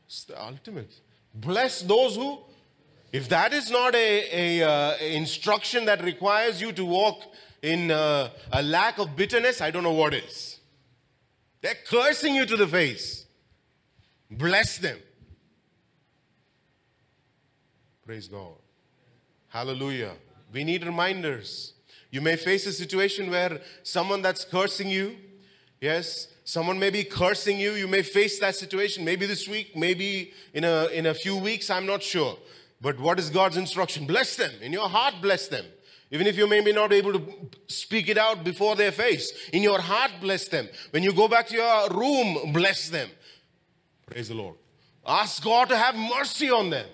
it's 0.08 0.24
the 0.24 0.42
ultimate. 0.42 0.94
Bless 1.34 1.82
those 1.82 2.16
who, 2.16 2.40
if 3.12 3.30
that 3.30 3.54
is 3.54 3.72
not 3.72 3.96
a, 3.96 4.60
a 4.62 4.68
uh, 4.68 4.98
instruction 4.98 5.86
that 5.86 6.04
requires 6.04 6.62
you 6.62 6.72
to 6.74 6.86
walk 6.86 7.22
in 7.62 7.92
uh, 7.92 8.30
a 8.52 8.62
lack 8.62 9.00
of 9.00 9.16
bitterness, 9.16 9.62
I 9.62 9.72
don't 9.72 9.84
know 9.84 9.94
what 9.94 10.14
is. 10.14 10.60
They're 11.62 11.76
cursing 11.90 12.36
you 12.36 12.46
to 12.46 12.58
the 12.58 12.68
face. 12.68 13.26
Bless 14.30 14.78
them. 14.78 15.00
Praise 18.06 18.28
God. 18.28 18.56
Hallelujah. 19.50 20.14
We 20.52 20.64
need 20.64 20.86
reminders. 20.86 21.74
You 22.12 22.22
may 22.22 22.36
face 22.36 22.66
a 22.68 22.72
situation 22.72 23.30
where 23.30 23.60
someone 23.84 24.22
that's 24.22 24.46
cursing 24.46 24.90
you, 24.90 25.18
yes, 25.82 26.28
someone 26.44 26.80
may 26.80 26.90
be 26.90 27.04
cursing 27.04 27.60
you. 27.60 27.74
You 27.74 27.88
may 27.88 28.02
face 28.02 28.40
that 28.40 28.56
situation 28.56 29.04
maybe 29.04 29.26
this 29.26 29.48
week, 29.48 29.76
maybe 29.76 30.34
in 30.54 30.64
a, 30.64 30.88
in 30.88 31.06
a 31.08 31.14
few 31.14 31.36
weeks, 31.36 31.70
I'm 31.70 31.86
not 31.86 32.02
sure. 32.02 32.38
But 32.80 33.00
what 33.00 33.20
is 33.20 33.30
God's 33.30 33.58
instruction? 33.58 34.06
Bless 34.06 34.36
them. 34.36 34.52
In 34.62 34.72
your 34.72 34.88
heart, 34.88 35.16
bless 35.22 35.48
them. 35.48 35.66
Even 36.12 36.28
if 36.28 36.38
you 36.38 36.48
may 36.48 36.62
be 36.62 36.72
not 36.72 36.94
able 36.94 37.14
to 37.14 37.50
speak 37.68 38.08
it 38.08 38.18
out 38.18 38.44
before 38.44 38.76
their 38.76 38.92
face, 38.92 39.32
in 39.52 39.62
your 39.62 39.82
heart, 39.82 40.12
bless 40.22 40.48
them. 40.48 40.70
When 40.92 41.04
you 41.04 41.12
go 41.12 41.28
back 41.28 41.48
to 41.48 41.56
your 41.56 41.90
room, 41.90 42.54
bless 42.54 42.90
them. 42.90 43.10
Praise 44.06 44.30
the 44.30 44.36
Lord. 44.36 44.56
Ask 45.06 45.44
God 45.44 45.70
to 45.70 45.78
have 45.78 45.96
mercy 45.96 46.50
on 46.50 46.70
them. 46.70 46.88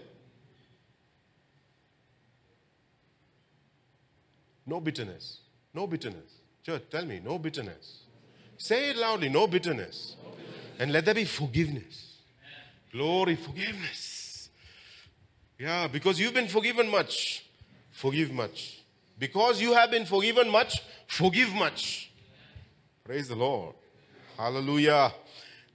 No 4.66 4.80
bitterness. 4.80 5.40
No 5.74 5.86
bitterness. 5.86 6.40
Church, 6.66 6.84
tell 6.90 7.06
me, 7.06 7.20
no 7.24 7.38
bitterness. 7.38 8.04
Say 8.58 8.92
it 8.92 8.98
loudly, 8.98 9.30
no 9.30 9.46
bitterness. 9.48 10.16
No 10.24 10.30
bitterness. 10.30 10.80
And 10.80 10.92
let 10.92 11.06
there 11.06 11.14
be 11.14 11.26
forgiveness. 11.26 12.18
Glory, 12.92 13.36
forgiveness. 13.36 14.13
Yeah, 15.64 15.88
because 15.88 16.20
you've 16.20 16.34
been 16.34 16.50
forgiven 16.50 16.92
much, 16.92 17.46
forgive 17.90 18.34
much. 18.34 18.82
Because 19.18 19.62
you 19.62 19.74
have 19.74 19.90
been 19.92 20.06
forgiven 20.06 20.50
much, 20.50 20.84
forgive 21.08 21.54
much. 21.54 22.12
Praise 23.06 23.30
the 23.30 23.38
Lord. 23.38 23.74
Hallelujah. 24.38 25.14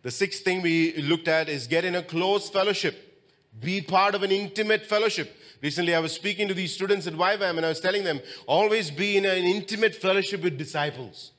The 0.03 0.11
sixth 0.11 0.45
thing 0.45 0.61
we 0.61 0.95
looked 0.97 1.27
at 1.27 1.49
is 1.49 1.67
get 1.67 1.87
in 1.87 1.95
a 1.95 2.03
close 2.03 2.51
fellowship. 2.51 3.25
Be 3.59 3.81
part 3.81 4.15
of 4.15 4.23
an 4.23 4.31
intimate 4.31 4.85
fellowship. 4.85 5.35
Recently, 5.63 5.95
I 5.95 6.01
was 6.01 6.13
speaking 6.13 6.49
to 6.49 6.55
these 6.55 6.75
students 6.75 7.07
at 7.07 7.15
YWAM 7.15 7.57
and 7.57 7.65
I 7.65 7.71
was 7.71 7.81
telling 7.81 8.05
them, 8.05 8.21
always 8.47 8.91
be 8.91 9.17
in 9.17 9.25
an 9.25 9.45
intimate 9.45 9.95
fellowship 9.95 10.43
with 10.43 10.59
disciples. 10.59 11.33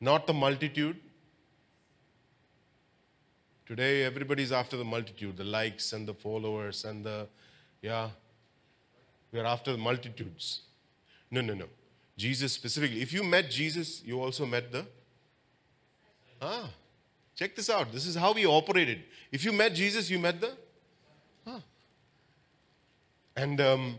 Not 0.00 0.26
the 0.26 0.34
multitude. 0.34 0.98
Today, 3.66 4.04
everybody's 4.04 4.52
after 4.52 4.76
the 4.76 4.84
multitude, 4.84 5.38
the 5.38 5.44
likes 5.44 5.94
and 5.94 6.06
the 6.06 6.12
followers 6.12 6.84
and 6.84 7.02
the, 7.04 7.26
yeah, 7.80 8.10
we're 9.32 9.46
after 9.46 9.72
the 9.72 9.78
multitudes. 9.78 10.60
No, 11.30 11.40
no, 11.40 11.54
no. 11.54 11.66
Jesus 12.16 12.52
specifically. 12.52 13.00
If 13.00 13.12
you 13.12 13.24
met 13.24 13.50
Jesus, 13.50 14.02
you 14.04 14.20
also 14.20 14.44
met 14.44 14.70
the. 14.70 14.86
Ah, 16.42 16.68
check 17.34 17.56
this 17.56 17.70
out. 17.70 17.90
This 17.90 18.06
is 18.06 18.14
how 18.14 18.32
we 18.34 18.44
operated. 18.44 19.00
If 19.32 19.44
you 19.44 19.52
met 19.52 19.74
Jesus, 19.74 20.10
you 20.10 20.18
met 20.18 20.40
the. 20.40 20.52
Ah. 21.46 21.62
And 23.34 23.60
um, 23.62 23.98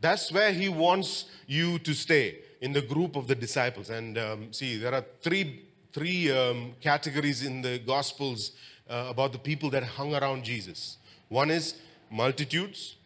that's 0.00 0.30
where 0.30 0.52
he 0.52 0.68
wants 0.68 1.24
you 1.46 1.78
to 1.80 1.94
stay 1.94 2.40
in 2.60 2.72
the 2.72 2.82
group 2.82 3.16
of 3.16 3.26
the 3.26 3.34
disciples. 3.34 3.88
And 3.88 4.18
um, 4.18 4.52
see, 4.52 4.76
there 4.76 4.94
are 4.94 5.04
three, 5.22 5.62
three 5.92 6.30
um, 6.30 6.74
categories 6.80 7.42
in 7.42 7.62
the 7.62 7.78
Gospels 7.78 8.52
uh, 8.88 9.06
about 9.08 9.32
the 9.32 9.38
people 9.38 9.70
that 9.70 9.82
hung 9.82 10.14
around 10.14 10.44
Jesus. 10.44 10.98
One 11.28 11.50
is 11.50 11.74
multitudes. 12.10 12.96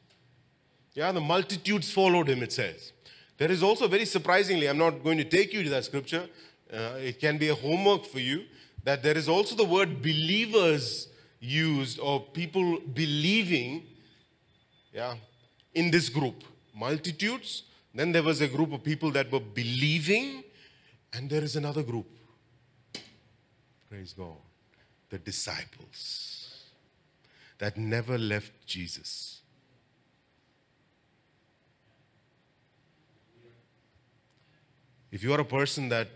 Yeah, 0.94 1.12
the 1.12 1.20
multitudes 1.20 1.92
followed 1.92 2.28
him, 2.28 2.42
it 2.42 2.52
says. 2.52 2.92
There 3.38 3.50
is 3.50 3.62
also 3.62 3.86
very 3.86 4.06
surprisingly, 4.06 4.66
I'm 4.66 4.78
not 4.78 5.04
going 5.04 5.18
to 5.18 5.24
take 5.24 5.52
you 5.52 5.62
to 5.62 5.70
that 5.70 5.84
scripture, 5.84 6.28
uh, 6.72 6.96
it 6.98 7.20
can 7.20 7.38
be 7.38 7.48
a 7.48 7.54
homework 7.54 8.06
for 8.06 8.18
you, 8.18 8.44
that 8.82 9.02
there 9.02 9.16
is 9.16 9.28
also 9.28 9.54
the 9.54 9.64
word 9.64 10.00
believers 10.00 11.08
used 11.38 11.98
or 12.00 12.20
people 12.20 12.80
believing 12.94 13.84
yeah, 14.92 15.14
in 15.74 15.90
this 15.90 16.08
group. 16.08 16.44
Multitudes. 16.74 17.64
Then 17.94 18.12
there 18.12 18.22
was 18.22 18.40
a 18.40 18.48
group 18.48 18.72
of 18.72 18.82
people 18.82 19.10
that 19.12 19.30
were 19.30 19.40
believing, 19.40 20.44
and 21.12 21.30
there 21.30 21.42
is 21.42 21.56
another 21.56 21.82
group. 21.82 22.06
Praise 23.88 24.12
God. 24.12 24.45
The 25.10 25.18
disciples 25.18 26.64
that 27.58 27.76
never 27.76 28.18
left 28.18 28.52
Jesus. 28.66 29.40
If 35.10 35.22
you 35.22 35.32
are 35.32 35.40
a 35.40 35.44
person 35.44 35.88
that, 35.88 36.08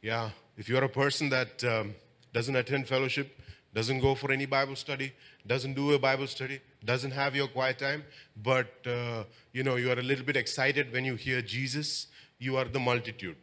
yeah, 0.00 0.30
if 0.56 0.68
you 0.68 0.78
are 0.78 0.84
a 0.84 0.88
person 0.88 1.28
that 1.30 1.62
um, 1.64 1.94
doesn't 2.32 2.56
attend 2.56 2.88
fellowship, 2.88 3.40
doesn't 3.74 4.00
go 4.00 4.14
for 4.14 4.32
any 4.32 4.46
Bible 4.46 4.76
study, 4.76 5.12
doesn't 5.46 5.74
do 5.74 5.92
a 5.92 5.98
Bible 5.98 6.26
study, 6.26 6.60
doesn't 6.82 7.10
have 7.10 7.36
your 7.36 7.48
quiet 7.48 7.78
time, 7.78 8.04
but 8.42 8.72
uh, 8.86 9.24
you 9.52 9.62
know 9.62 9.76
you 9.76 9.90
are 9.90 9.98
a 9.98 10.02
little 10.02 10.24
bit 10.24 10.36
excited 10.36 10.92
when 10.92 11.04
you 11.04 11.14
hear 11.14 11.42
Jesus, 11.42 12.06
you 12.38 12.56
are 12.56 12.64
the 12.64 12.80
multitude. 12.80 13.36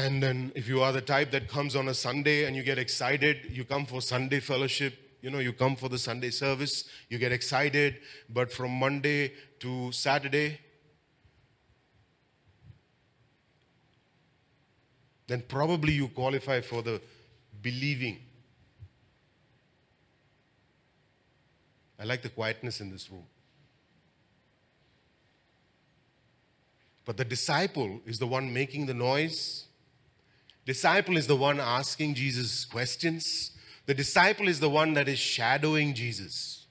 And 0.00 0.22
then, 0.22 0.50
if 0.54 0.66
you 0.66 0.80
are 0.80 0.92
the 0.92 1.02
type 1.02 1.30
that 1.32 1.46
comes 1.46 1.76
on 1.76 1.86
a 1.88 1.92
Sunday 1.92 2.46
and 2.46 2.56
you 2.56 2.62
get 2.62 2.78
excited, 2.78 3.36
you 3.50 3.66
come 3.66 3.84
for 3.84 4.00
Sunday 4.00 4.40
fellowship, 4.40 4.94
you 5.20 5.30
know, 5.30 5.40
you 5.40 5.52
come 5.52 5.76
for 5.76 5.90
the 5.90 5.98
Sunday 5.98 6.30
service, 6.30 6.84
you 7.10 7.18
get 7.18 7.32
excited, 7.32 7.98
but 8.30 8.50
from 8.50 8.70
Monday 8.70 9.34
to 9.58 9.92
Saturday, 9.92 10.58
then 15.26 15.42
probably 15.46 15.92
you 15.92 16.08
qualify 16.08 16.62
for 16.62 16.80
the 16.80 17.02
believing. 17.60 18.20
I 21.98 22.04
like 22.04 22.22
the 22.22 22.30
quietness 22.30 22.80
in 22.80 22.90
this 22.90 23.10
room. 23.10 23.26
But 27.04 27.18
the 27.18 27.24
disciple 27.26 28.00
is 28.06 28.18
the 28.18 28.26
one 28.26 28.50
making 28.50 28.86
the 28.86 28.94
noise. 28.94 29.66
Disciple 30.64 31.16
is 31.16 31.26
the 31.26 31.36
one 31.36 31.58
asking 31.58 32.14
Jesus 32.14 32.64
questions. 32.64 33.52
The 33.86 33.94
disciple 33.94 34.46
is 34.46 34.60
the 34.60 34.70
one 34.70 34.94
that 34.94 35.08
is 35.08 35.18
shadowing 35.18 35.94
Jesus. 35.94 36.66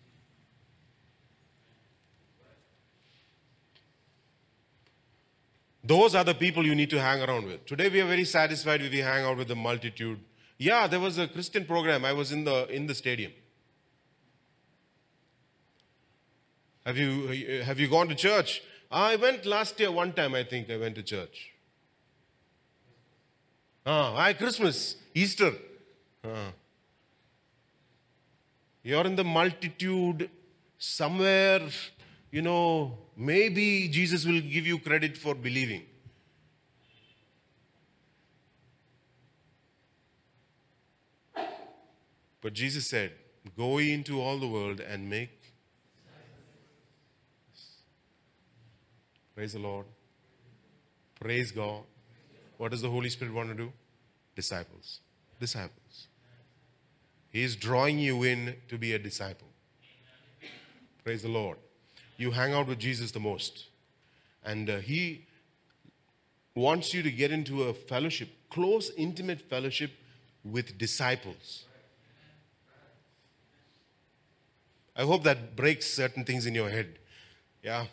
Those 5.84 6.14
are 6.14 6.24
the 6.24 6.36
people 6.36 6.66
you 6.66 6.76
need 6.76 6.92
to 6.92 7.02
hang 7.02 7.22
around 7.22 7.46
with. 7.48 7.66
Today 7.66 7.90
we 7.90 8.00
are 8.00 8.08
very 8.08 8.26
satisfied 8.26 8.82
if 8.82 8.92
we 8.92 9.00
hang 9.00 9.26
out 9.26 9.38
with 9.38 9.48
the 9.48 9.56
multitude. 9.56 10.20
Yeah, 10.58 10.88
there 10.88 11.00
was 11.00 11.18
a 11.18 11.28
Christian 11.28 11.66
program. 11.66 12.06
I 12.06 12.14
was 12.14 12.32
in 12.32 12.44
the 12.44 12.68
in 12.68 12.86
the 12.86 12.94
stadium. 12.94 13.32
Have 16.86 16.98
you 16.98 17.62
have 17.64 17.80
you 17.80 17.88
gone 17.88 18.08
to 18.10 18.16
church? 18.16 18.62
I 18.92 19.16
went 19.16 19.46
last 19.46 19.80
year 19.80 19.92
one 19.92 20.14
time. 20.14 20.36
I 20.36 20.44
think 20.44 20.70
I 20.70 20.78
went 20.78 20.96
to 20.96 21.04
church. 21.04 21.54
I 23.92 24.34
Christmas, 24.34 24.96
Easter. 25.14 25.52
You're 28.84 29.06
in 29.06 29.16
the 29.16 29.24
multitude 29.24 30.30
somewhere, 30.78 31.62
you 32.32 32.42
know, 32.42 32.98
maybe 33.18 33.88
Jesus 33.90 34.26
will 34.26 34.42
give 34.42 34.68
you 34.68 34.80
credit 34.80 35.18
for 35.18 35.34
believing. 35.36 35.84
But 42.42 42.54
Jesus 42.54 42.88
said, 42.90 43.12
Go 43.58 43.80
into 43.80 44.22
all 44.22 44.38
the 44.38 44.48
world 44.48 44.80
and 44.80 45.10
make. 45.10 45.54
Praise 49.36 49.54
the 49.54 49.60
Lord. 49.60 49.86
Praise 51.20 51.52
God. 51.52 51.84
What 52.58 52.72
does 52.72 52.82
the 52.82 52.90
Holy 52.90 53.10
Spirit 53.10 53.34
want 53.34 53.50
to 53.50 53.56
do? 53.56 53.72
Disciples. 54.40 55.02
Disciples. 55.38 56.08
He 57.30 57.44
is 57.44 57.58
drawing 57.58 58.00
you 58.00 58.24
in 58.24 58.56
to 58.70 58.78
be 58.78 58.94
a 58.94 59.00
disciple. 59.00 59.50
Praise 61.04 61.24
the 61.24 61.28
Lord. 61.28 61.58
You 62.16 62.32
hang 62.32 62.54
out 62.54 62.68
with 62.68 62.80
Jesus 62.80 63.12
the 63.12 63.20
most. 63.20 63.66
And 64.46 64.70
uh, 64.70 64.78
He 64.78 65.26
wants 66.56 66.94
you 66.94 67.04
to 67.04 67.12
get 67.12 67.32
into 67.32 67.64
a 67.64 67.74
fellowship, 67.74 68.30
close, 68.50 68.92
intimate 68.96 69.42
fellowship 69.42 69.92
with 70.46 70.78
disciples. 70.78 71.66
I 74.96 75.04
hope 75.04 75.24
that 75.24 75.58
breaks 75.58 75.86
certain 75.86 76.24
things 76.24 76.46
in 76.46 76.56
your 76.56 76.70
head. 76.70 76.98
Yeah. 77.62 77.88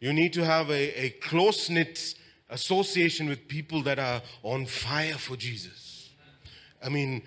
You 0.00 0.14
need 0.14 0.32
to 0.32 0.44
have 0.46 0.70
a, 0.70 1.04
a 1.04 1.10
close 1.10 1.68
knit 1.68 2.14
association 2.50 3.28
with 3.28 3.48
people 3.48 3.82
that 3.82 3.98
are 3.98 4.22
on 4.42 4.66
fire 4.66 5.14
for 5.14 5.36
Jesus. 5.36 6.10
I 6.84 6.88
mean, 6.88 7.22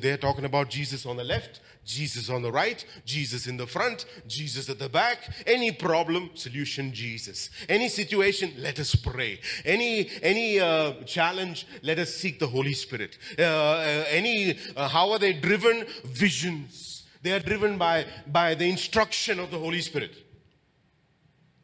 they're 0.00 0.16
talking 0.16 0.44
about 0.44 0.68
Jesus 0.70 1.06
on 1.06 1.16
the 1.16 1.24
left, 1.24 1.60
Jesus 1.84 2.30
on 2.30 2.42
the 2.42 2.52
right, 2.52 2.84
Jesus 3.04 3.46
in 3.46 3.56
the 3.56 3.66
front, 3.66 4.06
Jesus 4.26 4.68
at 4.68 4.78
the 4.78 4.88
back. 4.88 5.18
Any 5.46 5.72
problem, 5.72 6.30
solution, 6.34 6.92
Jesus. 6.92 7.50
Any 7.68 7.88
situation, 7.88 8.52
let 8.58 8.78
us 8.78 8.94
pray. 8.94 9.40
Any 9.64 10.10
any 10.22 10.60
uh, 10.60 10.92
challenge, 11.04 11.66
let 11.82 11.98
us 11.98 12.14
seek 12.14 12.38
the 12.38 12.46
Holy 12.46 12.72
Spirit. 12.72 13.18
Uh, 13.38 13.42
uh, 13.42 14.04
any 14.08 14.58
uh, 14.76 14.88
how 14.88 15.10
are 15.10 15.18
they 15.18 15.32
driven? 15.32 15.86
Visions. 16.04 17.04
They 17.22 17.32
are 17.32 17.40
driven 17.40 17.78
by 17.78 18.06
by 18.26 18.54
the 18.54 18.68
instruction 18.68 19.40
of 19.40 19.50
the 19.50 19.58
Holy 19.58 19.80
Spirit. 19.80 20.14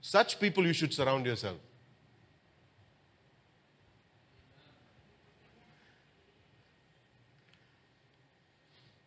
Such 0.00 0.40
people 0.40 0.66
you 0.66 0.72
should 0.72 0.92
surround 0.92 1.26
yourself. 1.26 1.58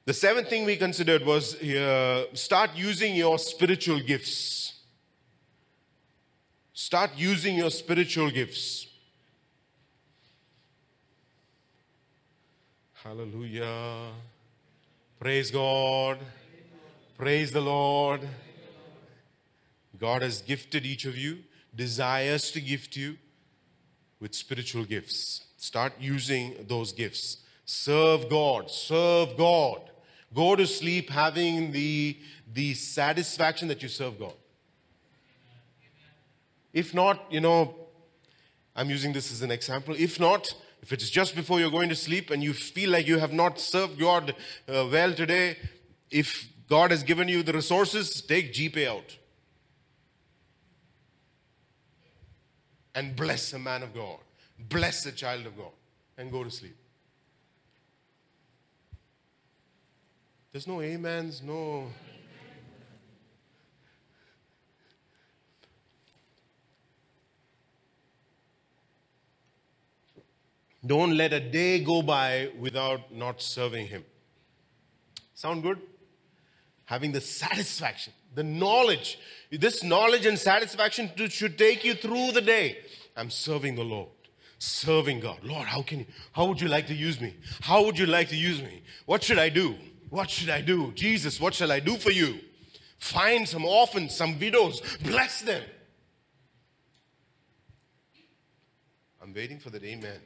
The 0.05 0.13
seventh 0.13 0.49
thing 0.49 0.65
we 0.65 0.75
considered 0.75 1.25
was 1.25 1.55
uh, 1.61 2.25
start 2.33 2.71
using 2.75 3.15
your 3.15 3.39
spiritual 3.39 4.01
gifts. 4.01 4.81
Start 6.73 7.11
using 7.15 7.55
your 7.55 7.71
spiritual 7.71 8.29
gifts. 8.29 8.87
Hallelujah. 12.91 14.09
Praise 15.19 15.51
God. 15.51 16.17
Praise 17.17 17.51
the 17.51 17.61
Lord. 17.61 18.27
God 19.97 20.21
has 20.21 20.41
gifted 20.41 20.85
each 20.85 21.05
of 21.05 21.17
you, 21.17 21.39
desires 21.73 22.51
to 22.51 22.59
gift 22.59 22.97
you 22.97 23.17
with 24.19 24.35
spiritual 24.35 24.83
gifts. 24.83 25.45
Start 25.55 25.93
using 25.97 26.65
those 26.67 26.91
gifts. 26.91 27.37
Serve 27.63 28.27
God. 28.29 28.69
Serve 28.69 29.37
God. 29.37 29.91
Go 30.33 30.55
to 30.55 30.65
sleep 30.65 31.09
having 31.09 31.71
the, 31.71 32.17
the 32.53 32.73
satisfaction 32.73 33.67
that 33.67 33.83
you 33.83 33.89
serve 33.89 34.19
God. 34.19 34.33
If 36.73 36.93
not, 36.93 37.31
you 37.31 37.39
know, 37.39 37.75
I'm 38.75 38.89
using 38.89 39.13
this 39.13 39.31
as 39.31 39.43
an 39.43 39.51
example. 39.51 39.95
If 39.97 40.19
not, 40.19 40.55
if 40.81 40.91
it's 40.91 41.09
just 41.09 41.35
before 41.35 41.59
you're 41.59 41.71
going 41.71 41.89
to 41.89 41.95
sleep 41.95 42.31
and 42.31 42.43
you 42.43 42.53
feel 42.53 42.89
like 42.89 43.07
you 43.07 43.19
have 43.19 43.31
not 43.31 43.59
served 43.59 43.99
God 43.99 44.35
uh, 44.67 44.87
well 44.91 45.13
today, 45.13 45.57
if 46.09 46.49
God 46.67 46.91
has 46.91 47.03
given 47.03 47.27
you 47.27 47.43
the 47.43 47.53
resources, 47.53 48.21
take 48.21 48.53
GPay 48.53 48.87
out. 48.87 49.17
And 52.95 53.15
bless 53.15 53.53
a 53.53 53.59
man 53.59 53.83
of 53.83 53.93
God, 53.93 54.19
bless 54.59 55.05
a 55.05 55.11
child 55.11 55.45
of 55.45 55.57
God, 55.57 55.71
and 56.17 56.31
go 56.31 56.43
to 56.43 56.51
sleep. 56.51 56.75
There's 60.53 60.67
no 60.67 60.81
amens, 60.81 61.41
no. 61.41 61.87
Don't 70.85 71.17
let 71.17 71.33
a 71.33 71.39
day 71.39 71.83
go 71.83 72.03
by 72.03 72.51
without 72.59 73.11
not 73.11 73.41
serving 73.41 73.87
Him. 73.87 74.05
Sound 75.33 75.63
good? 75.63 75.79
Having 76.85 77.13
the 77.13 77.21
satisfaction, 77.21 78.13
the 78.35 78.43
knowledge. 78.43 79.17
This 79.49 79.83
knowledge 79.83 80.27
and 80.27 80.37
satisfaction 80.37 81.09
should 81.29 81.57
take 81.57 81.83
you 81.83 81.95
through 81.95 82.33
the 82.33 82.41
day. 82.41 82.77
I'm 83.17 83.31
serving 83.31 83.73
the 83.73 83.83
Lord, 83.83 84.09
serving 84.59 85.21
God. 85.21 85.39
Lord, 85.41 85.65
how 85.65 85.81
can 85.81 86.01
you, 86.01 86.05
how 86.31 86.45
would 86.45 86.61
you 86.61 86.67
like 86.67 86.85
to 86.87 86.93
use 86.93 87.19
me? 87.19 87.37
How 87.61 87.83
would 87.85 87.97
you 87.97 88.05
like 88.05 88.29
to 88.29 88.35
use 88.35 88.61
me? 88.61 88.83
What 89.07 89.23
should 89.23 89.39
I 89.39 89.49
do? 89.49 89.77
What 90.13 90.29
should 90.29 90.51
I 90.51 90.61
do? 90.61 90.91
Jesus, 90.91 91.41
what 91.41 91.55
shall 91.55 91.71
I 91.71 91.79
do 91.79 91.97
for 91.97 92.11
you? 92.11 92.37
Find 92.99 93.49
some 93.49 93.65
orphans, 93.65 94.15
some 94.15 94.37
widows, 94.37 94.79
bless 95.03 95.41
them. 95.41 95.63
I'm 99.19 99.33
waiting 99.33 99.57
for 99.57 99.71
that 99.71 99.83
amen. 99.83 100.19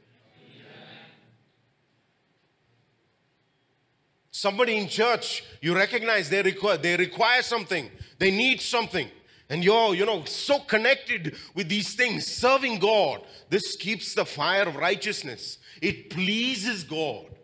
Somebody 4.30 4.76
in 4.76 4.88
church, 4.88 5.42
you 5.62 5.74
recognize 5.74 6.28
they 6.28 6.42
require, 6.42 6.76
they 6.76 6.98
require 6.98 7.40
something, 7.40 7.90
they 8.18 8.30
need 8.30 8.60
something. 8.60 9.08
And 9.48 9.64
you're, 9.64 9.94
you 9.94 10.04
know, 10.04 10.22
so 10.26 10.58
connected 10.58 11.34
with 11.54 11.70
these 11.70 11.94
things, 11.94 12.26
serving 12.26 12.80
God. 12.80 13.22
This 13.48 13.74
keeps 13.74 14.12
the 14.12 14.26
fire 14.26 14.68
of 14.68 14.76
righteousness. 14.76 15.56
It 15.80 16.10
pleases 16.10 16.84
God. 16.84 17.37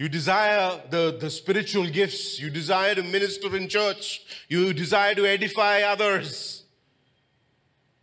You 0.00 0.08
desire 0.08 0.80
the, 0.88 1.14
the 1.20 1.28
spiritual 1.28 1.86
gifts. 1.86 2.40
You 2.40 2.48
desire 2.48 2.94
to 2.94 3.02
minister 3.02 3.54
in 3.54 3.68
church. 3.68 4.22
You 4.48 4.72
desire 4.72 5.14
to 5.14 5.26
edify 5.26 5.82
others. 5.82 6.62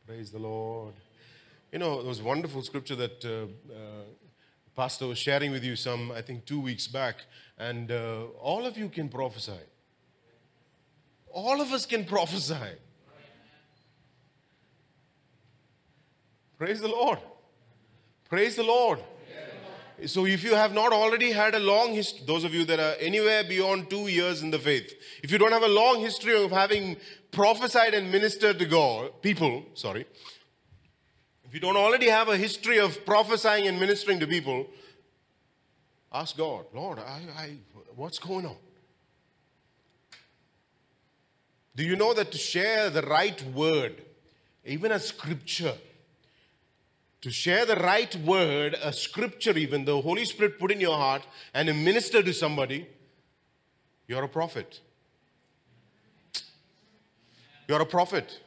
Praise 0.05 0.29
the 0.29 0.37
Lord. 0.37 0.93
You 1.71 1.79
know, 1.79 1.97
there 1.97 2.07
was 2.07 2.21
wonderful 2.21 2.61
scripture 2.61 2.95
that 2.97 3.25
uh, 3.25 3.73
uh, 3.73 4.03
Pastor 4.75 5.07
was 5.07 5.17
sharing 5.17 5.49
with 5.49 5.63
you 5.63 5.75
some, 5.75 6.11
I 6.11 6.21
think, 6.21 6.45
two 6.45 6.59
weeks 6.59 6.85
back, 6.85 7.15
and 7.57 7.91
uh, 7.91 8.25
all 8.39 8.67
of 8.67 8.77
you 8.77 8.89
can 8.89 9.09
prophesy. 9.09 9.63
All 11.33 11.61
of 11.61 11.71
us 11.71 11.87
can 11.87 12.05
prophesy. 12.05 12.77
Praise 16.59 16.79
the 16.79 16.89
Lord. 16.89 17.17
Praise 18.29 18.55
the 18.55 18.61
Lord. 18.61 18.99
So, 20.05 20.27
if 20.27 20.43
you 20.43 20.53
have 20.53 20.73
not 20.73 20.93
already 20.93 21.31
had 21.31 21.55
a 21.55 21.59
long 21.59 21.93
history, 21.93 22.21
those 22.27 22.43
of 22.43 22.53
you 22.53 22.65
that 22.65 22.79
are 22.79 22.95
anywhere 22.99 23.43
beyond 23.43 23.89
two 23.89 24.07
years 24.07 24.43
in 24.43 24.51
the 24.51 24.59
faith, 24.59 24.93
if 25.23 25.31
you 25.31 25.39
don't 25.39 25.51
have 25.51 25.63
a 25.63 25.67
long 25.67 26.01
history 26.01 26.35
of 26.35 26.51
having 26.51 26.97
prophesied 27.31 27.95
and 27.95 28.11
ministered 28.11 28.59
to 28.59 28.65
God, 28.65 29.23
people, 29.23 29.65
sorry, 29.73 30.05
if 31.45 31.53
you 31.53 31.59
don't 31.59 31.77
already 31.77 32.09
have 32.09 32.27
a 32.27 32.37
history 32.37 32.77
of 32.77 33.05
prophesying 33.07 33.67
and 33.67 33.79
ministering 33.79 34.19
to 34.19 34.27
people, 34.27 34.67
ask 36.13 36.37
God, 36.37 36.65
Lord, 36.73 36.99
I, 36.99 37.21
I, 37.35 37.55
what's 37.95 38.19
going 38.19 38.45
on? 38.45 38.57
Do 41.75 41.83
you 41.83 41.95
know 41.95 42.13
that 42.13 42.31
to 42.31 42.37
share 42.37 42.91
the 42.91 43.01
right 43.01 43.41
word, 43.53 44.03
even 44.63 44.91
a 44.91 44.99
scripture, 44.99 45.75
to 47.21 47.31
share 47.31 47.65
the 47.65 47.75
right 47.75 48.15
word, 48.17 48.75
a 48.81 48.93
scripture, 48.93 49.57
even 49.57 49.85
the 49.85 50.01
Holy 50.01 50.25
Spirit 50.25 50.59
put 50.59 50.71
in 50.71 50.79
your 50.79 50.95
heart 50.95 51.25
and 51.53 51.67
minister 51.83 52.21
to 52.21 52.33
somebody, 52.33 52.87
you're 54.07 54.23
a 54.23 54.29
prophet. 54.29 54.79
You're 57.67 57.81
a 57.81 57.85
prophet. 57.85 58.39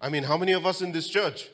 I 0.00 0.08
mean, 0.08 0.24
how 0.24 0.36
many 0.36 0.52
of 0.52 0.66
us 0.66 0.80
in 0.80 0.92
this 0.92 1.08
church? 1.08 1.48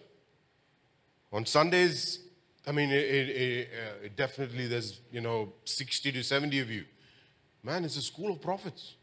On 1.33 1.45
Sundays, 1.45 2.21
I 2.67 2.73
mean, 2.73 2.91
it, 2.91 2.95
it, 2.95 3.69
uh, 3.73 4.05
it 4.05 4.17
definitely 4.17 4.67
there's, 4.69 5.01
you 5.11 5.21
know, 5.21 5.53
60 5.65 6.13
to 6.13 6.23
70 6.23 6.61
of 6.61 6.71
you. 6.71 6.85
Man, 7.63 7.85
it's 7.85 7.97
a 7.97 8.03
school 8.03 8.33
of 8.33 8.41
prophets. 8.41 8.95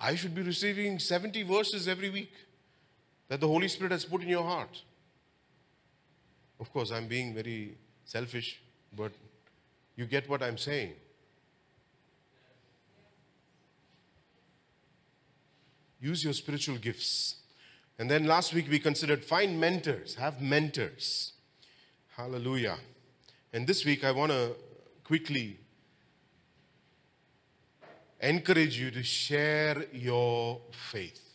I 0.00 0.14
should 0.14 0.34
be 0.34 0.42
receiving 0.42 0.98
70 0.98 1.42
verses 1.44 1.88
every 1.88 2.10
week 2.10 2.32
that 3.28 3.40
the 3.40 3.48
Holy 3.48 3.68
Spirit 3.68 3.92
has 3.92 4.04
put 4.04 4.22
in 4.22 4.28
your 4.28 4.44
heart. 4.44 4.82
Of 6.60 6.72
course, 6.72 6.90
I'm 6.90 7.06
being 7.06 7.34
very 7.34 7.76
selfish, 8.04 8.60
but 8.94 9.12
you 9.96 10.06
get 10.06 10.28
what 10.28 10.42
I'm 10.42 10.58
saying. 10.58 10.92
Use 16.00 16.24
your 16.24 16.32
spiritual 16.32 16.76
gifts. 16.76 17.36
And 17.98 18.08
then 18.10 18.26
last 18.26 18.54
week 18.54 18.66
we 18.70 18.78
considered 18.78 19.24
find 19.24 19.58
mentors, 19.58 20.14
have 20.14 20.40
mentors. 20.40 21.32
Hallelujah. 22.16 22.78
And 23.52 23.66
this 23.66 23.84
week 23.84 24.04
I 24.04 24.12
want 24.12 24.30
to 24.30 24.54
quickly 25.02 25.58
encourage 28.20 28.78
you 28.78 28.90
to 28.90 29.02
share 29.02 29.84
your 29.92 30.60
faith. 30.70 31.27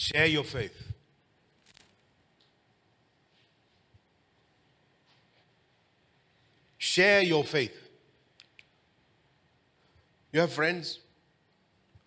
Share 0.00 0.24
your 0.24 0.44
faith. 0.44 0.92
Share 6.78 7.20
your 7.20 7.44
faith. 7.44 7.76
You 10.32 10.40
have 10.40 10.50
friends? 10.50 11.00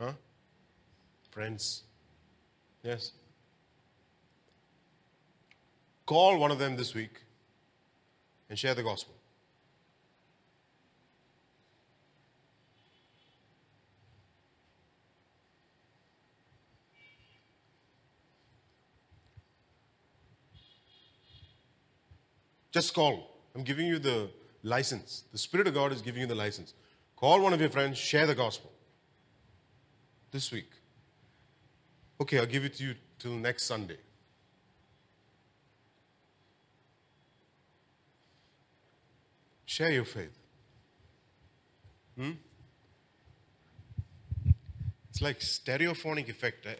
Huh? 0.01 0.13
Friends. 1.29 1.83
Yes. 2.81 3.11
Call 6.07 6.39
one 6.39 6.49
of 6.49 6.57
them 6.57 6.75
this 6.75 6.95
week 6.95 7.21
and 8.49 8.57
share 8.57 8.73
the 8.73 8.81
gospel. 8.81 9.13
Just 22.73 22.93
call. 22.93 23.29
I'm 23.55 23.63
giving 23.63 23.85
you 23.85 23.99
the 23.99 24.29
license. 24.63 25.23
The 25.31 25.37
Spirit 25.37 25.67
of 25.67 25.75
God 25.75 25.93
is 25.93 26.01
giving 26.01 26.21
you 26.21 26.27
the 26.27 26.35
license. 26.35 26.73
Call 27.15 27.41
one 27.41 27.53
of 27.53 27.61
your 27.61 27.69
friends, 27.69 27.97
share 27.97 28.25
the 28.25 28.35
gospel 28.35 28.71
this 30.31 30.51
week. 30.51 30.69
Okay, 32.19 32.39
I'll 32.39 32.45
give 32.45 32.65
it 32.65 32.75
to 32.77 32.83
you 32.83 32.95
till 33.19 33.33
next 33.33 33.63
Sunday. 33.63 33.97
Share 39.65 39.91
your 39.91 40.05
faith. 40.05 40.37
Hmm? 42.17 42.31
It's 45.09 45.21
like 45.21 45.39
stereophonic 45.39 46.29
effect. 46.29 46.65
Uh, 46.65 46.71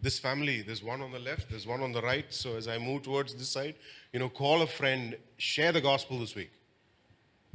This 0.00 0.18
family, 0.18 0.62
there's 0.62 0.82
one 0.82 1.00
on 1.02 1.10
the 1.10 1.18
left, 1.18 1.50
there's 1.50 1.66
one 1.66 1.82
on 1.82 1.92
the 1.92 2.02
right. 2.02 2.26
So 2.28 2.56
as 2.56 2.68
I 2.68 2.78
move 2.78 3.02
towards 3.02 3.34
this 3.34 3.48
side, 3.48 3.74
you 4.12 4.20
know, 4.20 4.28
call 4.28 4.62
a 4.62 4.66
friend, 4.66 5.16
share 5.36 5.72
the 5.72 5.80
gospel 5.80 6.20
this 6.20 6.34
week. 6.34 6.52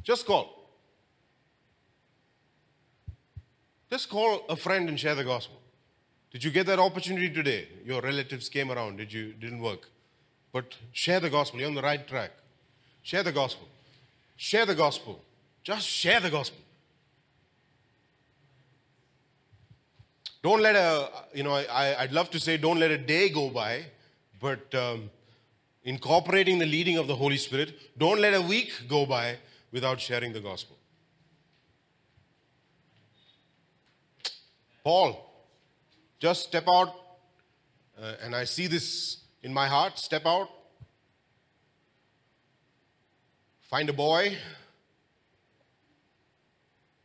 Just 0.04 0.26
call. 0.26 0.60
Just 3.90 4.10
call 4.10 4.44
a 4.50 4.56
friend 4.56 4.90
and 4.90 5.00
share 5.00 5.16
the 5.16 5.24
gospel. 5.24 5.60
Did 6.32 6.44
you 6.44 6.52
get 6.52 6.66
that 6.66 6.80
opportunity 6.80 7.30
today? 7.30 7.68
Your 7.86 8.02
relatives 8.02 8.50
came 8.50 8.72
around, 8.72 8.98
did 8.98 9.14
you 9.14 9.34
didn't 9.34 9.62
work. 9.62 9.88
But 10.52 10.76
share 10.92 11.20
the 11.20 11.30
gospel. 11.30 11.60
You're 11.60 11.70
on 11.70 11.76
the 11.76 11.82
right 11.82 12.06
track. 12.08 12.32
Share 13.04 13.24
the 13.24 13.32
gospel. 13.32 13.68
Share 14.36 14.66
the 14.66 14.76
gospel. 14.76 15.22
Just 15.64 15.88
share 15.88 16.20
the 16.20 16.30
gospel. 16.30 16.63
Don't 20.44 20.62
let 20.62 20.76
a, 20.76 21.10
you 21.34 21.42
know, 21.42 21.54
I, 21.54 22.02
I'd 22.02 22.12
love 22.12 22.30
to 22.32 22.40
say 22.40 22.58
don't 22.58 22.78
let 22.78 22.92
a 22.92 22.98
day 22.98 23.30
go 23.30 23.50
by, 23.50 23.86
but 24.42 24.76
um, 24.76 25.10
incorporating 25.86 26.60
the 26.60 26.66
leading 26.66 26.98
of 26.98 27.08
the 27.08 27.16
Holy 27.16 27.38
Spirit, 27.38 27.98
don't 27.98 28.20
let 28.20 28.34
a 28.34 28.42
week 28.42 28.74
go 28.90 29.06
by 29.06 29.38
without 29.72 30.02
sharing 30.02 30.34
the 30.34 30.42
gospel. 30.42 30.78
Paul, 34.84 35.32
just 36.20 36.44
step 36.44 36.66
out, 36.68 36.94
uh, 37.98 38.16
and 38.22 38.36
I 38.36 38.44
see 38.44 38.68
this 38.68 39.20
in 39.44 39.54
my 39.54 39.68
heart 39.68 39.98
step 39.98 40.26
out, 40.26 40.50
find 43.62 43.90
a 43.90 43.94
boy, 43.94 44.38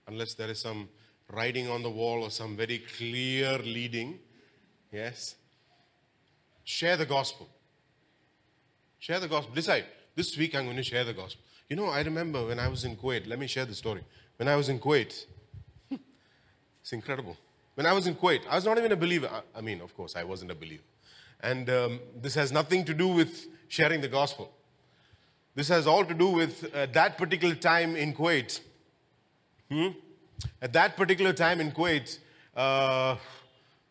unless 0.09 0.35
there 0.35 0.51
is 0.51 0.59
some 0.59 0.89
writing 1.33 1.69
on 1.69 1.83
the 1.83 1.91
wall 1.91 2.23
or 2.23 2.31
some 2.31 2.57
very 2.57 2.79
clear 2.79 3.59
leading. 3.59 4.19
Yes. 4.93 5.35
Share 6.65 6.97
the 6.97 7.07
gospel. 7.07 7.49
Share 8.99 9.21
the 9.21 9.29
gospel. 9.29 9.55
Decide. 9.55 9.85
This 10.15 10.37
week 10.37 10.55
I'm 10.55 10.65
going 10.65 10.77
to 10.77 10.83
share 10.83 11.05
the 11.05 11.13
gospel. 11.13 11.43
You 11.69 11.77
know, 11.77 11.87
I 11.87 12.01
remember 12.03 12.47
when 12.47 12.59
I 12.59 12.69
was 12.69 12.85
in 12.85 12.97
Kuwait, 12.97 13.27
let 13.29 13.39
me 13.39 13.47
share 13.47 13.65
the 13.67 13.75
story. 13.75 14.03
When 14.37 14.49
I 14.49 14.57
was 14.57 14.69
in 14.69 14.79
Kuwait, 14.81 15.27
it's 16.81 16.93
incredible. 16.93 17.37
When 17.75 17.87
I 17.87 17.93
was 17.93 18.07
in 18.07 18.15
Kuwait, 18.15 18.41
I 18.49 18.57
was 18.57 18.65
not 18.65 18.79
even 18.79 18.91
a 18.93 18.97
believer. 18.97 19.31
I- 19.55 19.61
mean, 19.61 19.81
of 19.81 19.95
course, 19.95 20.17
I 20.17 20.25
wasn't 20.25 20.51
a 20.51 20.55
believer. 20.55 20.83
And 21.41 21.69
um, 21.71 22.01
this 22.21 22.35
has 22.35 22.51
nothing 22.51 22.85
to 22.87 22.95
do 22.95 23.07
with 23.09 23.47
sharing 23.69 24.01
the 24.01 24.09
gospel. 24.09 24.51
This 25.55 25.69
has 25.69 25.87
all 25.87 26.05
to 26.05 26.15
do 26.15 26.31
with 26.31 26.75
uh, 26.75 26.87
that 26.87 27.19
particular 27.19 27.55
time 27.55 27.95
in 27.97 28.15
Kuwait. 28.15 28.61
At 30.61 30.73
that 30.73 30.97
particular 30.97 31.33
time 31.33 31.61
in 31.61 31.73
Kuwait, 31.73 32.19
uh, 32.57 33.17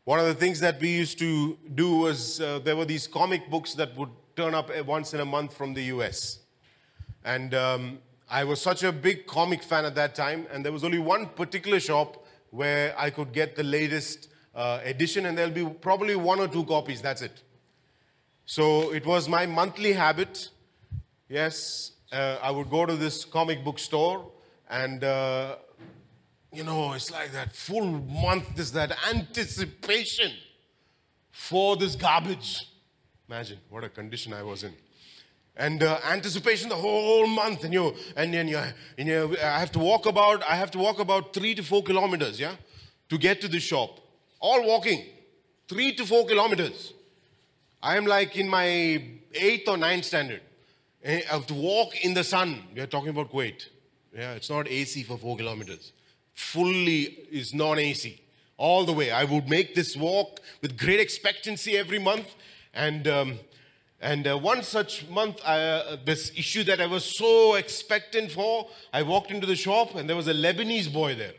one 0.06 0.20
of 0.20 0.26
the 0.26 0.34
things 0.34 0.60
that 0.62 0.80
we 0.80 0.90
used 0.90 1.20
to 1.20 1.58
do 1.76 1.98
was 1.98 2.40
uh, 2.40 2.60
there 2.60 2.76
were 2.76 2.86
these 2.86 3.08
comic 3.08 3.50
books 3.50 3.74
that 3.74 3.96
would 3.98 4.10
turn 4.36 4.54
up 4.54 4.70
once 4.86 5.14
in 5.14 5.20
a 5.20 5.26
month 5.26 5.54
from 5.54 5.74
the 5.74 5.84
US. 5.96 6.40
And 7.26 7.54
um, 7.54 8.00
I 8.30 8.44
was 8.44 8.62
such 8.62 8.84
a 8.84 8.92
big 8.92 9.28
comic 9.28 9.64
fan 9.64 9.84
at 9.86 9.96
that 9.96 10.16
time, 10.16 10.48
and 10.52 10.64
there 10.64 10.72
was 10.72 10.84
only 10.84 11.00
one 11.00 11.28
particular 11.28 11.80
shop 11.80 12.26
where 12.52 12.94
I 12.98 13.10
could 13.10 13.34
get 13.34 13.56
the 13.56 13.64
latest 13.64 14.30
uh, 14.56 14.80
edition, 14.84 15.26
and 15.26 15.38
there'll 15.38 15.52
be 15.52 15.66
probably 15.66 16.16
one 16.16 16.40
or 16.40 16.48
two 16.48 16.64
copies, 16.66 17.02
that's 17.02 17.22
it. 17.22 17.44
So 18.46 18.94
it 18.94 19.06
was 19.06 19.28
my 19.28 19.46
monthly 19.46 19.94
habit. 19.94 20.50
Yes, 21.28 21.92
uh, 22.12 22.38
I 22.42 22.52
would 22.52 22.70
go 22.70 22.86
to 22.86 22.96
this 22.96 23.26
comic 23.26 23.64
book 23.64 23.78
store, 23.78 24.32
and 24.70 25.04
uh, 25.04 25.58
you 26.54 26.64
know, 26.64 26.94
it's 26.94 27.12
like 27.12 27.32
that 27.34 27.56
full 27.56 27.86
month, 27.86 28.56
there's 28.56 28.72
that 28.72 28.92
anticipation 29.10 30.32
for 31.32 31.76
this 31.76 31.96
garbage. 31.96 32.68
Imagine 33.30 33.60
what 33.70 33.84
a 33.84 33.90
condition 33.90 34.34
I 34.34 34.44
was 34.44 34.64
in. 34.64 34.74
And 35.56 35.82
uh, 35.82 36.00
anticipation 36.06 36.70
the 36.70 36.76
whole 36.76 37.28
month, 37.28 37.64
and 37.64 37.74
you 37.74 37.96
and 38.16 38.34
then 38.34 38.48
you, 38.48 38.62
and 38.98 39.08
you, 39.08 39.36
I 39.42 39.60
have 39.60 39.72
to 39.72 39.80
walk 39.80 40.06
about. 40.06 40.44
I 40.44 40.56
have 40.56 40.70
to 40.72 40.78
walk 40.78 41.00
about 41.00 41.34
three 41.34 41.56
to 41.56 41.64
four 41.64 41.82
kilometers, 41.82 42.40
yeah, 42.40 42.54
to 43.10 43.18
get 43.18 43.42
to 43.42 43.48
the 43.48 43.60
shop. 43.60 44.00
All 44.40 44.64
walking, 44.68 45.04
three 45.68 45.94
to 45.96 46.06
four 46.06 46.28
kilometers. 46.28 46.94
I 47.82 47.98
am 47.98 48.06
like 48.06 48.38
in 48.38 48.48
my 48.48 48.66
eighth 49.34 49.68
or 49.68 49.78
ninth 49.78 50.06
standard. 50.06 50.42
Eh, 51.04 51.22
I 51.30 51.34
have 51.34 51.48
to 51.48 51.56
walk 51.56 52.06
in 52.06 52.14
the 52.14 52.24
sun. 52.24 52.64
We 52.76 52.82
are 52.82 52.88
talking 52.88 53.10
about 53.10 53.32
Kuwait. 53.32 53.68
Yeah, 54.16 54.34
it's 54.34 54.52
not 54.52 54.68
AC 54.68 55.04
for 55.04 55.18
four 55.18 55.38
kilometers. 55.38 55.92
Fully 56.38 57.02
is 57.32 57.52
non 57.52 57.80
AC. 57.80 58.22
All 58.58 58.86
the 58.86 58.94
way. 58.94 59.10
I 59.10 59.24
would 59.24 59.50
make 59.50 59.74
this 59.74 59.98
walk 59.98 60.40
with 60.62 60.78
great 60.78 61.00
expectancy 61.00 61.76
every 61.76 61.98
month. 61.98 62.36
And, 62.76 63.08
um, 63.08 63.40
and 64.00 64.28
uh, 64.28 64.38
one 64.38 64.62
such 64.62 65.08
month, 65.10 65.42
uh, 65.44 65.98
this 66.06 66.32
issue 66.38 66.64
that 66.66 66.80
I 66.80 66.86
was 66.86 67.04
so 67.04 67.56
expectant 67.56 68.32
for, 68.32 68.70
I 68.94 69.02
walked 69.02 69.32
into 69.32 69.48
the 69.48 69.56
shop 69.56 69.96
and 69.96 70.08
there 70.08 70.16
was 70.16 70.28
a 70.28 70.34
Lebanese 70.34 70.94
boy 70.94 71.16
there. 71.16 71.34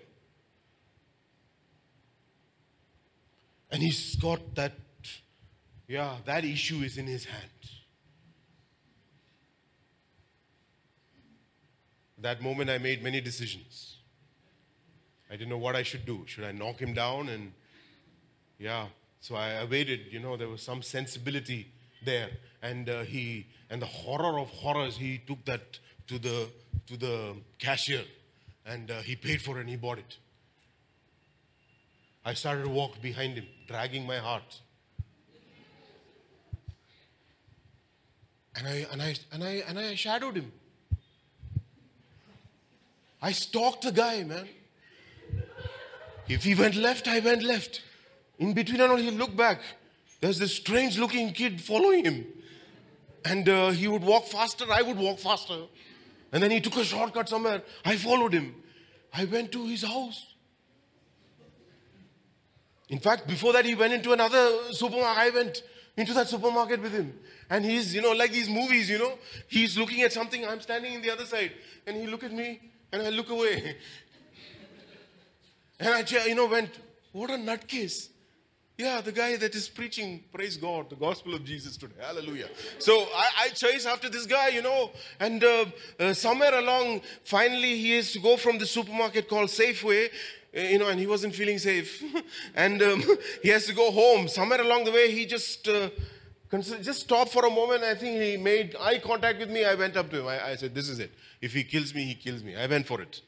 And 3.70 3.80
he's 3.80 4.16
got 4.16 4.56
that, 4.56 4.72
yeah, 5.86 6.16
that 6.24 6.44
issue 6.44 6.78
is 6.78 6.98
in 6.98 7.06
his 7.06 7.24
hand. 7.24 7.50
That 12.18 12.42
moment, 12.42 12.68
I 12.68 12.78
made 12.78 13.00
many 13.00 13.20
decisions. 13.20 13.97
I 15.30 15.34
didn't 15.34 15.50
know 15.50 15.58
what 15.58 15.76
I 15.76 15.82
should 15.82 16.06
do. 16.06 16.24
Should 16.26 16.44
I 16.44 16.52
knock 16.52 16.78
him 16.80 16.94
down? 16.94 17.28
And 17.28 17.52
yeah, 18.58 18.86
so 19.20 19.34
I, 19.34 19.64
waited. 19.64 20.00
You 20.10 20.20
know, 20.20 20.36
there 20.36 20.48
was 20.48 20.62
some 20.62 20.82
sensibility 20.82 21.68
there, 22.04 22.30
and 22.62 22.88
uh, 22.88 23.02
he 23.02 23.46
and 23.70 23.82
the 23.82 23.86
horror 23.86 24.38
of 24.38 24.48
horrors. 24.48 24.96
He 24.96 25.18
took 25.26 25.44
that 25.44 25.78
to 26.06 26.18
the 26.18 26.48
to 26.86 26.96
the 26.96 27.34
cashier, 27.58 28.04
and 28.64 28.90
uh, 28.90 29.00
he 29.00 29.16
paid 29.16 29.42
for 29.42 29.58
it. 29.58 29.60
and 29.60 29.68
He 29.68 29.76
bought 29.76 29.98
it. 29.98 30.16
I 32.24 32.34
started 32.34 32.64
to 32.64 32.70
walk 32.70 33.00
behind 33.00 33.34
him, 33.34 33.46
dragging 33.66 34.06
my 34.06 34.18
heart. 34.18 34.60
And 38.54 38.66
I, 38.66 38.86
and, 38.90 39.00
I, 39.00 39.14
and, 39.32 39.44
I, 39.44 39.62
and 39.68 39.78
I 39.78 39.94
shadowed 39.94 40.34
him. 40.34 40.52
I 43.22 43.32
stalked 43.32 43.82
the 43.82 43.92
guy, 43.92 44.24
man. 44.24 44.48
If 46.28 46.44
he 46.44 46.54
went 46.54 46.74
left, 46.74 47.08
I 47.08 47.20
went 47.20 47.42
left. 47.42 47.82
In 48.38 48.52
between 48.52 48.80
and 48.80 48.92
all, 48.92 48.98
he 48.98 49.10
looked 49.10 49.36
back. 49.36 49.60
There's 50.20 50.38
this 50.38 50.54
strange 50.54 50.98
looking 50.98 51.32
kid 51.32 51.60
following 51.60 52.04
him. 52.04 52.26
And 53.24 53.48
uh, 53.48 53.70
he 53.70 53.88
would 53.88 54.02
walk 54.02 54.26
faster, 54.26 54.64
I 54.70 54.82
would 54.82 54.96
walk 54.96 55.18
faster. 55.18 55.58
And 56.32 56.42
then 56.42 56.50
he 56.50 56.60
took 56.60 56.76
a 56.76 56.84
shortcut 56.84 57.28
somewhere. 57.28 57.62
I 57.84 57.96
followed 57.96 58.32
him. 58.32 58.54
I 59.12 59.24
went 59.24 59.50
to 59.52 59.66
his 59.66 59.82
house. 59.82 60.34
In 62.88 62.98
fact, 62.98 63.26
before 63.26 63.52
that, 63.54 63.64
he 63.64 63.74
went 63.74 63.92
into 63.92 64.12
another 64.12 64.72
supermarket. 64.72 65.18
I 65.18 65.30
went 65.30 65.62
into 65.96 66.14
that 66.14 66.28
supermarket 66.28 66.80
with 66.80 66.92
him. 66.92 67.18
And 67.50 67.64
he's, 67.64 67.94
you 67.94 68.02
know, 68.02 68.12
like 68.12 68.32
these 68.32 68.48
movies, 68.48 68.88
you 68.90 68.98
know, 68.98 69.18
he's 69.48 69.76
looking 69.76 70.02
at 70.02 70.12
something. 70.12 70.46
I'm 70.46 70.60
standing 70.60 70.94
in 70.94 71.02
the 71.02 71.10
other 71.10 71.24
side. 71.24 71.52
And 71.86 71.96
he 71.96 72.06
look 72.06 72.22
at 72.24 72.32
me, 72.32 72.60
and 72.92 73.02
I 73.02 73.10
look 73.10 73.30
away. 73.30 73.76
And 75.80 75.88
I, 75.88 76.26
you 76.26 76.34
know, 76.34 76.46
went, 76.46 76.70
what 77.12 77.30
a 77.30 77.34
nutcase. 77.34 78.08
Yeah, 78.76 79.00
the 79.00 79.10
guy 79.10 79.36
that 79.36 79.56
is 79.56 79.68
preaching, 79.68 80.22
praise 80.32 80.56
God, 80.56 80.88
the 80.88 80.94
gospel 80.94 81.34
of 81.34 81.44
Jesus 81.44 81.76
today. 81.76 81.96
Hallelujah. 82.00 82.48
So 82.78 83.08
I, 83.12 83.28
I 83.38 83.48
chase 83.48 83.86
after 83.86 84.08
this 84.08 84.24
guy, 84.24 84.48
you 84.48 84.62
know, 84.62 84.92
and 85.18 85.42
uh, 85.42 85.64
uh, 85.98 86.14
somewhere 86.14 86.56
along, 86.56 87.00
finally, 87.24 87.76
he 87.76 87.96
has 87.96 88.12
to 88.12 88.20
go 88.20 88.36
from 88.36 88.58
the 88.58 88.66
supermarket 88.66 89.28
called 89.28 89.48
Safeway, 89.48 90.10
uh, 90.56 90.60
you 90.60 90.78
know, 90.78 90.88
and 90.88 91.00
he 91.00 91.08
wasn't 91.08 91.34
feeling 91.34 91.58
safe. 91.58 92.04
and 92.54 92.80
um, 92.80 93.02
he 93.42 93.48
has 93.48 93.66
to 93.66 93.74
go 93.74 93.90
home. 93.90 94.28
Somewhere 94.28 94.60
along 94.60 94.84
the 94.84 94.92
way, 94.92 95.10
he 95.10 95.26
just. 95.26 95.66
Uh, 95.68 95.90
just 96.50 97.00
stopped 97.00 97.30
for 97.30 97.44
a 97.44 97.50
moment. 97.50 97.82
I 97.82 97.94
think 97.94 98.22
he 98.22 98.38
made 98.38 98.74
eye 98.80 99.00
contact 99.00 99.38
with 99.38 99.50
me. 99.50 99.66
I 99.66 99.74
went 99.74 99.98
up 99.98 100.08
to 100.08 100.20
him. 100.20 100.28
I, 100.28 100.52
I 100.52 100.56
said, 100.56 100.74
This 100.74 100.88
is 100.88 100.98
it. 100.98 101.12
If 101.42 101.52
he 101.52 101.62
kills 101.62 101.94
me, 101.94 102.04
he 102.04 102.14
kills 102.14 102.42
me. 102.42 102.56
I 102.56 102.66
went 102.66 102.86
for 102.86 103.02
it. 103.02 103.20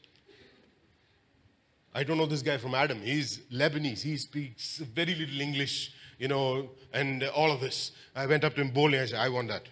I 1.93 2.03
don't 2.03 2.17
know 2.17 2.25
this 2.25 2.41
guy 2.41 2.57
from 2.57 2.73
Adam. 2.73 3.01
He's 3.01 3.39
Lebanese. 3.51 4.01
He 4.01 4.17
speaks 4.17 4.77
very 4.77 5.13
little 5.13 5.41
English, 5.41 5.93
you 6.17 6.27
know, 6.27 6.69
and 6.93 7.23
all 7.23 7.51
of 7.51 7.59
this. 7.59 7.91
I 8.15 8.25
went 8.25 8.43
up 8.43 8.55
to 8.55 8.61
him 8.61 8.71
boldly. 8.71 8.99
I 8.99 9.05
said, 9.05 9.19
I 9.19 9.29
want 9.29 9.49
that. 9.49 9.63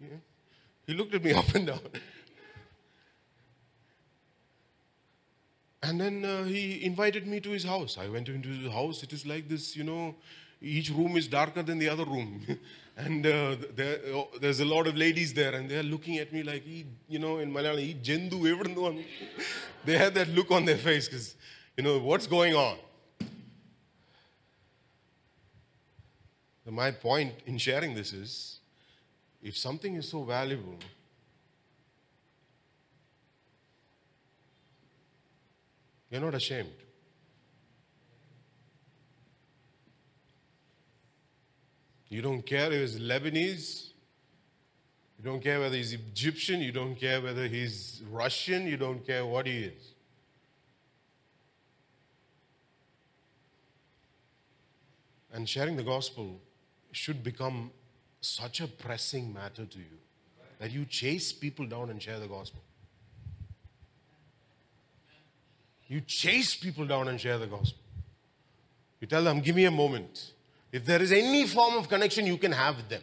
Yeah. 0.00 0.18
He 0.86 0.94
looked 0.94 1.14
at 1.14 1.24
me 1.24 1.32
up 1.42 1.54
and 1.54 1.66
down. 1.66 1.80
And 5.82 6.00
then 6.00 6.24
uh, 6.24 6.44
he 6.44 6.84
invited 6.84 7.26
me 7.26 7.40
to 7.40 7.50
his 7.50 7.64
house. 7.64 7.96
I 7.98 8.08
went 8.08 8.28
into 8.28 8.48
his 8.48 8.70
house. 8.70 9.02
It 9.02 9.12
is 9.12 9.24
like 9.24 9.48
this, 9.48 9.76
you 9.76 9.84
know, 9.84 10.16
each 10.60 10.90
room 10.90 11.16
is 11.16 11.28
darker 11.28 11.62
than 11.62 11.78
the 11.78 11.88
other 11.88 12.04
room. 12.04 12.44
And 12.98 13.24
uh, 13.24 13.54
there, 13.76 14.00
oh, 14.08 14.28
there's 14.40 14.58
a 14.58 14.64
lot 14.64 14.88
of 14.88 14.96
ladies 14.96 15.32
there, 15.32 15.54
and 15.54 15.70
they're 15.70 15.84
looking 15.84 16.18
at 16.18 16.32
me 16.32 16.42
like, 16.42 16.64
you 16.66 17.20
know, 17.20 17.38
in 17.38 17.52
Malayalam, 17.52 18.02
jendu 18.02 19.04
They 19.84 19.96
had 19.96 20.14
that 20.14 20.28
look 20.30 20.50
on 20.50 20.64
their 20.64 20.76
face 20.76 21.06
because, 21.06 21.36
you 21.76 21.84
know, 21.84 22.00
what's 22.00 22.26
going 22.26 22.56
on? 22.56 22.76
My 26.66 26.90
point 26.90 27.34
in 27.46 27.56
sharing 27.56 27.94
this 27.94 28.12
is 28.12 28.58
if 29.42 29.56
something 29.56 29.94
is 29.94 30.08
so 30.08 30.24
valuable, 30.24 30.76
you're 36.10 36.20
not 36.20 36.34
ashamed. 36.34 36.87
You 42.08 42.22
don't 42.22 42.42
care 42.42 42.72
if 42.72 42.80
he's 42.80 42.98
Lebanese. 42.98 43.88
You 45.18 45.24
don't 45.24 45.40
care 45.40 45.60
whether 45.60 45.76
he's 45.76 45.92
Egyptian. 45.92 46.60
You 46.60 46.72
don't 46.72 46.94
care 46.94 47.20
whether 47.20 47.46
he's 47.46 48.02
Russian. 48.10 48.66
You 48.66 48.76
don't 48.76 49.06
care 49.06 49.26
what 49.26 49.46
he 49.46 49.64
is. 49.64 49.92
And 55.32 55.48
sharing 55.48 55.76
the 55.76 55.82
gospel 55.82 56.40
should 56.92 57.22
become 57.22 57.70
such 58.20 58.60
a 58.60 58.66
pressing 58.66 59.32
matter 59.32 59.64
to 59.66 59.78
you 59.78 59.98
that 60.58 60.70
you 60.70 60.84
chase 60.84 61.32
people 61.32 61.66
down 61.66 61.90
and 61.90 62.02
share 62.02 62.18
the 62.18 62.26
gospel. 62.26 62.60
You 65.86 66.00
chase 66.00 66.56
people 66.56 66.86
down 66.86 67.08
and 67.08 67.20
share 67.20 67.38
the 67.38 67.46
gospel. 67.46 67.80
You 69.00 69.06
tell 69.06 69.22
them, 69.22 69.40
give 69.40 69.54
me 69.54 69.64
a 69.64 69.70
moment. 69.70 70.32
If 70.70 70.84
there 70.84 71.00
is 71.00 71.12
any 71.12 71.46
form 71.46 71.76
of 71.76 71.88
connection 71.88 72.26
you 72.26 72.36
can 72.36 72.52
have 72.52 72.76
with 72.76 72.88
them. 72.88 73.02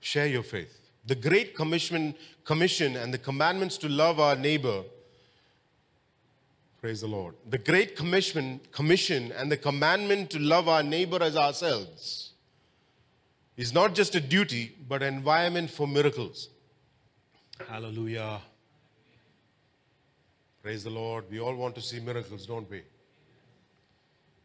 Share 0.00 0.26
your 0.26 0.42
faith. 0.42 0.74
The 1.04 1.14
Great 1.14 1.54
Commission, 1.54 2.14
commission 2.44 2.96
and 2.96 3.12
the 3.12 3.18
commandments 3.18 3.76
to 3.78 3.88
love 3.88 4.18
our 4.18 4.36
neighbor 4.36 4.84
Praise 6.80 7.00
the 7.00 7.08
Lord. 7.08 7.34
The 7.50 7.58
Great 7.58 7.96
Commission, 7.96 8.60
commission 8.70 9.32
and 9.32 9.50
the 9.50 9.56
commandment 9.56 10.30
to 10.30 10.38
love 10.38 10.68
our 10.68 10.84
neighbor 10.84 11.20
as 11.20 11.36
ourselves 11.36 12.34
is 13.56 13.74
not 13.74 13.96
just 13.96 14.14
a 14.14 14.20
duty, 14.20 14.76
but 14.88 15.02
an 15.02 15.14
environment 15.14 15.70
for 15.70 15.88
miracles. 15.88 16.50
Hallelujah. 17.68 18.40
Praise 20.62 20.84
the 20.84 20.90
Lord. 20.90 21.24
We 21.30 21.40
all 21.40 21.54
want 21.54 21.74
to 21.76 21.80
see 21.80 22.00
miracles, 22.00 22.46
don't 22.46 22.68
we? 22.70 22.82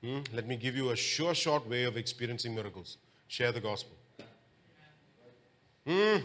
Hmm? 0.03 0.19
Let 0.33 0.47
me 0.47 0.55
give 0.55 0.75
you 0.75 0.89
a 0.91 0.95
sure, 0.95 1.33
short 1.33 1.67
way 1.67 1.83
of 1.83 1.97
experiencing 1.97 2.53
miracles. 2.53 2.97
Share 3.27 3.51
the 3.51 3.61
gospel. 3.61 3.95
Hmm? 5.87 6.17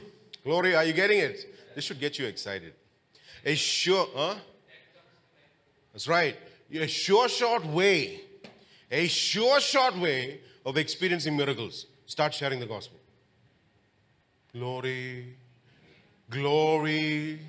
Glory, 0.44 0.74
are 0.74 0.84
you 0.84 0.92
getting 0.92 1.18
it? 1.18 1.74
This 1.74 1.84
should 1.84 2.00
get 2.00 2.18
you 2.18 2.26
excited. 2.26 2.74
A 3.44 3.54
sure, 3.54 4.08
huh? 4.14 4.34
That's 5.92 6.06
right. 6.06 6.36
A 6.72 6.86
sure, 6.86 7.28
short 7.28 7.64
way, 7.66 8.20
a 8.90 9.06
sure, 9.06 9.60
short 9.60 9.96
way 9.96 10.40
of 10.66 10.76
experiencing 10.76 11.36
miracles. 11.36 11.86
Start 12.06 12.34
sharing 12.34 12.60
the 12.60 12.66
gospel. 12.66 12.98
Glory, 14.52 15.36
glory. 16.30 17.40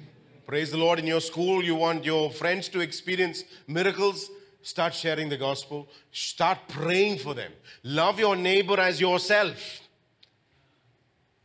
Praise 0.50 0.72
the 0.72 0.78
Lord. 0.78 0.98
In 0.98 1.06
your 1.06 1.22
school, 1.22 1.64
you 1.64 1.76
want 1.76 2.04
your 2.04 2.32
friends 2.32 2.70
to 2.70 2.80
experience 2.80 3.44
miracles. 3.68 4.32
Start 4.64 4.96
sharing 4.96 5.30
the 5.30 5.38
gospel. 5.38 5.88
Start 6.12 6.58
praying 6.68 7.20
for 7.20 7.36
them. 7.36 7.52
Love 7.84 8.20
your 8.20 8.36
neighbor 8.36 8.80
as 8.80 9.00
yourself. 9.00 9.82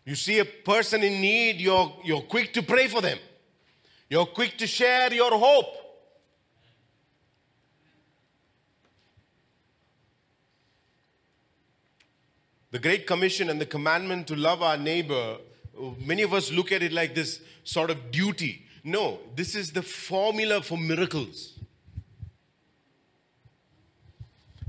You 0.07 0.15
see 0.15 0.39
a 0.39 0.47
person 0.47 1.03
in 1.03 1.21
need, 1.21 1.61
you're, 1.61 1.95
you're 2.03 2.23
quick 2.23 2.55
to 2.55 2.63
pray 2.63 2.89
for 2.89 3.03
them. 3.03 3.19
You're 4.09 4.25
quick 4.25 4.57
to 4.57 4.67
share 4.67 5.13
your 5.13 5.33
hope. 5.33 5.77
The 12.71 12.79
Great 12.79 13.07
Commission 13.07 13.51
and 13.51 13.61
the 13.61 13.67
commandment 13.67 14.29
to 14.29 14.35
love 14.35 14.63
our 14.63 14.79
neighbor, 14.79 15.37
many 15.99 16.23
of 16.23 16.33
us 16.33 16.51
look 16.51 16.73
at 16.73 16.83
it 16.83 16.93
like 16.93 17.15
this 17.15 17.43
sort 17.65 17.91
of 17.91 18.11
duty. 18.11 18.64
No, 18.85 19.19
this 19.35 19.55
is 19.55 19.73
the 19.73 19.83
formula 19.83 20.61
for 20.61 20.77
miracles. 20.77 21.59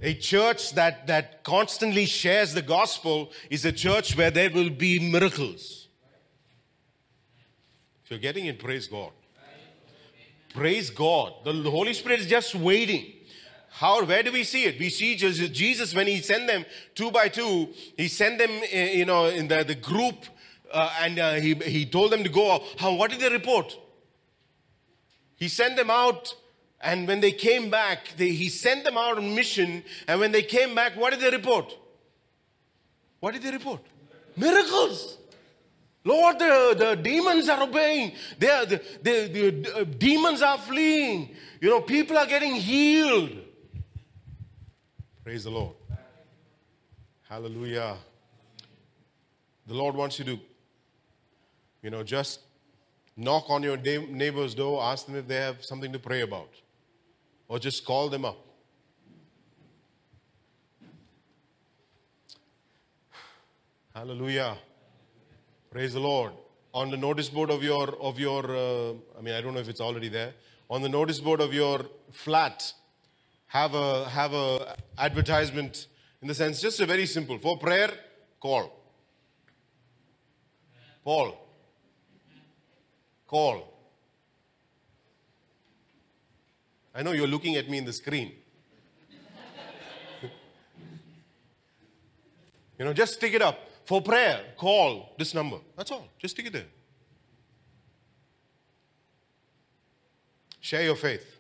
A 0.02 0.14
church 0.14 0.74
that, 0.76 1.08
that 1.08 1.44
constantly 1.44 2.06
shares 2.06 2.54
the 2.54 2.62
gospel 2.62 3.32
is 3.50 3.66
a 3.66 3.74
church 3.74 4.16
where 4.18 4.32
there 4.32 4.50
will 4.50 4.70
be 4.70 5.00
miracles. 5.00 5.88
If 8.06 8.12
you're 8.12 8.20
getting 8.20 8.46
it, 8.46 8.58
praise 8.58 8.88
God. 8.88 9.12
Praise 10.54 10.90
God. 10.90 11.34
The 11.44 11.70
Holy 11.70 11.94
Spirit 11.94 12.22
is 12.22 12.28
just 12.28 12.56
waiting. 12.56 13.12
How, 13.70 14.06
where 14.06 14.24
do 14.24 14.32
we 14.32 14.46
see 14.46 14.64
it? 14.64 14.80
We 14.80 14.90
see 14.90 15.18
Jesus 15.18 15.94
when 15.94 16.08
he 16.08 16.22
sent 16.22 16.48
them 16.48 16.66
two 16.94 17.12
by 17.12 17.28
two, 17.28 17.70
he 17.98 18.08
sent 18.08 18.38
them, 18.38 18.52
eh, 18.72 18.94
you 18.94 19.06
know, 19.06 19.26
in 19.26 19.50
the, 19.50 19.66
the 19.66 19.76
group 19.76 20.16
uh, 20.72 20.94
and 21.02 21.20
uh, 21.20 21.34
he, 21.34 21.56
he 21.56 21.86
told 21.86 22.12
them 22.12 22.24
to 22.24 22.30
go. 22.30 22.64
How, 22.78 22.94
what 22.94 23.12
did 23.12 23.20
they 23.20 23.30
report? 23.30 23.78
He 25.36 25.48
sent 25.48 25.76
them 25.76 25.90
out 25.90 26.36
and 26.86 27.08
when 27.08 27.20
they 27.20 27.32
came 27.32 27.72
back, 27.72 28.10
they, 28.16 28.30
he 28.30 28.48
sent 28.48 28.84
them 28.84 28.96
out 28.96 29.18
on 29.18 29.34
mission. 29.34 29.84
And 30.08 30.20
when 30.20 30.32
they 30.32 30.44
came 30.44 30.76
back, 30.76 30.96
what 30.96 31.12
did 31.12 31.20
they 31.20 31.36
report? 31.36 31.76
What 33.20 33.34
did 33.34 33.42
they 33.42 33.50
report? 33.50 33.82
Miracles. 34.38 35.18
Lord, 36.04 36.38
the, 36.38 36.76
the 36.78 36.96
demons 37.02 37.50
are 37.50 37.64
obeying. 37.64 38.12
They 38.38 38.50
are, 38.50 38.68
the, 38.68 38.82
the, 39.02 39.28
the 39.28 39.78
uh, 39.80 39.84
demons 39.98 40.44
are 40.44 40.60
fleeing. 40.60 41.36
You 41.60 41.70
know, 41.72 41.82
people 41.82 42.20
are 42.20 42.28
getting 42.28 42.54
healed. 42.54 43.32
Praise 45.24 45.46
the 45.46 45.50
Lord. 45.50 45.76
Hallelujah. 47.28 47.98
The 49.66 49.74
Lord 49.74 49.96
wants 49.96 50.20
you 50.20 50.26
to, 50.26 50.40
you 51.82 51.90
know, 51.90 52.04
just 52.04 52.42
knock 53.16 53.50
on 53.50 53.64
your 53.64 53.78
neighbor's 53.78 54.56
door, 54.56 54.84
ask 54.84 55.06
them 55.06 55.16
if 55.16 55.28
they 55.28 55.36
have 55.36 55.64
something 55.64 55.92
to 55.92 56.00
pray 56.00 56.22
about, 56.22 56.50
or 57.48 57.60
just 57.60 57.86
call 57.86 58.10
them 58.10 58.26
up. 58.26 58.38
Hallelujah. 63.94 64.58
Praise 65.72 65.94
the 65.94 66.00
Lord. 66.02 66.34
On 66.74 66.92
the 66.92 66.98
notice 66.98 67.30
board 67.30 67.50
of 67.50 67.64
your, 67.64 67.96
of 68.02 68.20
your 68.20 68.44
uh, 68.44 68.94
I 69.18 69.22
mean, 69.22 69.34
I 69.34 69.40
don't 69.40 69.54
know 69.54 69.62
if 69.62 69.70
it's 69.70 69.80
already 69.80 70.10
there. 70.10 70.34
On 70.70 70.82
the 70.82 70.90
notice 70.90 71.20
board 71.20 71.40
of 71.40 71.54
your 71.54 71.86
flat, 72.12 72.74
have 73.48 73.74
a, 73.74 74.10
have 74.10 74.34
a 74.34 74.76
advertisement 74.98 75.88
in 76.26 76.28
the 76.28 76.34
sense, 76.34 76.60
just 76.60 76.80
a 76.80 76.88
very 76.88 77.06
simple. 77.06 77.38
For 77.38 77.56
prayer, 77.56 77.92
call. 78.40 78.74
Paul. 81.04 81.45
Call. 83.36 83.68
I 86.94 87.04
know 87.04 87.12
you're 87.12 87.28
looking 87.28 87.58
at 87.58 87.70
me 87.70 87.80
in 87.80 87.84
the 87.84 87.92
screen. 87.92 88.32
you 92.80 92.86
know, 92.86 92.94
just 92.94 93.16
stick 93.16 93.34
it 93.34 93.42
up. 93.42 93.60
For 93.84 94.02
prayer, 94.02 94.40
call 94.56 95.14
this 95.18 95.34
number. 95.34 95.58
That's 95.76 95.92
all. 95.92 96.08
Just 96.18 96.36
stick 96.36 96.46
it 96.46 96.54
there. 96.54 96.68
Share 100.62 100.84
your 100.84 100.96
faith. 100.96 101.36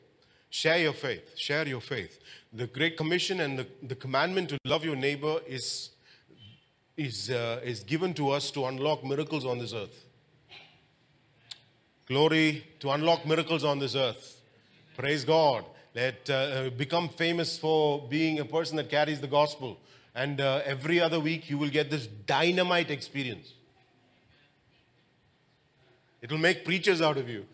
Share 0.49 0.79
your 0.79 0.91
faith. 0.91 1.37
Share 1.37 1.65
your 1.65 1.79
faith. 1.79 2.19
The 2.51 2.67
Great 2.67 2.97
Commission 2.97 3.39
and 3.39 3.57
the, 3.57 3.67
the 3.81 3.95
commandment 3.95 4.49
to 4.49 4.57
love 4.65 4.83
your 4.83 4.97
neighbor 4.97 5.39
is, 5.47 5.91
is, 6.97 7.29
uh, 7.29 7.61
is 7.63 7.85
given 7.85 8.13
to 8.15 8.31
us 8.31 8.51
to 8.51 8.65
unlock 8.65 9.01
miracles 9.05 9.45
on 9.45 9.59
this 9.59 9.73
earth. 9.73 10.04
Glory 12.07 12.63
to 12.79 12.91
unlock 12.91 13.25
miracles 13.25 13.63
on 13.63 13.79
this 13.79 13.95
earth. 13.95 14.39
Praise 14.95 15.25
God. 15.25 15.65
Let 15.95 16.29
uh, 16.29 16.69
become 16.69 17.09
famous 17.09 17.57
for 17.57 18.07
being 18.07 18.39
a 18.39 18.45
person 18.45 18.77
that 18.77 18.89
carries 18.89 19.21
the 19.21 19.27
gospel. 19.27 19.79
And 20.13 20.39
uh, 20.39 20.61
every 20.65 20.99
other 20.99 21.19
week, 21.19 21.49
you 21.49 21.57
will 21.57 21.69
get 21.69 21.89
this 21.89 22.05
dynamite 22.05 22.91
experience. 22.91 23.53
It 26.21 26.31
will 26.31 26.37
make 26.37 26.63
preachers 26.63 27.01
out 27.01 27.17
of 27.17 27.27
you. 27.27 27.45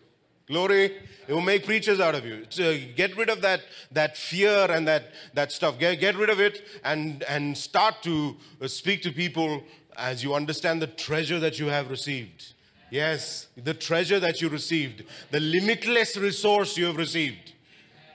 Glory. 0.46 0.96
It 1.26 1.32
will 1.32 1.40
make 1.40 1.64
preachers 1.64 1.98
out 1.98 2.14
of 2.14 2.26
you. 2.26 2.44
So 2.50 2.76
get 2.94 3.16
rid 3.16 3.30
of 3.30 3.40
that, 3.40 3.62
that 3.92 4.18
fear 4.18 4.66
and 4.70 4.86
that, 4.86 5.12
that 5.32 5.50
stuff. 5.50 5.78
Get, 5.78 5.98
get 5.98 6.16
rid 6.16 6.28
of 6.28 6.40
it 6.40 6.62
and, 6.84 7.22
and 7.22 7.56
start 7.56 8.02
to 8.02 8.36
uh, 8.60 8.68
speak 8.68 9.02
to 9.02 9.12
people 9.12 9.62
as 9.96 10.22
you 10.22 10.34
understand 10.34 10.82
the 10.82 10.88
treasure 10.88 11.40
that 11.40 11.58
you 11.58 11.68
have 11.68 11.88
received. 11.88 12.52
Yes, 12.92 13.46
the 13.56 13.72
treasure 13.72 14.20
that 14.20 14.42
you 14.42 14.50
received, 14.50 15.04
the 15.30 15.40
limitless 15.40 16.14
resource 16.14 16.76
you 16.76 16.84
have 16.84 16.98
received. 16.98 17.54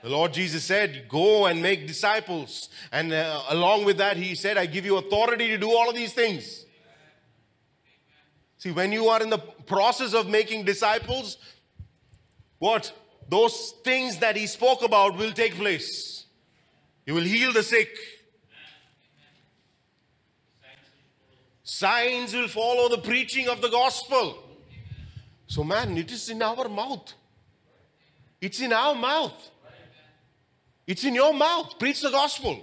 The 0.04 0.08
Lord 0.08 0.32
Jesus 0.32 0.62
said, 0.62 1.08
Go 1.08 1.46
and 1.46 1.60
make 1.60 1.88
disciples. 1.88 2.68
And 2.92 3.12
uh, 3.12 3.42
along 3.48 3.86
with 3.86 3.96
that, 3.96 4.16
He 4.16 4.36
said, 4.36 4.56
I 4.56 4.66
give 4.66 4.84
you 4.84 4.96
authority 4.98 5.48
to 5.48 5.58
do 5.58 5.68
all 5.68 5.90
of 5.90 5.96
these 5.96 6.12
things. 6.12 6.64
See, 8.58 8.70
when 8.70 8.92
you 8.92 9.08
are 9.08 9.20
in 9.20 9.30
the 9.30 9.38
process 9.38 10.14
of 10.14 10.28
making 10.28 10.64
disciples, 10.64 11.38
what? 12.60 12.92
Those 13.28 13.74
things 13.82 14.18
that 14.18 14.36
he 14.36 14.46
spoke 14.46 14.84
about 14.84 15.16
will 15.16 15.32
take 15.32 15.56
place. 15.56 16.24
You 17.04 17.14
will 17.14 17.24
heal 17.24 17.52
the 17.52 17.64
sick. 17.64 17.90
Signs 21.64 22.32
will 22.32 22.48
follow 22.48 22.88
the 22.88 22.98
preaching 22.98 23.48
of 23.48 23.60
the 23.60 23.70
gospel. 23.70 24.44
So, 25.47 25.63
man, 25.63 25.97
it 25.97 26.11
is 26.11 26.29
in 26.29 26.41
our 26.41 26.67
mouth. 26.67 27.13
It's 28.41 28.59
in 28.59 28.73
our 28.73 28.95
mouth. 28.95 29.49
It's 30.85 31.03
in 31.03 31.15
your 31.15 31.33
mouth. 31.33 31.77
Preach 31.79 32.01
the 32.01 32.09
gospel. 32.09 32.59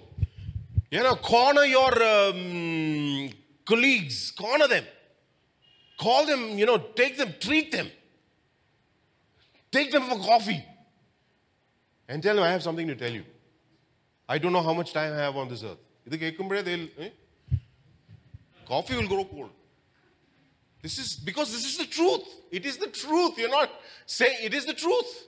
You 0.91 1.03
know, 1.03 1.15
corner 1.15 1.65
your 1.65 1.93
um, 2.03 3.31
colleagues, 3.65 4.33
corner 4.33 4.67
them. 4.67 4.85
Call 5.99 6.27
them, 6.27 6.59
you 6.59 6.67
know, 6.67 6.79
take 6.79 7.17
them, 7.17 7.35
treat 7.39 7.71
them. 7.71 7.89
Take 9.71 9.93
them 9.93 10.03
for 10.05 10.19
coffee. 10.19 10.65
And 12.09 12.23
tell 12.23 12.35
them, 12.35 12.43
I 12.43 12.51
have 12.51 12.63
something 12.63 12.89
to 12.89 12.97
tell 12.97 13.13
you. 13.13 13.25
I 14.29 14.39
don't 14.39 14.53
know 14.53 14.63
how 14.63 14.75
much 14.75 14.93
time 14.93 15.13
I 15.13 15.17
have 15.17 15.37
on 15.37 15.49
this 15.49 15.63
earth. 15.63 15.79
ഇത് 16.07 16.15
കേൾക്കുമ്പോഴേ 16.21 16.61
they'll, 16.69 16.87
eh? 17.05 17.11
coffee 18.71 18.97
will 18.99 19.11
grow 19.13 19.25
cold. 19.33 19.53
This 20.86 21.00
is 21.00 21.16
because 21.16 21.52
this 21.52 21.66
is 21.66 21.80
the 21.80 21.88
truth. 21.88 22.28
It 22.52 22.64
is 22.64 22.78
the 22.78 22.86
truth. 22.86 23.40
You're 23.40 23.50
not 23.50 23.72
saying 24.06 24.38
it 24.44 24.54
is 24.54 24.68
the 24.68 24.74
truth. 24.76 25.26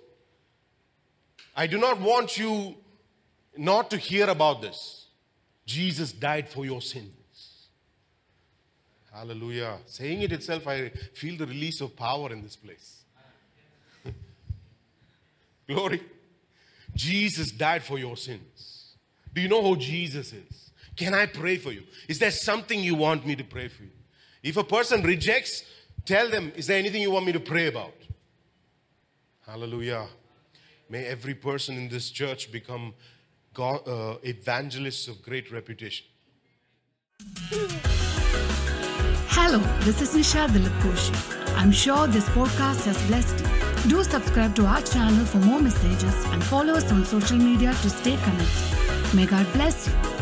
I 1.55 1.65
do 1.65 1.79
not 1.79 1.99
want 1.99 2.37
you 2.37 2.75
not 3.57 3.89
to 3.89 3.97
hear 3.97 4.29
about 4.29 4.61
this. 4.61 5.07
Jesus 5.65 6.11
died 6.11 6.47
for 6.47 6.63
your 6.63 6.79
sins. 6.79 7.69
Hallelujah. 9.11 9.79
Saying 9.87 10.21
it 10.21 10.31
itself, 10.31 10.67
I 10.67 10.89
feel 11.15 11.35
the 11.37 11.47
release 11.47 11.81
of 11.81 11.95
power 11.95 12.31
in 12.31 12.43
this 12.43 12.55
place. 12.55 13.01
Glory. 15.67 16.03
Jesus 16.93 17.49
died 17.49 17.81
for 17.81 17.97
your 17.97 18.15
sins. 18.15 18.93
Do 19.33 19.41
you 19.41 19.47
know 19.47 19.63
who 19.63 19.75
Jesus 19.75 20.33
is? 20.33 20.69
Can 20.95 21.15
I 21.15 21.25
pray 21.25 21.57
for 21.57 21.71
you? 21.71 21.81
Is 22.07 22.19
there 22.19 22.29
something 22.29 22.79
you 22.79 22.93
want 22.93 23.25
me 23.25 23.35
to 23.35 23.43
pray 23.43 23.69
for 23.69 23.81
you? 23.81 23.96
If 24.47 24.55
a 24.55 24.63
person 24.63 25.03
rejects, 25.03 25.63
tell 26.05 26.29
them, 26.29 26.53
is 26.55 26.67
there 26.67 26.77
anything 26.77 27.01
you 27.01 27.11
want 27.11 27.25
me 27.25 27.33
to 27.33 27.39
pray 27.39 27.67
about? 27.67 27.93
Hallelujah. 29.45 30.07
May 30.89 31.03
every 31.05 31.33
person 31.33 31.75
in 31.75 31.89
this 31.89 32.09
church 32.09 32.49
become 32.49 32.93
God, 33.53 33.85
uh, 33.85 34.15
evangelists 34.23 35.09
of 35.09 35.21
great 35.21 35.51
reputation. 35.51 36.05
Hello, 39.35 39.59
this 39.81 40.01
is 40.01 40.15
Nisha 40.15 40.47
Dilip 40.47 41.57
I'm 41.57 41.73
sure 41.73 42.07
this 42.07 42.29
podcast 42.29 42.85
has 42.85 43.05
blessed 43.07 43.37
you. 43.41 43.89
Do 43.89 44.01
subscribe 44.01 44.55
to 44.55 44.65
our 44.65 44.81
channel 44.81 45.25
for 45.25 45.39
more 45.39 45.59
messages 45.59 46.23
and 46.31 46.41
follow 46.41 46.75
us 46.75 46.89
on 46.89 47.03
social 47.03 47.37
media 47.37 47.73
to 47.73 47.89
stay 47.89 48.15
connected. 48.15 49.13
May 49.13 49.25
God 49.25 49.51
bless 49.51 49.87
you. 49.87 50.16